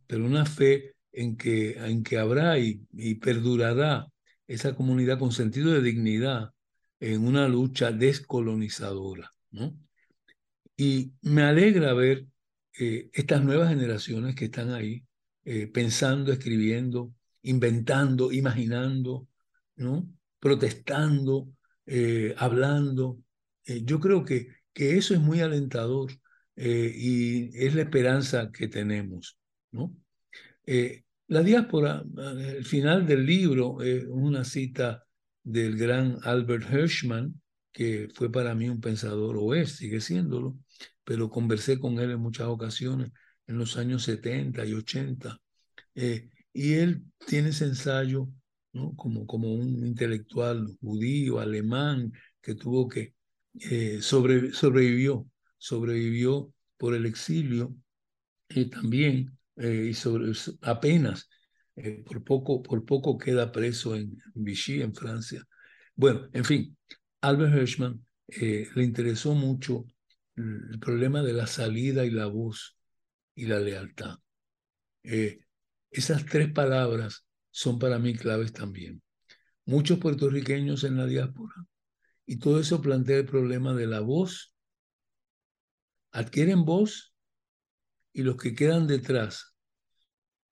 pero 0.08 0.26
una 0.26 0.46
fe 0.46 0.96
en 1.12 1.38
que, 1.38 1.72
en 1.78 2.04
que 2.04 2.18
habrá 2.18 2.60
y, 2.60 2.82
y 2.94 3.16
perdurará 3.16 4.08
esa 4.48 4.76
comunidad 4.76 5.20
con 5.20 5.32
sentido 5.32 5.72
de 5.72 5.82
dignidad 5.82 6.52
en 7.00 7.26
una 7.26 7.48
lucha 7.48 7.92
descolonizadora. 7.92 9.34
¿no? 9.52 9.78
Y 10.78 11.14
me 11.22 11.44
alegra 11.44 11.94
ver 11.94 12.28
eh, 12.78 13.10
estas 13.14 13.44
nuevas 13.44 13.70
generaciones 13.70 14.36
que 14.36 14.46
están 14.46 14.72
ahí 14.72 15.05
eh, 15.46 15.68
pensando, 15.68 16.32
escribiendo, 16.32 17.14
inventando, 17.44 18.32
imaginando, 18.32 19.28
¿no? 19.76 20.12
protestando, 20.40 21.54
eh, 21.86 22.34
hablando. 22.38 23.20
Eh, 23.64 23.84
yo 23.86 24.00
creo 24.00 24.26
que, 24.26 24.48
que 24.74 24.98
eso 24.98 25.14
es 25.14 25.20
muy 25.20 25.42
alentador 25.42 26.12
y 26.58 27.52
es 27.66 27.76
la 27.76 27.82
esperanza 27.82 28.50
que 28.52 28.68
tenemos. 28.70 29.38
¿no? 29.72 29.94
la 31.28 31.44
diáspora, 31.44 32.04
al 32.18 32.64
final 32.64 33.06
del 33.06 33.26
libro, 33.26 33.82
es 33.82 34.06
una 34.08 34.46
cita 34.46 35.06
del 35.44 35.78
gran 35.78 36.18
Albert 36.24 36.64
Hirschman, 36.72 37.40
que 37.74 38.08
fue 38.14 38.32
para 38.32 38.56
mí 38.56 38.70
un 38.70 38.80
pensador, 38.80 39.36
o 39.38 39.54
es, 39.54 39.76
sigue 39.76 40.00
siéndolo, 40.00 40.58
pero 41.04 41.30
conversé 41.30 41.78
con 41.78 42.00
él 42.00 42.12
en 42.12 42.20
muchas 42.20 42.48
ocasiones 42.48 43.12
en 43.48 43.58
los 43.58 43.78
años 43.78 44.04
70 44.04 44.66
y 44.66 44.74
80. 44.74 45.40
Eh, 45.96 46.30
y 46.54 46.74
él 46.74 47.04
tiene 47.26 47.50
ese 47.50 47.66
ensayo 47.66 48.30
como, 48.96 49.26
como 49.26 49.54
un 49.54 49.86
intelectual 49.86 50.68
judío, 50.82 51.40
alemán, 51.40 52.12
que 52.42 52.56
tuvo 52.56 52.88
que, 52.88 53.14
eh, 53.72 54.02
sobre, 54.02 54.52
sobrevivió, 54.52 55.28
sobrevivió 55.58 56.54
por 56.78 56.94
el 56.94 57.06
exilio 57.06 57.76
y 58.50 58.66
también, 58.66 59.38
eh, 59.58 59.92
y 59.94 60.38
apenas, 60.62 61.30
por, 62.06 62.24
poco, 62.24 62.62
por 62.62 62.86
poco 62.86 63.18
queda 63.18 63.52
preso 63.52 63.96
en 63.96 64.18
Vichy, 64.34 64.82
en 64.82 64.94
Francia. 64.94 65.44
Bueno, 65.96 66.30
en 66.34 66.44
fin, 66.44 66.78
Albert 67.22 67.56
Hirschman 67.56 68.06
le 68.28 68.84
interesó 68.84 69.34
mucho 69.34 69.86
el 70.36 70.80
problema 70.80 71.22
de 71.22 71.34
la 71.34 71.48
salida 71.48 72.06
y 72.06 72.12
la 72.12 72.28
voz 72.28 72.75
y 73.36 73.46
la 73.46 73.60
lealtad. 73.60 74.18
Eh, 75.04 75.40
esas 75.92 76.26
tres 76.26 76.52
palabras 76.52 77.28
son 77.52 77.78
para 77.78 78.00
mí 78.00 78.16
claves 78.16 78.54
también. 78.54 79.02
Muchos 79.66 80.00
puertorriqueños 80.00 80.84
en 80.84 80.98
la 80.98 81.06
diáspora 81.06 81.54
y 82.26 82.38
todo 82.38 82.60
eso 82.60 82.82
plantea 82.82 83.18
el 83.18 83.26
problema 83.26 83.74
de 83.74 83.88
la 83.88 84.00
voz. 84.00 84.54
Adquieren 86.12 86.66
voz 86.66 87.14
y 88.14 88.24
los 88.24 88.38
que 88.38 88.56
quedan 88.56 88.88
detrás 88.88 89.56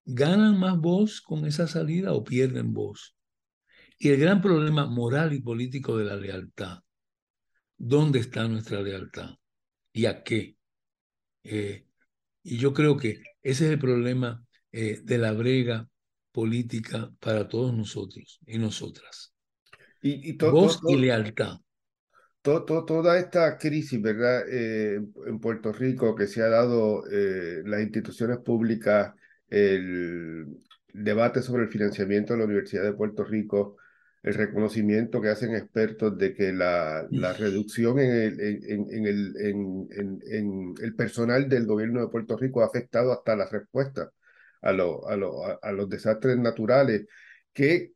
ganan 0.06 0.60
más 0.60 0.78
voz 0.78 1.22
con 1.22 1.46
esa 1.46 1.68
salida 1.68 2.14
o 2.14 2.24
pierden 2.24 2.74
voz. 2.74 3.16
Y 3.98 4.10
el 4.10 4.20
gran 4.20 4.42
problema 4.42 4.86
moral 4.86 5.34
y 5.34 5.42
político 5.42 5.98
de 5.98 6.06
la 6.06 6.16
lealtad. 6.16 6.80
¿Dónde 7.78 8.20
está 8.20 8.48
nuestra 8.48 8.82
lealtad? 8.82 9.36
¿Y 9.94 10.06
a 10.06 10.24
qué? 10.24 10.58
Eh, 11.44 11.88
y 12.44 12.58
yo 12.58 12.74
creo 12.74 12.98
que 12.98 13.22
ese 13.42 13.66
es 13.66 13.72
el 13.72 13.80
problema 13.80 14.46
eh, 14.72 15.00
de 15.04 15.18
la 15.18 15.32
brega 15.32 15.88
política 16.32 17.12
para 17.20 17.48
todos 17.48 17.74
nosotros 17.74 18.40
y 18.46 18.58
nosotras. 18.58 19.34
Y, 20.02 20.32
y 20.32 20.38
Voz 20.38 20.80
y 20.88 20.98
lealtad. 20.98 21.58
toda 22.42 23.18
esta 23.18 23.58
crisis, 23.58 24.02
¿verdad? 24.02 24.44
Eh, 24.50 24.96
en 25.28 25.40
Puerto 25.40 25.72
Rico 25.72 26.16
que 26.16 26.28
se 26.28 26.42
ha 26.42 26.50
dado 26.50 27.04
eh, 27.10 27.62
las 27.66 27.82
instituciones 27.82 28.40
públicas, 28.40 29.14
el 29.48 30.46
debate 30.94 31.42
sobre 31.42 31.64
el 31.64 31.70
financiamiento 31.70 32.34
de 32.34 32.40
la 32.40 32.46
Universidad 32.46 32.84
de 32.84 32.94
Puerto 32.94 33.24
Rico, 33.24 33.78
el 34.24 34.34
reconocimiento 34.36 35.22
que 35.22 35.28
hacen 35.28 35.54
expertos 35.54 36.18
de 36.18 36.34
que 36.34 36.54
la, 36.54 37.06
la 37.12 37.34
reducción 37.34 38.00
en 38.00 38.12
el, 38.12 38.40
en, 38.40 38.88
en, 38.90 39.06
el, 39.06 39.34
en, 40.32 40.74
el 40.82 40.96
personal 40.96 41.50
del 41.50 41.66
gobierno 41.66 42.00
de 42.00 42.08
Puerto 42.08 42.38
Rico 42.38 42.62
ha 42.62 42.68
afectado 42.68 43.12
hasta 43.12 43.36
la 43.36 43.50
respuesta 43.50 44.12
a, 44.62 44.72
lo, 44.72 45.06
a, 45.10 45.18
lo, 45.18 45.62
a, 45.62 45.72
los 45.74 45.90
desastres 45.90 46.38
naturales. 46.38 47.06
¿Qué, 47.52 47.92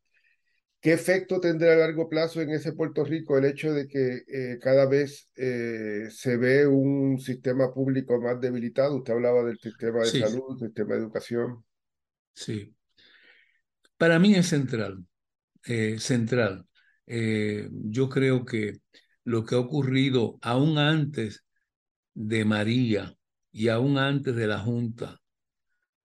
¿Qué 0.80 0.92
efecto 0.92 1.40
tendrá 1.40 1.72
a 1.72 1.76
largo 1.76 2.10
plazo 2.10 2.42
en 2.42 2.50
ese 2.50 2.74
Puerto 2.74 3.04
Rico 3.04 3.38
el 3.38 3.46
hecho 3.46 3.72
de 3.72 3.88
que 3.88 4.24
eh, 4.28 4.58
cada 4.60 4.86
vez 4.86 5.30
eh, 5.34 6.08
se 6.10 6.36
ve 6.36 6.66
un 6.66 7.18
sistema 7.18 7.72
público 7.72 8.20
más 8.20 8.38
debilitado? 8.38 8.96
Usted 8.96 9.14
hablaba 9.14 9.44
del 9.44 9.58
sistema 9.58 10.00
de 10.00 10.10
salud, 10.10 10.58
sistema 10.58 10.94
de 10.94 11.00
educación. 11.00 11.64
Sí. 12.34 12.74
Para 13.96 14.18
mí 14.18 14.34
es 14.34 14.48
central. 14.48 15.04
Eh, 15.68 15.98
central. 15.98 16.66
Eh, 17.06 17.68
yo 17.70 18.08
creo 18.08 18.46
que 18.46 18.80
lo 19.24 19.44
que 19.44 19.54
ha 19.54 19.58
ocurrido 19.58 20.38
aún 20.40 20.78
antes 20.78 21.44
de 22.14 22.46
María 22.46 23.14
y 23.52 23.68
aún 23.68 23.98
antes 23.98 24.34
de 24.34 24.46
la 24.46 24.60
Junta 24.60 25.20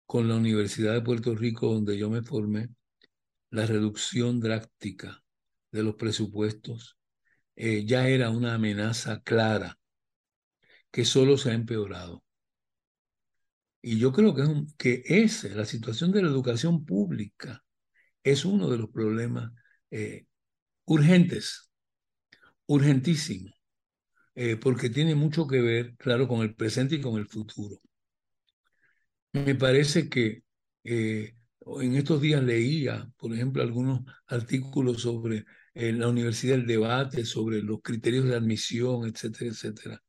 con 0.05 0.27
la 0.27 0.35
Universidad 0.35 0.93
de 0.93 1.01
Puerto 1.01 1.33
Rico, 1.33 1.73
donde 1.73 1.97
yo 1.97 2.09
me 2.09 2.23
formé, 2.23 2.69
la 3.51 3.65
reducción 3.65 4.41
drástica 4.41 5.23
de 5.71 5.83
los 5.83 5.95
presupuestos 5.95 6.97
eh, 7.55 7.85
ya 7.85 8.09
era 8.09 8.31
una 8.31 8.55
amenaza 8.55 9.21
clara 9.21 9.77
que 10.91 11.05
solo 11.05 11.37
se 11.37 11.51
ha 11.51 11.53
empeorado. 11.53 12.21
Y 13.81 13.97
yo 13.97 14.11
creo 14.11 14.35
que, 14.35 14.41
es 14.41 14.49
que 14.77 15.03
es 15.07 15.55
la 15.55 15.65
situación 15.65 16.11
de 16.11 16.21
la 16.21 16.27
educación 16.27 16.83
pública 16.83 17.62
es 18.23 18.45
uno 18.45 18.69
de 18.69 18.77
los 18.77 18.89
problemas 18.89 19.51
eh, 19.91 20.25
urgentes, 20.85 21.69
urgentísimo, 22.67 23.53
eh, 24.35 24.57
porque 24.57 24.89
tiene 24.89 25.15
mucho 25.15 25.47
que 25.47 25.61
ver, 25.61 25.95
claro, 25.97 26.27
con 26.27 26.41
el 26.41 26.55
presente 26.55 26.95
y 26.95 27.01
con 27.01 27.17
el 27.17 27.27
futuro. 27.27 27.79
Me 29.33 29.55
parece 29.55 30.09
que 30.09 30.43
eh, 30.83 31.35
en 31.81 31.95
estos 31.95 32.21
días 32.21 32.43
leía, 32.43 33.09
por 33.17 33.33
ejemplo, 33.33 33.63
algunos 33.63 34.01
artículos 34.27 35.01
sobre 35.01 35.45
la 35.75 36.07
universidad, 36.07 36.55
el 36.55 36.67
debate 36.67 37.25
sobre 37.25 37.63
los 37.63 37.81
criterios 37.81 38.25
de 38.25 38.35
admisión, 38.35 39.07
etcétera, 39.07 39.49
etcétera. 39.49 40.03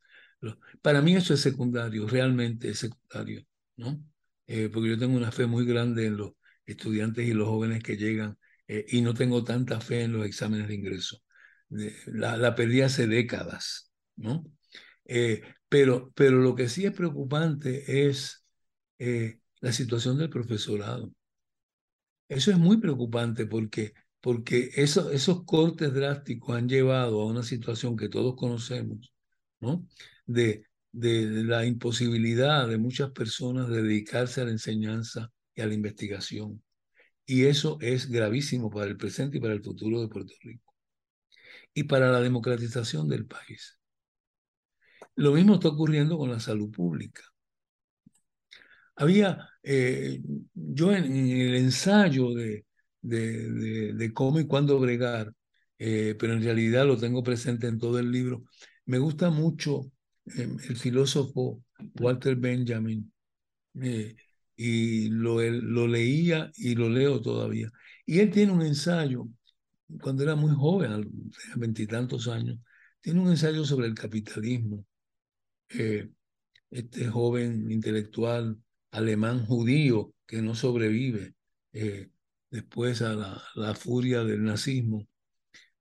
Para 0.82 1.00
mí 1.00 1.16
eso 1.16 1.32
es 1.32 1.40
secundario, 1.40 2.06
realmente 2.06 2.68
es 2.68 2.80
secundario, 2.80 3.46
¿no? 3.76 4.04
porque 4.46 4.90
yo 4.90 4.98
tengo 4.98 5.16
una 5.16 5.32
fe 5.32 5.46
muy 5.46 5.64
grande 5.64 6.06
en 6.06 6.18
los 6.18 6.32
estudiantes 6.66 7.26
y 7.26 7.32
los 7.32 7.48
jóvenes 7.48 7.82
que 7.82 7.96
llegan 7.96 8.38
eh, 8.68 8.84
y 8.88 9.02
no 9.02 9.14
tengo 9.14 9.44
tanta 9.44 9.80
fe 9.80 10.02
en 10.02 10.12
los 10.12 10.26
exámenes 10.26 10.68
de 10.68 10.74
ingreso. 10.74 11.18
La, 12.06 12.36
la 12.36 12.54
perdí 12.54 12.82
hace 12.82 13.06
décadas, 13.06 13.90
¿no? 14.16 14.44
Eh, 15.04 15.42
pero, 15.68 16.12
pero 16.14 16.38
lo 16.38 16.54
que 16.54 16.68
sí 16.68 16.84
es 16.86 16.92
preocupante 16.92 18.08
es 18.08 18.44
eh, 18.98 19.40
la 19.60 19.72
situación 19.72 20.18
del 20.18 20.30
profesorado. 20.30 21.12
Eso 22.28 22.50
es 22.50 22.58
muy 22.58 22.78
preocupante 22.78 23.46
porque, 23.46 23.92
porque 24.20 24.70
eso, 24.76 25.10
esos 25.10 25.44
cortes 25.44 25.92
drásticos 25.92 26.56
han 26.56 26.68
llevado 26.68 27.20
a 27.20 27.26
una 27.26 27.42
situación 27.42 27.96
que 27.96 28.08
todos 28.08 28.34
conocemos, 28.36 29.12
¿no? 29.60 29.86
De, 30.26 30.66
de 30.92 31.44
la 31.44 31.66
imposibilidad 31.66 32.68
de 32.68 32.78
muchas 32.78 33.10
personas 33.10 33.68
de 33.68 33.82
dedicarse 33.82 34.40
a 34.40 34.44
la 34.44 34.52
enseñanza 34.52 35.30
y 35.54 35.60
a 35.62 35.66
la 35.66 35.74
investigación. 35.74 36.62
Y 37.26 37.44
eso 37.46 37.78
es 37.80 38.08
gravísimo 38.10 38.70
para 38.70 38.86
el 38.86 38.96
presente 38.96 39.38
y 39.38 39.40
para 39.40 39.54
el 39.54 39.62
futuro 39.62 40.00
de 40.00 40.08
Puerto 40.08 40.34
Rico. 40.42 40.74
Y 41.74 41.84
para 41.84 42.10
la 42.10 42.20
democratización 42.20 43.08
del 43.08 43.26
país. 43.26 43.78
Lo 45.16 45.32
mismo 45.32 45.54
está 45.54 45.68
ocurriendo 45.68 46.18
con 46.18 46.30
la 46.30 46.40
salud 46.40 46.70
pública. 46.70 47.22
Había, 48.96 49.48
eh, 49.62 50.20
yo 50.54 50.92
en, 50.92 51.04
el 51.04 51.54
ensayo 51.56 52.32
de, 52.34 52.64
de, 53.02 53.92
de, 53.92 54.12
cómo 54.12 54.38
y 54.38 54.46
cuándo 54.46 54.78
bregar, 54.78 55.32
eh, 55.78 56.14
pero 56.18 56.34
en 56.34 56.42
realidad 56.42 56.86
lo 56.86 56.96
tengo 56.96 57.22
presente 57.22 57.66
en 57.66 57.78
todo 57.78 57.98
el 57.98 58.10
libro, 58.12 58.44
me 58.86 58.98
gusta 58.98 59.30
mucho 59.30 59.90
eh, 60.26 60.48
el 60.68 60.76
filósofo 60.76 61.62
Walter 62.00 62.36
Benjamin, 62.36 63.12
y 64.56 65.08
lo, 65.10 65.40
lo 65.42 65.86
leía 65.88 66.50
y 66.56 66.74
lo 66.74 66.88
leo 66.88 67.20
todavía. 67.20 67.70
Y 68.06 68.20
él 68.20 68.30
tiene 68.30 68.52
un 68.52 68.62
ensayo, 68.62 69.28
cuando 70.00 70.22
era 70.22 70.36
muy 70.36 70.54
joven, 70.54 71.10
veintitantos 71.56 72.28
años, 72.28 72.58
tiene 73.00 73.20
un 73.20 73.28
ensayo 73.30 73.64
sobre 73.64 73.86
el 73.86 73.94
capitalismo. 73.94 74.84
Eh, 75.70 76.10
este 76.70 77.08
joven 77.08 77.70
intelectual 77.70 78.58
alemán 78.90 79.44
judío 79.46 80.14
que 80.26 80.42
no 80.42 80.54
sobrevive 80.54 81.34
eh, 81.72 82.10
después 82.50 83.02
a 83.02 83.14
la, 83.14 83.42
la, 83.54 83.74
furia 83.74 84.24
del 84.24 84.44
nazismo. 84.44 85.06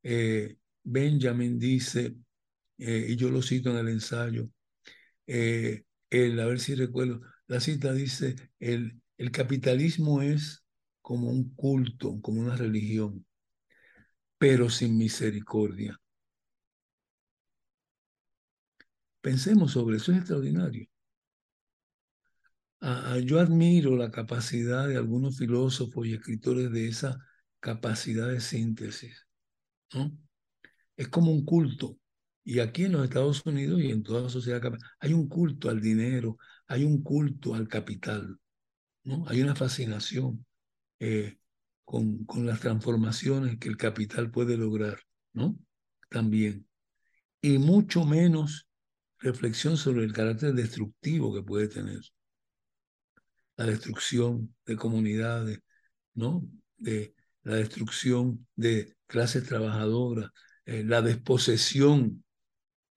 Eh, 0.03 0.57
Benjamin 0.84 1.59
dice, 1.59 2.15
y 2.78 3.15
yo 3.15 3.30
lo 3.30 3.41
cito 3.41 3.69
en 3.71 3.78
el 3.78 3.88
ensayo, 3.89 4.49
él, 5.26 6.39
a 6.39 6.45
ver 6.45 6.59
si 6.59 6.76
recuerdo, 6.76 7.21
la 7.54 7.60
cita 7.60 7.93
dice, 7.93 8.36
el, 8.60 8.99
el 9.16 9.32
capitalismo 9.32 10.24
es 10.24 10.66
como 11.04 11.30
un 11.30 11.54
culto, 11.54 12.20
como 12.20 12.41
una 12.41 12.56
religión, 12.56 13.28
pero 14.39 14.72
sin 14.72 14.97
misericordia. 14.97 15.99
Pensemos 19.22 19.74
sobre 19.74 19.97
eso, 19.97 20.12
es 20.12 20.18
extraordinario. 20.18 20.88
yo 23.24 23.39
admiro 23.39 23.95
la 23.95 24.10
capacidad 24.10 24.88
de 24.88 24.97
algunos 24.97 25.38
filósofos 25.38 26.08
y 26.08 26.16
escritores 26.16 26.72
de 26.72 26.88
esa 26.88 27.20
capacidad 27.60 28.30
de 28.30 28.41
síntesis. 28.41 29.28
Es 30.97 31.08
como 31.08 31.32
un 31.32 31.45
culto. 31.45 31.99
Y 32.43 32.60
aquí 32.60 32.86
en 32.86 32.93
los 32.93 33.04
Estados 33.04 33.45
Unidos 33.45 33.80
y 33.80 33.91
en 33.91 34.01
toda 34.01 34.28
sociedad 34.28 34.60
hay 34.99 35.14
un 35.14 35.30
culto 35.30 35.70
al 35.70 35.80
dinero, 35.80 36.38
hay 36.68 36.84
un 36.84 37.03
culto 37.03 37.55
al 37.55 37.68
capital, 37.68 38.39
¿no? 39.03 39.26
Hay 39.28 39.41
una 39.41 39.55
fascinación 39.55 40.45
eh, 40.99 41.38
con, 41.84 42.26
con 42.26 42.45
las 42.45 42.59
transformaciones 42.59 43.57
que 43.59 43.70
el 43.70 43.78
capital 43.78 44.32
puede 44.32 44.57
lograr, 44.57 44.99
¿no? 45.34 45.57
También. 46.09 46.68
Y 47.41 47.57
mucho 47.57 48.05
menos 48.05 48.68
reflexión 49.20 49.78
sobre 49.78 50.03
el 50.03 50.14
carácter 50.14 50.53
destructivo 50.53 51.34
que 51.34 51.43
puede 51.43 51.68
tener. 51.68 52.01
La 53.55 53.66
destrucción 53.66 54.55
de 54.66 54.76
comunidades, 54.76 55.59
¿no? 56.14 56.47
De 56.78 57.16
la 57.43 57.55
destrucción 57.55 58.47
de 58.55 58.95
clases 59.07 59.45
trabajadoras, 59.45 60.32
eh, 60.66 60.84
la 60.84 61.01
desposesión 61.01 62.24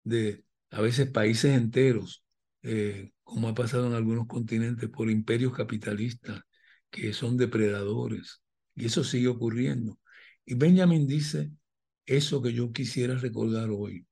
de 0.05 0.45
a 0.71 0.81
veces 0.81 1.11
países 1.11 1.57
enteros, 1.57 2.25
eh, 2.63 3.13
como 3.27 3.49
ha 3.49 3.55
pasado 3.55 3.89
en 3.89 3.95
algunos 3.95 4.29
continentes, 4.29 4.89
por 4.89 5.11
imperios 5.11 5.53
capitalistas 5.53 6.43
que 6.91 7.13
son 7.13 7.37
depredadores. 7.37 8.41
Y 8.77 8.87
eso 8.87 9.03
sigue 9.03 9.27
ocurriendo. 9.27 9.99
Y 10.45 10.55
Benjamin 10.55 11.09
dice, 11.09 11.51
eso 12.07 12.41
que 12.41 12.53
yo 12.53 12.71
quisiera 12.71 13.17
recordar 13.17 13.69
hoy, 13.71 14.07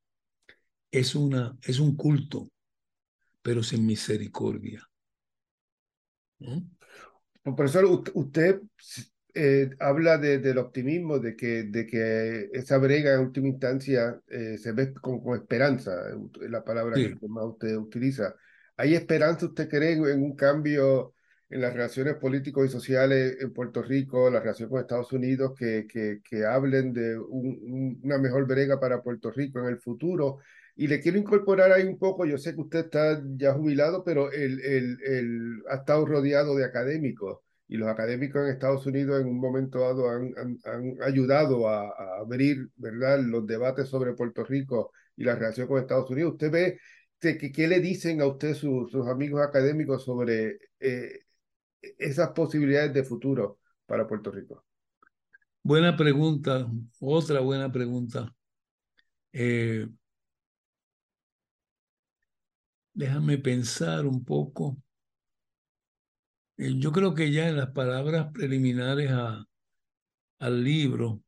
es, 0.90 1.14
una, 1.14 1.56
es 1.62 1.78
un 1.78 1.94
culto, 1.94 2.50
pero 3.40 3.62
sin 3.62 3.86
misericordia. 3.86 4.82
Profesor, 7.44 8.02
usted 8.14 8.62
eh, 9.32 9.70
habla 9.78 10.18
del 10.18 10.58
optimismo, 10.58 11.20
de 11.20 11.36
que, 11.36 11.62
de 11.62 11.86
que 11.86 12.50
esa 12.52 12.78
brega 12.78 13.14
en 13.14 13.20
última 13.20 13.46
instancia 13.46 14.20
eh, 14.26 14.58
se 14.58 14.72
ve 14.72 14.92
con, 14.92 15.22
esperanza, 15.36 15.92
es 16.42 16.50
la 16.50 16.64
palabra 16.64 16.96
que 16.96 17.28
más 17.28 17.44
usted 17.44 17.76
utiliza. 17.76 18.34
¿Hay 18.76 18.94
esperanza, 18.94 19.46
usted 19.46 19.68
cree, 19.68 19.92
en 19.92 20.22
un 20.22 20.34
cambio 20.36 21.14
en 21.48 21.60
las 21.60 21.72
relaciones 21.72 22.16
políticos 22.16 22.66
y 22.66 22.68
sociales 22.68 23.36
en 23.40 23.52
Puerto 23.52 23.82
Rico, 23.82 24.30
la 24.30 24.40
relación 24.40 24.68
con 24.68 24.80
Estados 24.80 25.12
Unidos, 25.12 25.52
que, 25.56 25.86
que, 25.86 26.20
que 26.28 26.44
hablen 26.44 26.92
de 26.92 27.18
una 27.18 28.18
mejor 28.18 28.46
brega 28.46 28.80
para 28.80 29.02
Puerto 29.02 29.30
Rico 29.30 29.60
en 29.60 29.66
el 29.66 29.78
futuro? 29.80 30.38
Y 30.76 30.88
le 30.88 31.00
quiero 31.00 31.18
incorporar 31.18 31.70
ahí 31.72 31.84
un 31.84 31.98
poco, 31.98 32.26
yo 32.26 32.36
sé 32.38 32.54
que 32.54 32.60
usted 32.62 32.80
está 32.86 33.22
ya 33.36 33.54
jubilado, 33.54 34.02
pero 34.04 34.32
él, 34.32 34.60
él 34.60 35.62
ha 35.70 35.76
estado 35.76 36.04
rodeado 36.06 36.56
de 36.56 36.64
académicos 36.64 37.38
y 37.68 37.76
los 37.76 37.88
académicos 37.88 38.42
en 38.42 38.52
Estados 38.52 38.86
Unidos 38.86 39.20
en 39.20 39.28
un 39.28 39.40
momento 39.40 39.80
dado 39.80 40.10
han, 40.10 40.34
han, 40.64 40.96
ayudado 41.02 41.68
a, 41.68 42.18
abrir 42.20 42.68
¿verdad? 42.76 43.20
los 43.20 43.46
debates 43.46 43.88
sobre 43.88 44.12
Puerto 44.14 44.44
Rico 44.44 44.92
y 45.16 45.24
la 45.24 45.34
relación 45.34 45.66
con 45.66 45.80
Estados 45.80 46.10
Unidos. 46.10 46.32
¿Usted 46.32 46.50
ve 46.50 46.80
que, 47.32 47.50
qué 47.52 47.66
le 47.66 47.80
dicen 47.80 48.20
a 48.20 48.26
usted 48.26 48.54
sus 48.54 48.94
amigos 49.08 49.42
académicos 49.42 50.04
sobre 50.04 50.58
eh, 50.80 51.20
esas 51.98 52.30
posibilidades 52.30 52.92
de 52.92 53.04
futuro 53.04 53.58
para 53.86 54.06
Puerto 54.06 54.30
Rico? 54.30 54.64
Buena 55.62 55.96
pregunta, 55.96 56.70
otra 57.00 57.40
buena 57.40 57.72
pregunta. 57.72 58.34
Eh, 59.32 59.88
déjame 62.92 63.38
pensar 63.38 64.06
un 64.06 64.24
poco. 64.24 64.76
Eh, 66.58 66.74
yo 66.78 66.92
creo 66.92 67.14
que 67.14 67.32
ya 67.32 67.48
en 67.48 67.56
las 67.56 67.70
palabras 67.70 68.30
preliminares 68.32 69.10
a, 69.10 69.44
al 70.38 70.62
libro, 70.62 71.22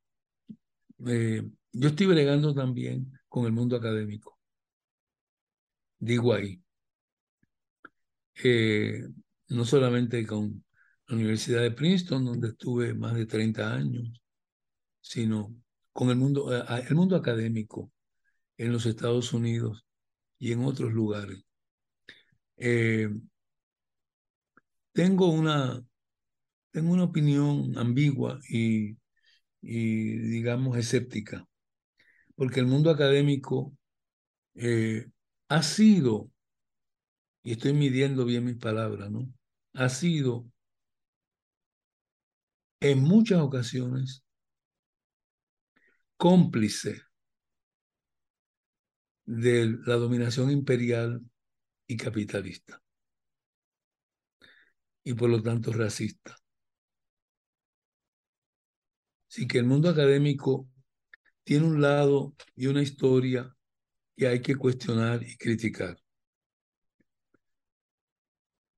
yo 0.99 1.89
estoy 1.89 2.07
bregando 2.07 2.55
también 2.55 3.13
con 3.29 3.47
el 3.47 3.53
mundo 3.53 3.77
académico. 3.77 4.36
Digo 5.99 6.33
ahí. 6.35 6.63
Eh, 8.43 9.03
no 9.49 9.65
solamente 9.65 10.27
con 10.27 10.65
la 11.09 11.17
Universidad 11.17 11.63
de 11.63 11.71
Princeton, 11.71 12.25
donde 12.25 12.49
estuve 12.49 12.95
más 12.95 13.15
de 13.15 13.27
30 13.27 13.73
años, 13.73 14.21
sino 15.01 15.55
con 15.93 16.11
el 16.11 16.17
mundo, 16.17 16.51
el 16.53 16.95
mundo 16.95 17.17
académico 17.17 17.93
en 18.59 18.73
los 18.73 18.87
Estados 18.87 19.33
Unidos 19.33 19.87
y 20.39 20.53
en 20.53 20.65
otros 20.65 20.93
lugares. 20.93 21.45
Tengo 24.97 25.29
una, 25.29 25.85
tengo 26.71 26.93
una 26.93 27.05
opinión 27.05 27.77
ambigua 27.79 28.41
y, 28.49 28.97
y, 29.63 30.17
digamos, 30.19 30.79
escéptica, 30.79 31.47
porque 32.37 32.61
el 32.61 32.67
mundo 32.67 32.91
académico 32.91 33.77
eh, 34.55 35.07
ha 35.49 35.63
sido, 35.63 36.31
y 37.43 37.53
estoy 37.53 37.73
midiendo 37.73 38.25
bien 38.25 38.45
mis 38.45 38.57
palabras, 38.57 39.11
¿no? 39.11 39.29
Ha 39.75 39.89
sido 39.89 40.47
en 42.81 43.03
muchas 43.03 43.41
ocasiones 43.41 44.25
cómplice 46.17 47.03
de 49.27 49.77
la 49.87 49.97
dominación 49.97 50.51
imperial 50.51 51.21
y 51.87 51.97
capitalista 51.97 52.83
y 55.05 55.15
por 55.15 55.31
lo 55.31 55.43
tanto 55.43 55.73
racista. 55.73 56.37
Así 59.31 59.47
que 59.47 59.59
el 59.59 59.65
mundo 59.67 59.89
académico 59.89 60.69
tiene 61.45 61.67
un 61.67 61.81
lado 61.81 62.35
y 62.57 62.67
una 62.67 62.83
historia 62.83 63.56
que 64.17 64.27
hay 64.27 64.41
que 64.41 64.57
cuestionar 64.57 65.23
y 65.23 65.37
criticar. 65.37 65.99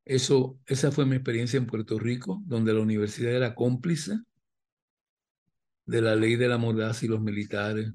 Eso, 0.04 0.58
esa 0.66 0.90
fue 0.90 1.06
mi 1.06 1.16
experiencia 1.16 1.58
en 1.58 1.66
Puerto 1.66 1.98
Rico, 1.98 2.42
donde 2.46 2.72
la 2.72 2.80
universidad 2.80 3.32
era 3.32 3.54
cómplice 3.54 4.18
de 5.84 6.02
la 6.02 6.16
ley 6.16 6.36
de 6.36 6.48
la 6.48 6.58
mordaza 6.58 7.04
y 7.04 7.08
los 7.08 7.20
militares 7.20 7.92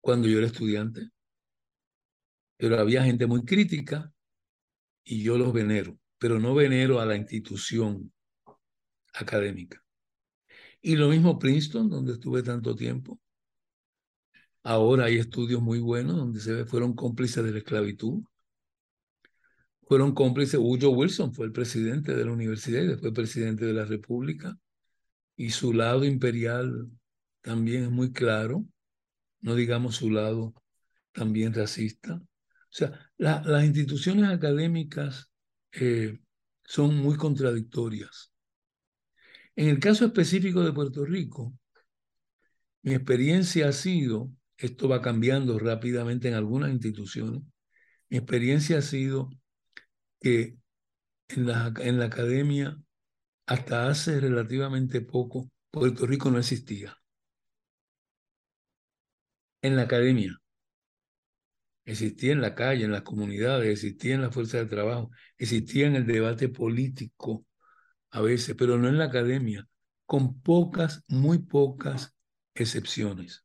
cuando 0.00 0.28
yo 0.28 0.38
era 0.38 0.46
estudiante. 0.46 1.10
Pero 2.56 2.78
había 2.78 3.04
gente 3.04 3.26
muy 3.26 3.44
crítica 3.44 4.12
y 5.04 5.22
yo 5.22 5.38
los 5.38 5.52
venero 5.52 5.98
pero 6.22 6.38
no 6.38 6.54
venero 6.54 7.00
a 7.00 7.04
la 7.04 7.16
institución 7.16 8.12
académica. 9.12 9.84
Y 10.80 10.94
lo 10.94 11.08
mismo 11.08 11.36
Princeton, 11.36 11.90
donde 11.90 12.12
estuve 12.12 12.44
tanto 12.44 12.76
tiempo. 12.76 13.20
Ahora 14.62 15.06
hay 15.06 15.16
estudios 15.16 15.60
muy 15.60 15.80
buenos 15.80 16.16
donde 16.16 16.40
se 16.40 16.52
ve, 16.52 16.64
fueron 16.64 16.94
cómplices 16.94 17.44
de 17.44 17.52
la 17.52 17.58
esclavitud. 17.58 18.22
Fueron 19.82 20.14
cómplices, 20.14 20.58
Woodrow 20.58 20.94
Wilson 20.94 21.34
fue 21.34 21.46
el 21.46 21.52
presidente 21.52 22.14
de 22.14 22.24
la 22.24 22.32
universidad 22.32 22.82
y 22.82 22.86
después 22.86 23.12
presidente 23.12 23.66
de 23.66 23.72
la 23.72 23.84
República. 23.84 24.56
Y 25.36 25.50
su 25.50 25.72
lado 25.72 26.04
imperial 26.04 26.88
también 27.40 27.84
es 27.84 27.90
muy 27.90 28.12
claro, 28.12 28.64
no 29.40 29.54
digamos 29.54 29.96
su 29.96 30.10
lado 30.10 30.54
también 31.12 31.52
racista. 31.52 32.14
O 32.14 32.74
sea, 32.74 33.10
las 33.18 33.64
instituciones 33.64 34.30
académicas 34.30 35.30
eh, 35.72 36.18
son 36.64 36.96
muy 36.96 37.16
contradictorias. 37.16 38.32
En 39.56 39.68
el 39.68 39.78
caso 39.78 40.06
específico 40.06 40.62
de 40.62 40.72
Puerto 40.72 41.04
Rico, 41.04 41.52
mi 42.82 42.94
experiencia 42.94 43.68
ha 43.68 43.72
sido, 43.72 44.30
esto 44.62 44.88
va 44.88 45.02
cambiando 45.02 45.58
rápidamente 45.58 46.28
en 46.28 46.34
algunas 46.34 46.70
instituciones, 46.70 47.42
mi 48.08 48.18
experiencia 48.18 48.78
ha 48.78 48.82
sido 48.82 49.30
que 50.20 50.56
en 51.28 51.46
la, 51.46 51.72
en 51.78 51.98
la 51.98 52.06
academia, 52.06 52.78
hasta 53.46 53.88
hace 53.88 54.20
relativamente 54.20 55.00
poco, 55.00 55.50
Puerto 55.70 56.06
Rico 56.06 56.30
no 56.30 56.38
existía. 56.38 56.96
En 59.62 59.76
la 59.76 59.82
academia 59.82 60.38
existía 61.84 62.32
en 62.32 62.40
la 62.40 62.54
calle, 62.54 62.84
en 62.84 62.92
las 62.92 63.02
comunidades, 63.02 63.70
existía 63.70 64.14
en 64.14 64.22
la 64.22 64.30
fuerza 64.30 64.58
de 64.58 64.66
trabajo, 64.66 65.10
existía 65.38 65.86
en 65.86 65.96
el 65.96 66.06
debate 66.06 66.48
político 66.48 67.44
a 68.10 68.20
veces, 68.20 68.54
pero 68.56 68.78
no 68.78 68.88
en 68.88 68.98
la 68.98 69.06
academia, 69.06 69.68
con 70.06 70.40
pocas, 70.42 71.04
muy 71.08 71.38
pocas 71.38 72.14
excepciones. 72.54 73.44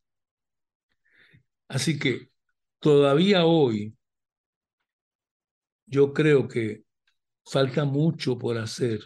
Así 1.68 1.99
que 1.99 2.30
todavía 2.80 3.45
hoy 3.45 3.95
yo 5.86 6.13
creo 6.13 6.47
que 6.47 6.84
falta 7.45 7.86
mucho 7.86 8.38
por 8.38 8.57
hacer 8.57 9.01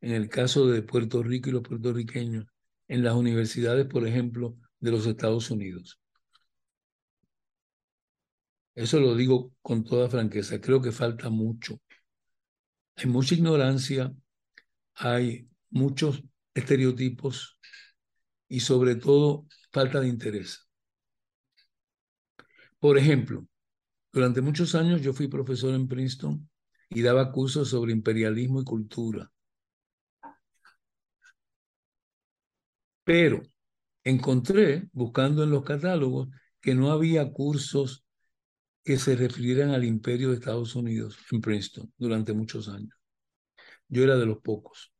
en 0.00 0.12
el 0.12 0.28
caso 0.28 0.66
de 0.66 0.82
Puerto 0.82 1.22
Rico 1.22 1.50
y 1.50 1.52
los 1.52 1.62
puertorriqueños 1.62 2.46
en 2.88 3.04
las 3.04 3.14
universidades, 3.14 3.86
por 3.86 4.06
ejemplo, 4.06 4.56
de 4.80 4.90
los 4.90 5.06
Estados 5.06 5.50
Unidos. 5.50 6.00
Eso 8.74 9.00
lo 9.00 9.14
digo 9.16 9.52
con 9.60 9.84
toda 9.84 10.08
franqueza. 10.08 10.60
Creo 10.60 10.80
que 10.80 10.92
falta 10.92 11.30
mucho. 11.30 11.80
hay 12.96 13.06
mucha 13.06 13.34
ignorancia, 13.34 14.12
hay 14.94 15.48
muchos 15.70 16.22
estereotipos 16.54 17.58
y 18.48 18.60
sobre 18.60 18.96
todo 18.96 19.46
falta 19.72 20.00
de 20.00 20.08
interés. 20.08 20.67
Por 22.80 22.96
ejemplo, 22.96 23.46
durante 24.12 24.40
muchos 24.40 24.74
años 24.74 25.02
yo 25.02 25.12
fui 25.12 25.28
profesor 25.28 25.74
en 25.74 25.88
Princeton 25.88 26.48
y 26.90 27.02
daba 27.02 27.32
cursos 27.32 27.68
sobre 27.68 27.92
imperialismo 27.92 28.60
y 28.60 28.64
cultura. 28.64 29.30
Pero 33.04 33.42
encontré, 34.04 34.88
buscando 34.92 35.42
en 35.42 35.50
los 35.50 35.64
catálogos, 35.64 36.28
que 36.60 36.74
no 36.74 36.90
había 36.90 37.32
cursos 37.32 38.04
que 38.84 38.96
se 38.96 39.16
refirieran 39.16 39.70
al 39.70 39.84
imperio 39.84 40.30
de 40.30 40.36
Estados 40.36 40.74
Unidos 40.74 41.18
en 41.30 41.40
Princeton 41.40 41.92
durante 41.98 42.32
muchos 42.32 42.68
años. 42.68 42.94
Yo 43.88 44.04
era 44.04 44.16
de 44.16 44.26
los 44.26 44.38
pocos. 44.38 44.92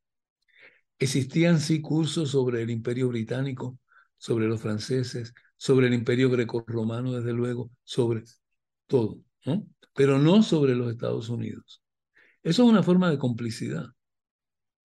Existían 0.99 1.61
sí 1.61 1.81
cursos 1.81 2.31
sobre 2.31 2.63
el 2.63 2.71
imperio 2.71 3.09
británico, 3.09 3.79
sobre 4.17 4.47
los 4.47 4.61
franceses, 4.61 5.33
sobre 5.59 5.89
el 5.89 5.95
imperio 5.95 6.31
greco-romano, 6.31 7.13
desde 7.13 7.35
luego, 7.35 7.71
sobre 7.85 8.25
todo, 8.87 9.21
¿no? 9.45 9.67
pero 9.95 10.19
no 10.19 10.43
sobre 10.43 10.75
los 10.77 10.91
Estados 10.93 11.29
Unidos. 11.29 11.83
Eso 12.43 12.63
es 12.63 12.69
una 12.69 12.83
forma 12.83 13.11
de 13.11 13.19
complicidad, 13.19 13.87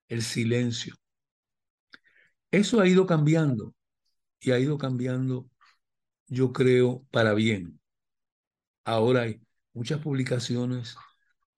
el 0.07 0.23
silencio. 0.23 0.95
Eso 2.51 2.81
ha 2.81 2.87
ido 2.87 3.05
cambiando 3.05 3.75
y 4.39 4.51
ha 4.51 4.59
ido 4.59 4.77
cambiando, 4.77 5.49
yo 6.27 6.51
creo, 6.51 7.05
para 7.11 7.33
bien. 7.33 7.79
Ahora 8.85 9.21
hay 9.21 9.41
muchas 9.73 9.99
publicaciones, 10.01 10.95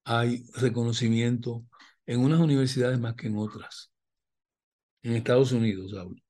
hay 0.03 0.45
reconocimiento 0.53 1.65
en 2.05 2.19
unas 2.19 2.39
universidades 2.39 2.99
más 2.99 3.15
que 3.15 3.27
en 3.27 3.37
otras. 3.37 3.91
En 5.01 5.13
Estados 5.13 5.53
Unidos 5.53 5.93
hablo. 5.93 6.24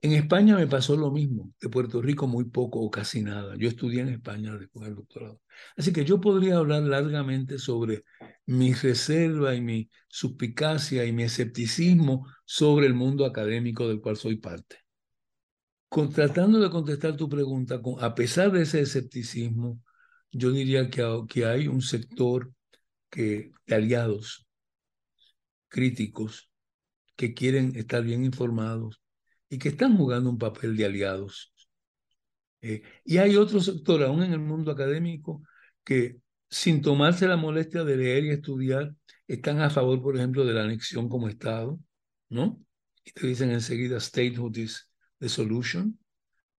En 0.00 0.12
España 0.12 0.56
me 0.56 0.68
pasó 0.68 0.96
lo 0.96 1.10
mismo, 1.10 1.52
de 1.60 1.68
Puerto 1.68 2.00
Rico 2.00 2.28
muy 2.28 2.44
poco 2.44 2.80
o 2.80 2.90
casi 2.90 3.20
nada. 3.20 3.56
Yo 3.56 3.68
estudié 3.68 4.02
en 4.02 4.10
España 4.10 4.56
después 4.56 4.86
del 4.86 4.94
doctorado. 4.94 5.40
Así 5.76 5.92
que 5.92 6.04
yo 6.04 6.20
podría 6.20 6.58
hablar 6.58 6.82
largamente 6.82 7.58
sobre 7.58 8.04
mi 8.46 8.74
reserva 8.74 9.56
y 9.56 9.60
mi 9.60 9.90
suspicacia 10.06 11.04
y 11.04 11.12
mi 11.12 11.24
escepticismo 11.24 12.28
sobre 12.44 12.86
el 12.86 12.94
mundo 12.94 13.26
académico 13.26 13.88
del 13.88 14.00
cual 14.00 14.16
soy 14.16 14.36
parte. 14.36 14.76
Con, 15.88 16.12
tratando 16.12 16.60
de 16.60 16.70
contestar 16.70 17.16
tu 17.16 17.28
pregunta, 17.28 17.82
con, 17.82 18.02
a 18.04 18.14
pesar 18.14 18.52
de 18.52 18.62
ese 18.62 18.80
escepticismo, 18.80 19.82
yo 20.30 20.52
diría 20.52 20.90
que, 20.90 21.02
que 21.28 21.44
hay 21.44 21.66
un 21.66 21.82
sector 21.82 22.52
que, 23.10 23.50
de 23.66 23.74
aliados 23.74 24.46
críticos 25.66 26.50
que 27.16 27.34
quieren 27.34 27.74
estar 27.74 28.04
bien 28.04 28.24
informados 28.24 29.00
y 29.48 29.58
que 29.58 29.70
están 29.70 29.96
jugando 29.96 30.30
un 30.30 30.38
papel 30.38 30.76
de 30.76 30.84
aliados. 30.86 31.52
Eh, 32.60 32.82
y 33.04 33.18
hay 33.18 33.36
otro 33.36 33.60
sector, 33.60 34.02
aún 34.02 34.22
en 34.22 34.32
el 34.32 34.40
mundo 34.40 34.72
académico, 34.72 35.42
que 35.84 36.20
sin 36.50 36.82
tomarse 36.82 37.26
la 37.26 37.36
molestia 37.36 37.84
de 37.84 37.96
leer 37.96 38.24
y 38.24 38.30
estudiar, 38.30 38.94
están 39.26 39.60
a 39.60 39.70
favor, 39.70 40.02
por 40.02 40.16
ejemplo, 40.16 40.44
de 40.44 40.54
la 40.54 40.64
anexión 40.64 41.08
como 41.08 41.28
Estado, 41.28 41.78
¿no? 42.28 42.62
Y 43.04 43.12
te 43.12 43.26
dicen 43.26 43.50
enseguida, 43.50 44.00
statehood 44.00 44.56
is 44.56 44.90
the 45.18 45.28
solution, 45.28 45.98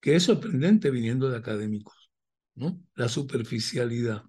que 0.01 0.17
es 0.17 0.25
sorprendente 0.25 0.91
viniendo 0.91 1.31
de 1.31 1.39
académicos, 1.39 2.11
¿no? 2.55 2.81
La 2.95 3.09
superficialidad. 3.09 4.23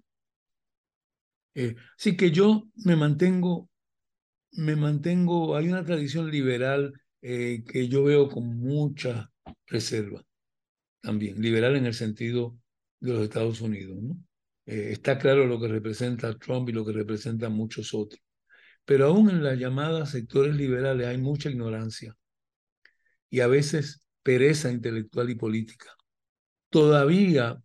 Eh, 1.54 1.76
así 1.98 2.16
que 2.16 2.30
yo 2.30 2.68
me 2.76 2.96
mantengo, 2.96 3.68
me 4.52 4.76
mantengo, 4.76 5.56
hay 5.56 5.68
una 5.68 5.84
tradición 5.84 6.30
liberal 6.30 6.99
eh, 7.22 7.64
que 7.66 7.88
yo 7.88 8.04
veo 8.04 8.28
con 8.28 8.56
mucha 8.58 9.30
reserva 9.66 10.22
también, 11.00 11.40
liberal 11.40 11.76
en 11.76 11.86
el 11.86 11.94
sentido 11.94 12.58
de 13.00 13.12
los 13.12 13.22
Estados 13.22 13.60
Unidos. 13.60 13.98
Eh, 14.66 14.90
está 14.92 15.18
claro 15.18 15.46
lo 15.46 15.60
que 15.60 15.68
representa 15.68 16.36
Trump 16.38 16.68
y 16.68 16.72
lo 16.72 16.84
que 16.84 16.92
representan 16.92 17.52
muchos 17.52 17.94
otros. 17.94 18.20
Pero 18.84 19.06
aún 19.06 19.30
en 19.30 19.42
las 19.42 19.58
llamadas 19.58 20.10
sectores 20.10 20.54
liberales 20.56 21.06
hay 21.06 21.18
mucha 21.18 21.50
ignorancia 21.50 22.14
y 23.30 23.40
a 23.40 23.46
veces 23.46 24.04
pereza 24.22 24.70
intelectual 24.70 25.30
y 25.30 25.34
política. 25.36 25.94
Todavía 26.70 27.62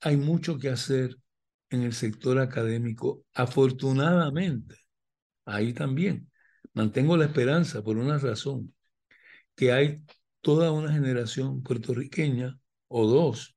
hay 0.00 0.16
mucho 0.16 0.58
que 0.58 0.68
hacer 0.70 1.16
en 1.70 1.82
el 1.82 1.92
sector 1.92 2.38
académico, 2.38 3.24
afortunadamente. 3.34 4.76
Ahí 5.44 5.72
también. 5.72 6.30
Mantengo 6.74 7.16
la 7.16 7.26
esperanza 7.26 7.82
por 7.82 7.96
una 7.96 8.18
razón 8.18 8.74
que 9.58 9.72
hay 9.72 10.04
toda 10.40 10.70
una 10.70 10.92
generación 10.92 11.64
puertorriqueña 11.64 12.56
o 12.86 13.06
dos 13.08 13.56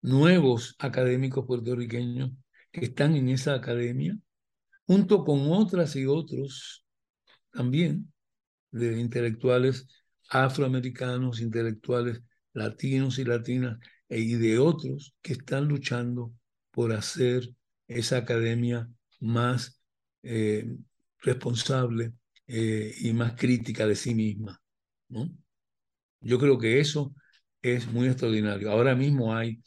nuevos 0.00 0.74
académicos 0.78 1.44
puertorriqueños 1.44 2.30
que 2.72 2.86
están 2.86 3.14
en 3.14 3.28
esa 3.28 3.52
academia, 3.52 4.16
junto 4.86 5.22
con 5.22 5.52
otras 5.52 5.96
y 5.96 6.06
otros 6.06 6.86
también 7.50 8.10
de 8.70 8.98
intelectuales 8.98 9.86
afroamericanos, 10.30 11.42
intelectuales 11.42 12.22
latinos 12.54 13.18
y 13.18 13.24
latinas, 13.24 13.78
e, 14.08 14.20
y 14.20 14.34
de 14.36 14.58
otros 14.58 15.14
que 15.20 15.34
están 15.34 15.68
luchando 15.68 16.32
por 16.70 16.94
hacer 16.94 17.50
esa 17.86 18.16
academia 18.16 18.88
más 19.20 19.78
eh, 20.22 20.74
responsable, 21.18 22.14
eh, 22.48 22.94
y 23.00 23.12
más 23.12 23.34
crítica 23.34 23.86
de 23.86 23.94
sí 23.94 24.14
misma. 24.14 24.60
¿no? 25.08 25.30
Yo 26.20 26.38
creo 26.38 26.58
que 26.58 26.80
eso 26.80 27.14
es 27.62 27.86
muy 27.92 28.08
extraordinario. 28.08 28.70
Ahora 28.70 28.94
mismo 28.96 29.34
hay, 29.34 29.62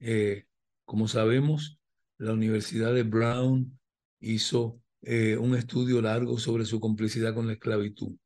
eh, 0.00 0.46
como 0.84 1.08
sabemos, 1.08 1.78
la 2.18 2.32
Universidad 2.32 2.94
de 2.94 3.02
Brown 3.02 3.78
hizo 4.20 4.80
eh, 5.02 5.36
un 5.36 5.56
estudio 5.56 6.00
largo 6.00 6.38
sobre 6.38 6.64
su 6.64 6.80
complicidad 6.80 7.34
con 7.34 7.46
la 7.46 7.54
esclavitud. 7.54 8.16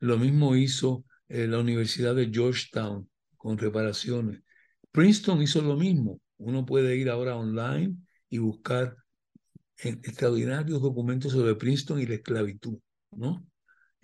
Lo 0.00 0.18
mismo 0.18 0.56
hizo 0.56 1.04
la 1.28 1.58
Universidad 1.58 2.14
de 2.14 2.30
Georgetown 2.32 3.08
con 3.36 3.58
reparaciones. 3.58 4.42
Princeton 4.92 5.42
hizo 5.42 5.62
lo 5.62 5.76
mismo. 5.76 6.20
Uno 6.36 6.64
puede 6.66 6.96
ir 6.96 7.10
ahora 7.10 7.36
online 7.36 7.96
y 8.28 8.38
buscar 8.38 8.96
extraordinarios 9.76 10.80
documentos 10.80 11.32
sobre 11.32 11.54
Princeton 11.56 12.00
y 12.00 12.06
la 12.06 12.14
esclavitud. 12.14 12.78
¿No? 13.16 13.46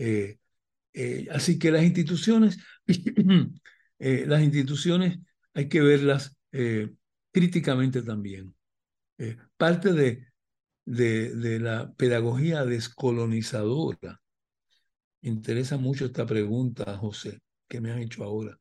Eh, 0.01 0.39
eh, 0.95 1.29
así 1.31 1.59
que 1.59 1.71
las 1.71 1.83
instituciones, 1.85 2.59
eh, 3.99 4.25
las 4.27 4.43
instituciones 4.43 5.19
hay 5.55 5.69
que 5.69 5.83
verlas 5.83 6.37
críticamente 7.33 8.03
también. 8.03 8.55
parte 9.57 9.93
de, 9.93 10.27
de, 10.87 11.61
la 11.61 11.93
pedagogía 11.95 12.65
descolonizadora. 12.65 14.21
Interesa 15.23 15.77
mucho 15.77 16.07
esta 16.07 16.27
pregunta, 16.27 16.97
José, 16.97 17.41
que 17.69 17.81
me 17.81 17.93
has 17.93 18.01
hecho 18.01 18.25
ahora, 18.25 18.57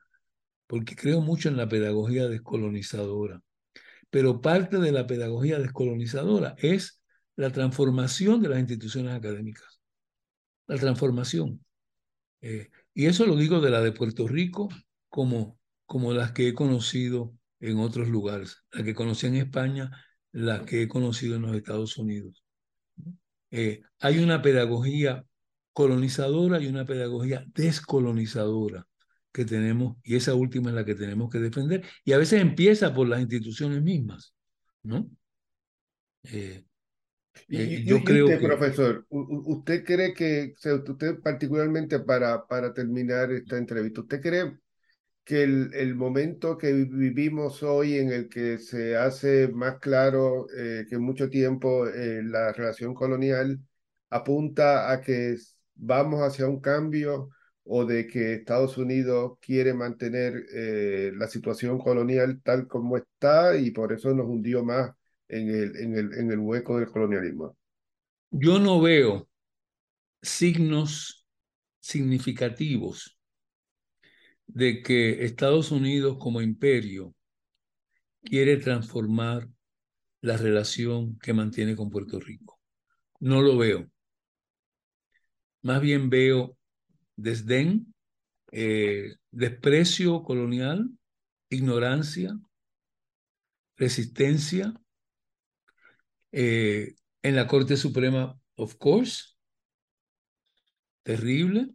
porque 0.68 0.95
creo 0.95 1.22
mucho 1.22 1.50
en 1.50 1.58
la 1.58 1.70
pedagogía 1.70 2.28
descolonizadora. 2.28 3.41
Pero 4.10 4.41
parte 4.41 4.78
de 4.78 4.91
la 4.91 5.08
pedagogía 5.08 5.60
descolonizadora 5.60 6.56
es 6.60 7.02
la 7.38 7.52
transformación 7.52 8.41
de 8.41 8.50
las 8.50 8.60
instituciones 8.60 9.16
académicas 9.16 9.78
la 10.70 10.78
transformación. 10.78 11.65
Eh, 12.41 12.70
y 12.93 13.07
eso 13.07 13.26
lo 13.26 13.36
digo 13.36 13.59
de 13.59 13.72
la 13.72 13.82
de 13.82 13.91
Puerto 13.91 14.28
Rico 14.28 14.70
como, 15.09 15.59
como 15.86 16.13
las 16.13 16.32
que 16.32 16.47
he 16.47 16.53
conocido 16.53 17.34
en 17.59 17.80
otros 17.80 18.07
lugares, 18.07 18.63
la 18.72 18.84
que 18.84 18.93
conocí 18.93 19.28
en 19.28 19.36
España, 19.36 19.91
la 20.32 20.65
que 20.65 20.84
he 20.84 20.88
conocido 20.88 21.36
en 21.36 21.41
los 21.41 21.55
Estados 21.55 21.97
Unidos. 21.97 22.43
Eh, 23.51 23.82
hay 23.99 24.20
una 24.20 24.41
pedagogía 24.43 25.26
colonizadora 25.74 26.61
y 26.61 26.67
una 26.67 26.86
pedagogía 26.86 27.43
descolonizadora 27.47 28.88
que 29.32 29.45
tenemos, 29.45 29.97
y 30.03 30.15
esa 30.15 30.36
última 30.36 30.70
es 30.70 30.76
la 30.76 30.86
que 30.86 30.95
tenemos 30.95 31.32
que 31.32 31.39
defender, 31.39 31.84
y 32.05 32.13
a 32.13 32.20
veces 32.20 32.41
empieza 32.41 32.93
por 32.93 33.07
las 33.07 33.22
instituciones 33.22 33.82
mismas, 33.82 34.36
¿no? 34.84 35.09
Eh, 36.24 36.65
eh, 37.48 37.84
yo 37.86 38.04
creo 38.04 38.26
usted, 38.26 38.42
profesor, 38.42 39.06
¿usted 39.10 39.84
cree 39.84 40.14
que, 40.14 40.54
usted 40.64 41.20
particularmente 41.20 42.00
para, 42.00 42.46
para 42.46 42.74
terminar 42.74 43.32
esta 43.32 43.58
entrevista, 43.58 44.02
¿usted 44.02 44.22
cree 44.22 44.58
que 45.24 45.44
el, 45.44 45.74
el, 45.74 45.96
momento 45.96 46.58
que 46.58 46.74
vivimos 46.74 47.62
hoy 47.64 47.98
en 47.98 48.12
el 48.12 48.30
que 48.30 48.58
se 48.58 48.98
hace 48.98 49.48
más 49.48 49.78
claro 49.80 50.48
eh, 50.58 50.86
que 50.90 50.98
mucho 50.98 51.30
tiempo 51.30 51.88
eh, 51.88 52.22
la 52.24 52.52
relación 52.52 52.94
colonial 52.94 53.60
apunta 54.10 54.92
a 54.92 55.02
que 55.02 55.36
vamos 55.76 56.22
hacia 56.22 56.48
un 56.48 56.60
cambio 56.60 57.30
o 57.64 57.86
de 57.86 58.08
que 58.08 58.34
Estados 58.34 58.78
Unidos 58.78 59.38
quiere 59.40 59.74
mantener 59.76 60.34
la 61.16 61.28
situación 61.28 61.78
colonial 61.78 62.42
tal 62.44 62.68
como 62.68 62.98
está 62.98 63.56
y 63.58 63.70
por 63.70 63.94
eso 63.94 64.12
nos 64.16 64.26
hundió 64.26 64.64
más 64.64 64.92
en 65.30 65.49
el, 65.49 65.75
en 65.77 65.95
el, 65.95 66.13
en 66.13 66.32
el 66.32 66.39
hueco 66.39 66.77
del 66.77 66.89
colonialismo. 66.89 67.57
yo 68.32 68.59
no 68.59 68.82
veo 68.82 69.30
signos 70.21 71.25
significativos 71.80 73.17
de 74.47 74.82
que 74.82 75.23
Estados 75.23 75.71
Unidos 75.71 76.17
como 76.19 76.41
imperio 76.41 77.15
quiere 78.23 78.57
transformar 78.57 79.47
la 80.21 80.38
relación 80.38 81.17
que 81.19 81.34
mantiene 81.34 81.75
con 81.75 81.89
Puerto 81.89 82.19
Rico. 82.19 82.59
No 83.19 83.41
lo 83.41 83.57
veo. 83.57 83.89
Más 85.61 85.82
bien 85.82 86.09
veo 86.09 86.57
desdén, 87.15 87.93
eh, 88.51 89.15
desprecio 89.32 90.23
colonial, 90.23 90.89
ignorancia, 91.49 92.38
resistencia. 93.75 94.73
Eh, 96.32 96.95
en 97.21 97.36
la 97.36 97.47
Corte 97.47 97.77
Suprema, 97.77 98.39
of 98.55 98.75
course, 98.77 99.36
terrible. 101.03 101.69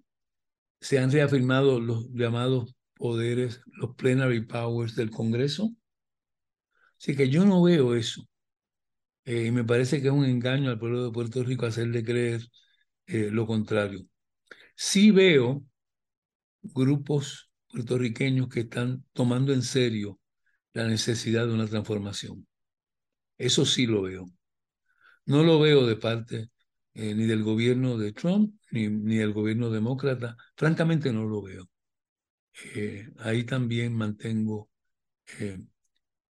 Se 0.81 0.99
han 0.99 1.11
reafirmado 1.13 1.81
los 1.81 2.11
llamados 2.13 2.75
poderes, 2.95 3.61
los 3.67 3.95
plenary 3.97 4.47
powers 4.47 4.97
del 4.97 5.11
Congreso. 5.11 5.71
Así 6.99 7.15
que 7.17 7.29
yo 7.29 7.45
no 7.45 7.63
veo 7.63 7.95
eso. 7.95 8.27
Eh, 9.25 9.47
y 9.47 9.51
me 9.51 9.65
parece 9.65 10.01
que 10.03 10.09
es 10.09 10.13
un 10.15 10.25
engaño 10.25 10.71
al 10.71 10.79
pueblo 10.79 11.05
de 11.05 11.13
Puerto 11.13 11.43
Rico 11.43 11.67
hacerle 11.67 12.05
creer 12.05 12.43
eh, 13.07 13.31
lo 13.31 13.47
contrario. 13.47 14.07
Sí 14.77 15.11
veo 15.11 15.65
grupos 16.63 17.51
puertorriqueños 17.69 18.49
que 18.49 18.61
están 18.61 19.05
tomando 19.13 19.53
en 19.53 19.63
serio 19.63 20.19
la 20.73 20.87
necesidad 20.89 21.47
de 21.47 21.55
una 21.55 21.67
transformación. 21.69 22.47
Eso 23.39 23.65
sí 23.67 23.87
lo 23.87 24.03
veo. 24.03 24.27
No 25.27 25.43
lo 25.43 25.59
veo 25.61 25.87
de 25.87 25.97
parte 25.97 26.51
eh, 26.95 27.15
ni 27.15 27.27
del 27.27 27.43
gobierno 27.43 27.99
de 27.99 28.13
Trump 28.13 28.55
ni, 28.71 28.89
ni, 28.89 29.17
del 29.17 29.33
gobierno 29.33 29.71
demócrata. 29.71 30.37
Francamente 30.57 31.13
no 31.13 31.25
lo 31.25 31.43
veo. 31.43 31.69
ahí 33.19 33.45
también 33.45 33.95
mantengo, 33.95 34.71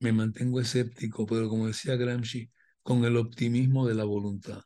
me 0.01 0.12
mantengo 0.12 0.61
escéptico, 0.61 1.26
pero 1.26 1.49
como 1.49 1.66
decía 1.66 1.97
Gramsci, 1.97 2.51
con 2.82 3.05
el 3.05 3.16
optimismo 3.16 3.86
de 3.86 3.95
la 3.95 4.05
voluntad, 4.05 4.62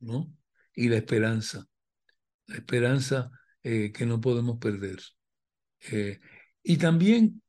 ¿no? 0.00 0.32
Y 0.74 0.88
la 0.88 0.96
esperanza, 0.96 1.66
la 2.46 2.56
esperanza 2.56 3.30
eh, 3.62 3.92
que 3.92 4.06
no 4.06 4.20
podemos 4.20 4.58
perder. 4.58 5.00
Eh, 5.90 6.20
y 6.62 6.76
también 6.78 7.42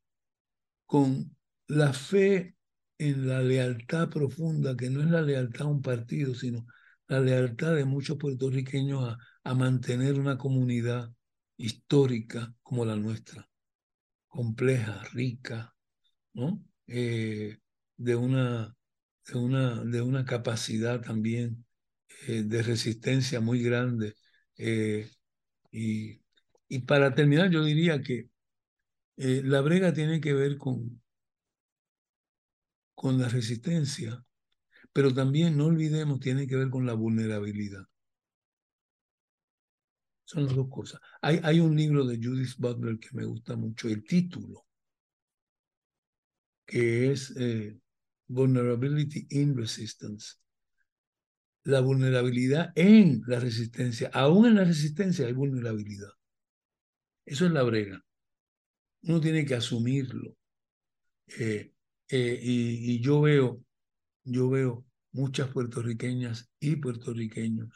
con 0.85 1.35
la 1.67 1.93
fe 1.93 2.55
en 3.01 3.27
la 3.27 3.41
lealtad 3.41 4.09
profunda, 4.09 4.77
que 4.77 4.89
no 4.89 5.01
es 5.01 5.07
la 5.09 5.21
lealtad 5.21 5.63
a 5.63 5.69
un 5.69 5.81
partido, 5.81 6.35
sino 6.35 6.67
la 7.07 7.19
lealtad 7.19 7.75
de 7.75 7.85
muchos 7.85 8.17
puertorriqueños 8.17 9.03
a, 9.03 9.17
a 9.43 9.55
mantener 9.55 10.19
una 10.19 10.37
comunidad 10.37 11.11
histórica 11.57 12.53
como 12.61 12.85
la 12.85 12.95
nuestra, 12.95 13.49
compleja, 14.27 15.03
rica, 15.13 15.75
¿no? 16.33 16.63
Eh, 16.87 17.57
de 17.97 18.15
una 18.15 18.75
de 19.27 19.37
una, 19.39 19.83
de 19.85 20.01
una 20.01 20.25
capacidad 20.25 21.01
también 21.01 21.65
eh, 22.27 22.43
de 22.43 22.63
resistencia 22.63 23.39
muy 23.41 23.63
grande. 23.63 24.15
Eh, 24.57 25.09
y, 25.71 26.21
y, 26.67 26.79
para 26.79 27.15
terminar, 27.15 27.49
yo 27.51 27.63
diría 27.63 28.01
que 28.01 28.29
la 29.17 29.61
brega 29.61 29.93
tiene 29.93 30.21
que 30.21 30.33
ver 30.33 30.57
con, 30.57 31.00
con 33.01 33.17
la 33.17 33.27
resistencia, 33.27 34.23
pero 34.93 35.11
también, 35.11 35.57
no 35.57 35.65
olvidemos, 35.65 36.19
tiene 36.19 36.45
que 36.45 36.55
ver 36.55 36.69
con 36.69 36.85
la 36.85 36.93
vulnerabilidad. 36.93 37.83
Son 40.23 40.45
las 40.45 40.55
dos 40.55 40.69
cosas. 40.69 41.01
Hay, 41.19 41.59
un 41.59 41.75
libro 41.75 42.05
de 42.05 42.17
Judith 42.17 42.55
Butler 42.59 42.99
que 42.99 43.09
me 43.13 43.25
gusta 43.25 43.55
mucho, 43.55 43.87
el 43.87 44.03
título, 44.03 44.67
que 46.63 47.11
es 47.11 47.33
vulnerability 48.27 49.25
in 49.31 49.57
resistance. 49.57 50.35
La 51.63 51.79
vulnerabilidad 51.79 52.71
en 52.75 53.23
la 53.25 53.39
resistencia. 53.39 54.11
Aún 54.13 54.45
en 54.45 54.55
la 54.57 54.63
resistencia 54.63 55.25
hay 55.25 55.33
vulnerabilidad. 55.33 56.11
Eso 57.25 57.47
es 57.47 57.51
la 57.51 57.63
brega. 57.63 58.05
Uno 59.01 59.19
tiene 59.19 59.43
que 59.43 59.55
asumirlo. 59.55 60.37
Eh, 61.39 61.73
eh, 62.11 62.39
y, 62.41 62.99
yo 62.99 63.21
veo, 63.21 63.63
yo 64.25 64.49
veo 64.49 64.85
muchas 65.13 65.49
puertorriqueñas 65.49 66.49
y 66.59 66.75
puertorriqueños 66.75 67.69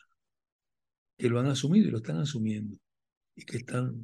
que 1.18 1.30
lo 1.30 1.40
han 1.40 1.48
asumido 1.48 1.88
y 1.88 1.92
lo 1.92 1.98
están 1.98 2.18
asumiendo 2.18 2.78
y 3.34 3.46
que 3.46 3.58
están 3.58 4.04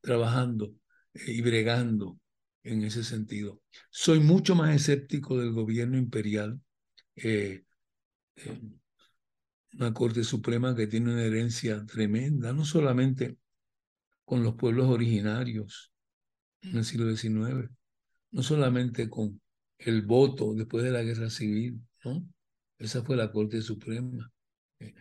trabajando 0.00 0.74
eh, 1.14 1.32
y 1.32 1.42
bregando 1.42 2.18
en 2.64 2.82
ese 2.82 3.04
sentido. 3.04 3.62
Soy 3.88 4.18
mucho 4.18 4.56
más 4.56 4.74
escéptico 4.74 5.38
del 5.38 5.52
gobierno 5.52 5.96
imperial, 5.96 6.60
eh, 7.14 7.64
una 9.74 9.94
Corte 9.94 10.24
Suprema 10.24 10.74
que 10.74 10.88
tiene 10.88 11.12
una 11.12 11.22
herencia 11.22 11.86
tremenda, 11.86 12.52
no 12.52 12.64
solamente 12.64 13.38
con 14.24 14.42
los 14.42 14.56
pueblos 14.56 14.88
originarios 14.88 15.92
en 16.62 16.78
el 16.78 16.84
siglo 16.84 17.14
XIX, 17.14 17.70
no 18.34 18.42
solamente 18.42 19.08
con 19.08 19.40
el 19.78 20.02
voto 20.02 20.54
después 20.54 20.82
de 20.82 20.90
la 20.90 21.02
guerra 21.02 21.30
civil, 21.30 21.80
¿no? 22.04 22.26
Esa 22.78 23.04
fue 23.04 23.16
la 23.16 23.30
Corte 23.30 23.62
Suprema. 23.62 24.30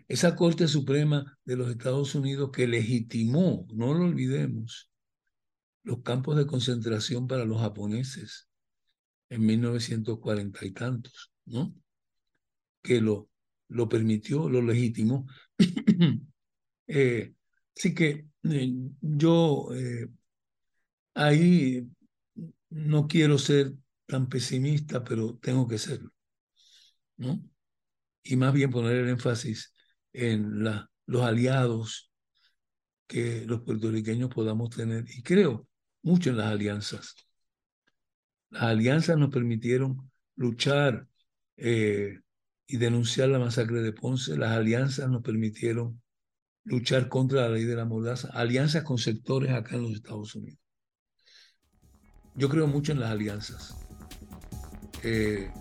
Esa 0.07 0.35
Corte 0.35 0.67
Suprema 0.67 1.37
de 1.43 1.57
los 1.57 1.71
Estados 1.71 2.13
Unidos 2.13 2.51
que 2.51 2.67
legitimó, 2.67 3.65
no 3.73 3.95
lo 3.95 4.05
olvidemos, 4.05 4.91
los 5.81 6.03
campos 6.03 6.37
de 6.37 6.45
concentración 6.45 7.27
para 7.27 7.43
los 7.43 7.59
japoneses 7.59 8.47
en 9.29 9.45
1940 9.47 10.65
y 10.65 10.71
tantos, 10.71 11.31
¿no? 11.45 11.73
Que 12.83 13.01
lo, 13.01 13.29
lo 13.69 13.89
permitió, 13.89 14.47
lo 14.47 14.61
legitimó. 14.61 15.25
eh, 16.87 17.33
así 17.75 17.95
que 17.95 18.27
eh, 18.43 18.73
yo 19.01 19.69
eh, 19.73 20.07
ahí 21.15 21.89
no 22.73 23.07
quiero 23.07 23.37
ser 23.37 23.73
tan 24.07 24.27
pesimista, 24.27 25.03
pero 25.03 25.37
tengo 25.37 25.67
que 25.67 25.77
serlo, 25.77 26.11
¿no? 27.17 27.41
Y 28.23 28.35
más 28.35 28.53
bien 28.53 28.71
poner 28.71 28.97
el 28.97 29.09
énfasis 29.09 29.73
en 30.11 30.63
los 31.05 31.21
aliados 31.23 32.11
que 33.07 33.45
los 33.45 33.61
puertorriqueños 33.61 34.29
podamos 34.29 34.69
tener. 34.69 35.05
Y 35.09 35.21
creo 35.21 35.67
mucho 36.01 36.31
en 36.31 36.37
las 36.37 36.47
alianzas. 36.47 37.15
Las 38.49 38.63
alianzas 38.63 39.17
nos 39.17 39.29
permitieron 39.29 40.09
luchar 40.35 41.07
eh, 41.57 42.19
y 42.65 42.77
denunciar 42.77 43.29
la 43.29 43.39
masacre 43.39 43.81
de 43.81 43.93
Ponce. 43.93 44.37
Las 44.37 44.51
alianzas 44.51 45.09
nos 45.09 45.21
permitieron 45.21 46.01
luchar 46.63 47.09
contra 47.09 47.41
la 47.41 47.49
ley 47.49 47.65
de 47.65 47.75
la 47.75 47.85
mordaza. 47.85 48.29
Alianzas 48.33 48.83
con 48.83 48.97
sectores 48.97 49.51
acá 49.51 49.75
en 49.75 49.83
los 49.83 49.93
Estados 49.93 50.33
Unidos. 50.35 50.62
Yo 52.35 52.49
creo 52.49 52.67
mucho 52.67 52.91
en 52.91 52.99
las 52.99 53.11
alianzas, 53.11 53.75
eh, 55.03 55.51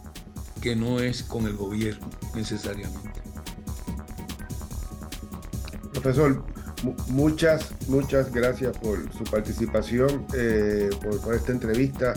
que 0.60 0.74
no 0.74 1.00
es 1.00 1.22
con 1.22 1.46
el 1.46 1.56
gobierno 1.56 2.08
necesariamente. 2.34 3.20
Profesor, 5.92 6.44
muchas, 7.08 7.70
muchas 7.88 8.32
gracias 8.32 8.76
por 8.78 9.12
su 9.12 9.24
participación, 9.24 10.26
eh, 10.34 10.88
por, 11.02 11.20
por 11.20 11.34
esta 11.34 11.52
entrevista 11.52 12.14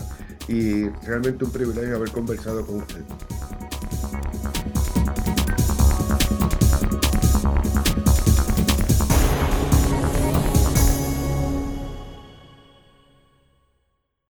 y 0.48 0.88
realmente 1.04 1.44
un 1.44 1.50
privilegio 1.50 1.96
haber 1.96 2.10
conversado 2.10 2.66
con 2.66 2.76
usted. 2.76 3.02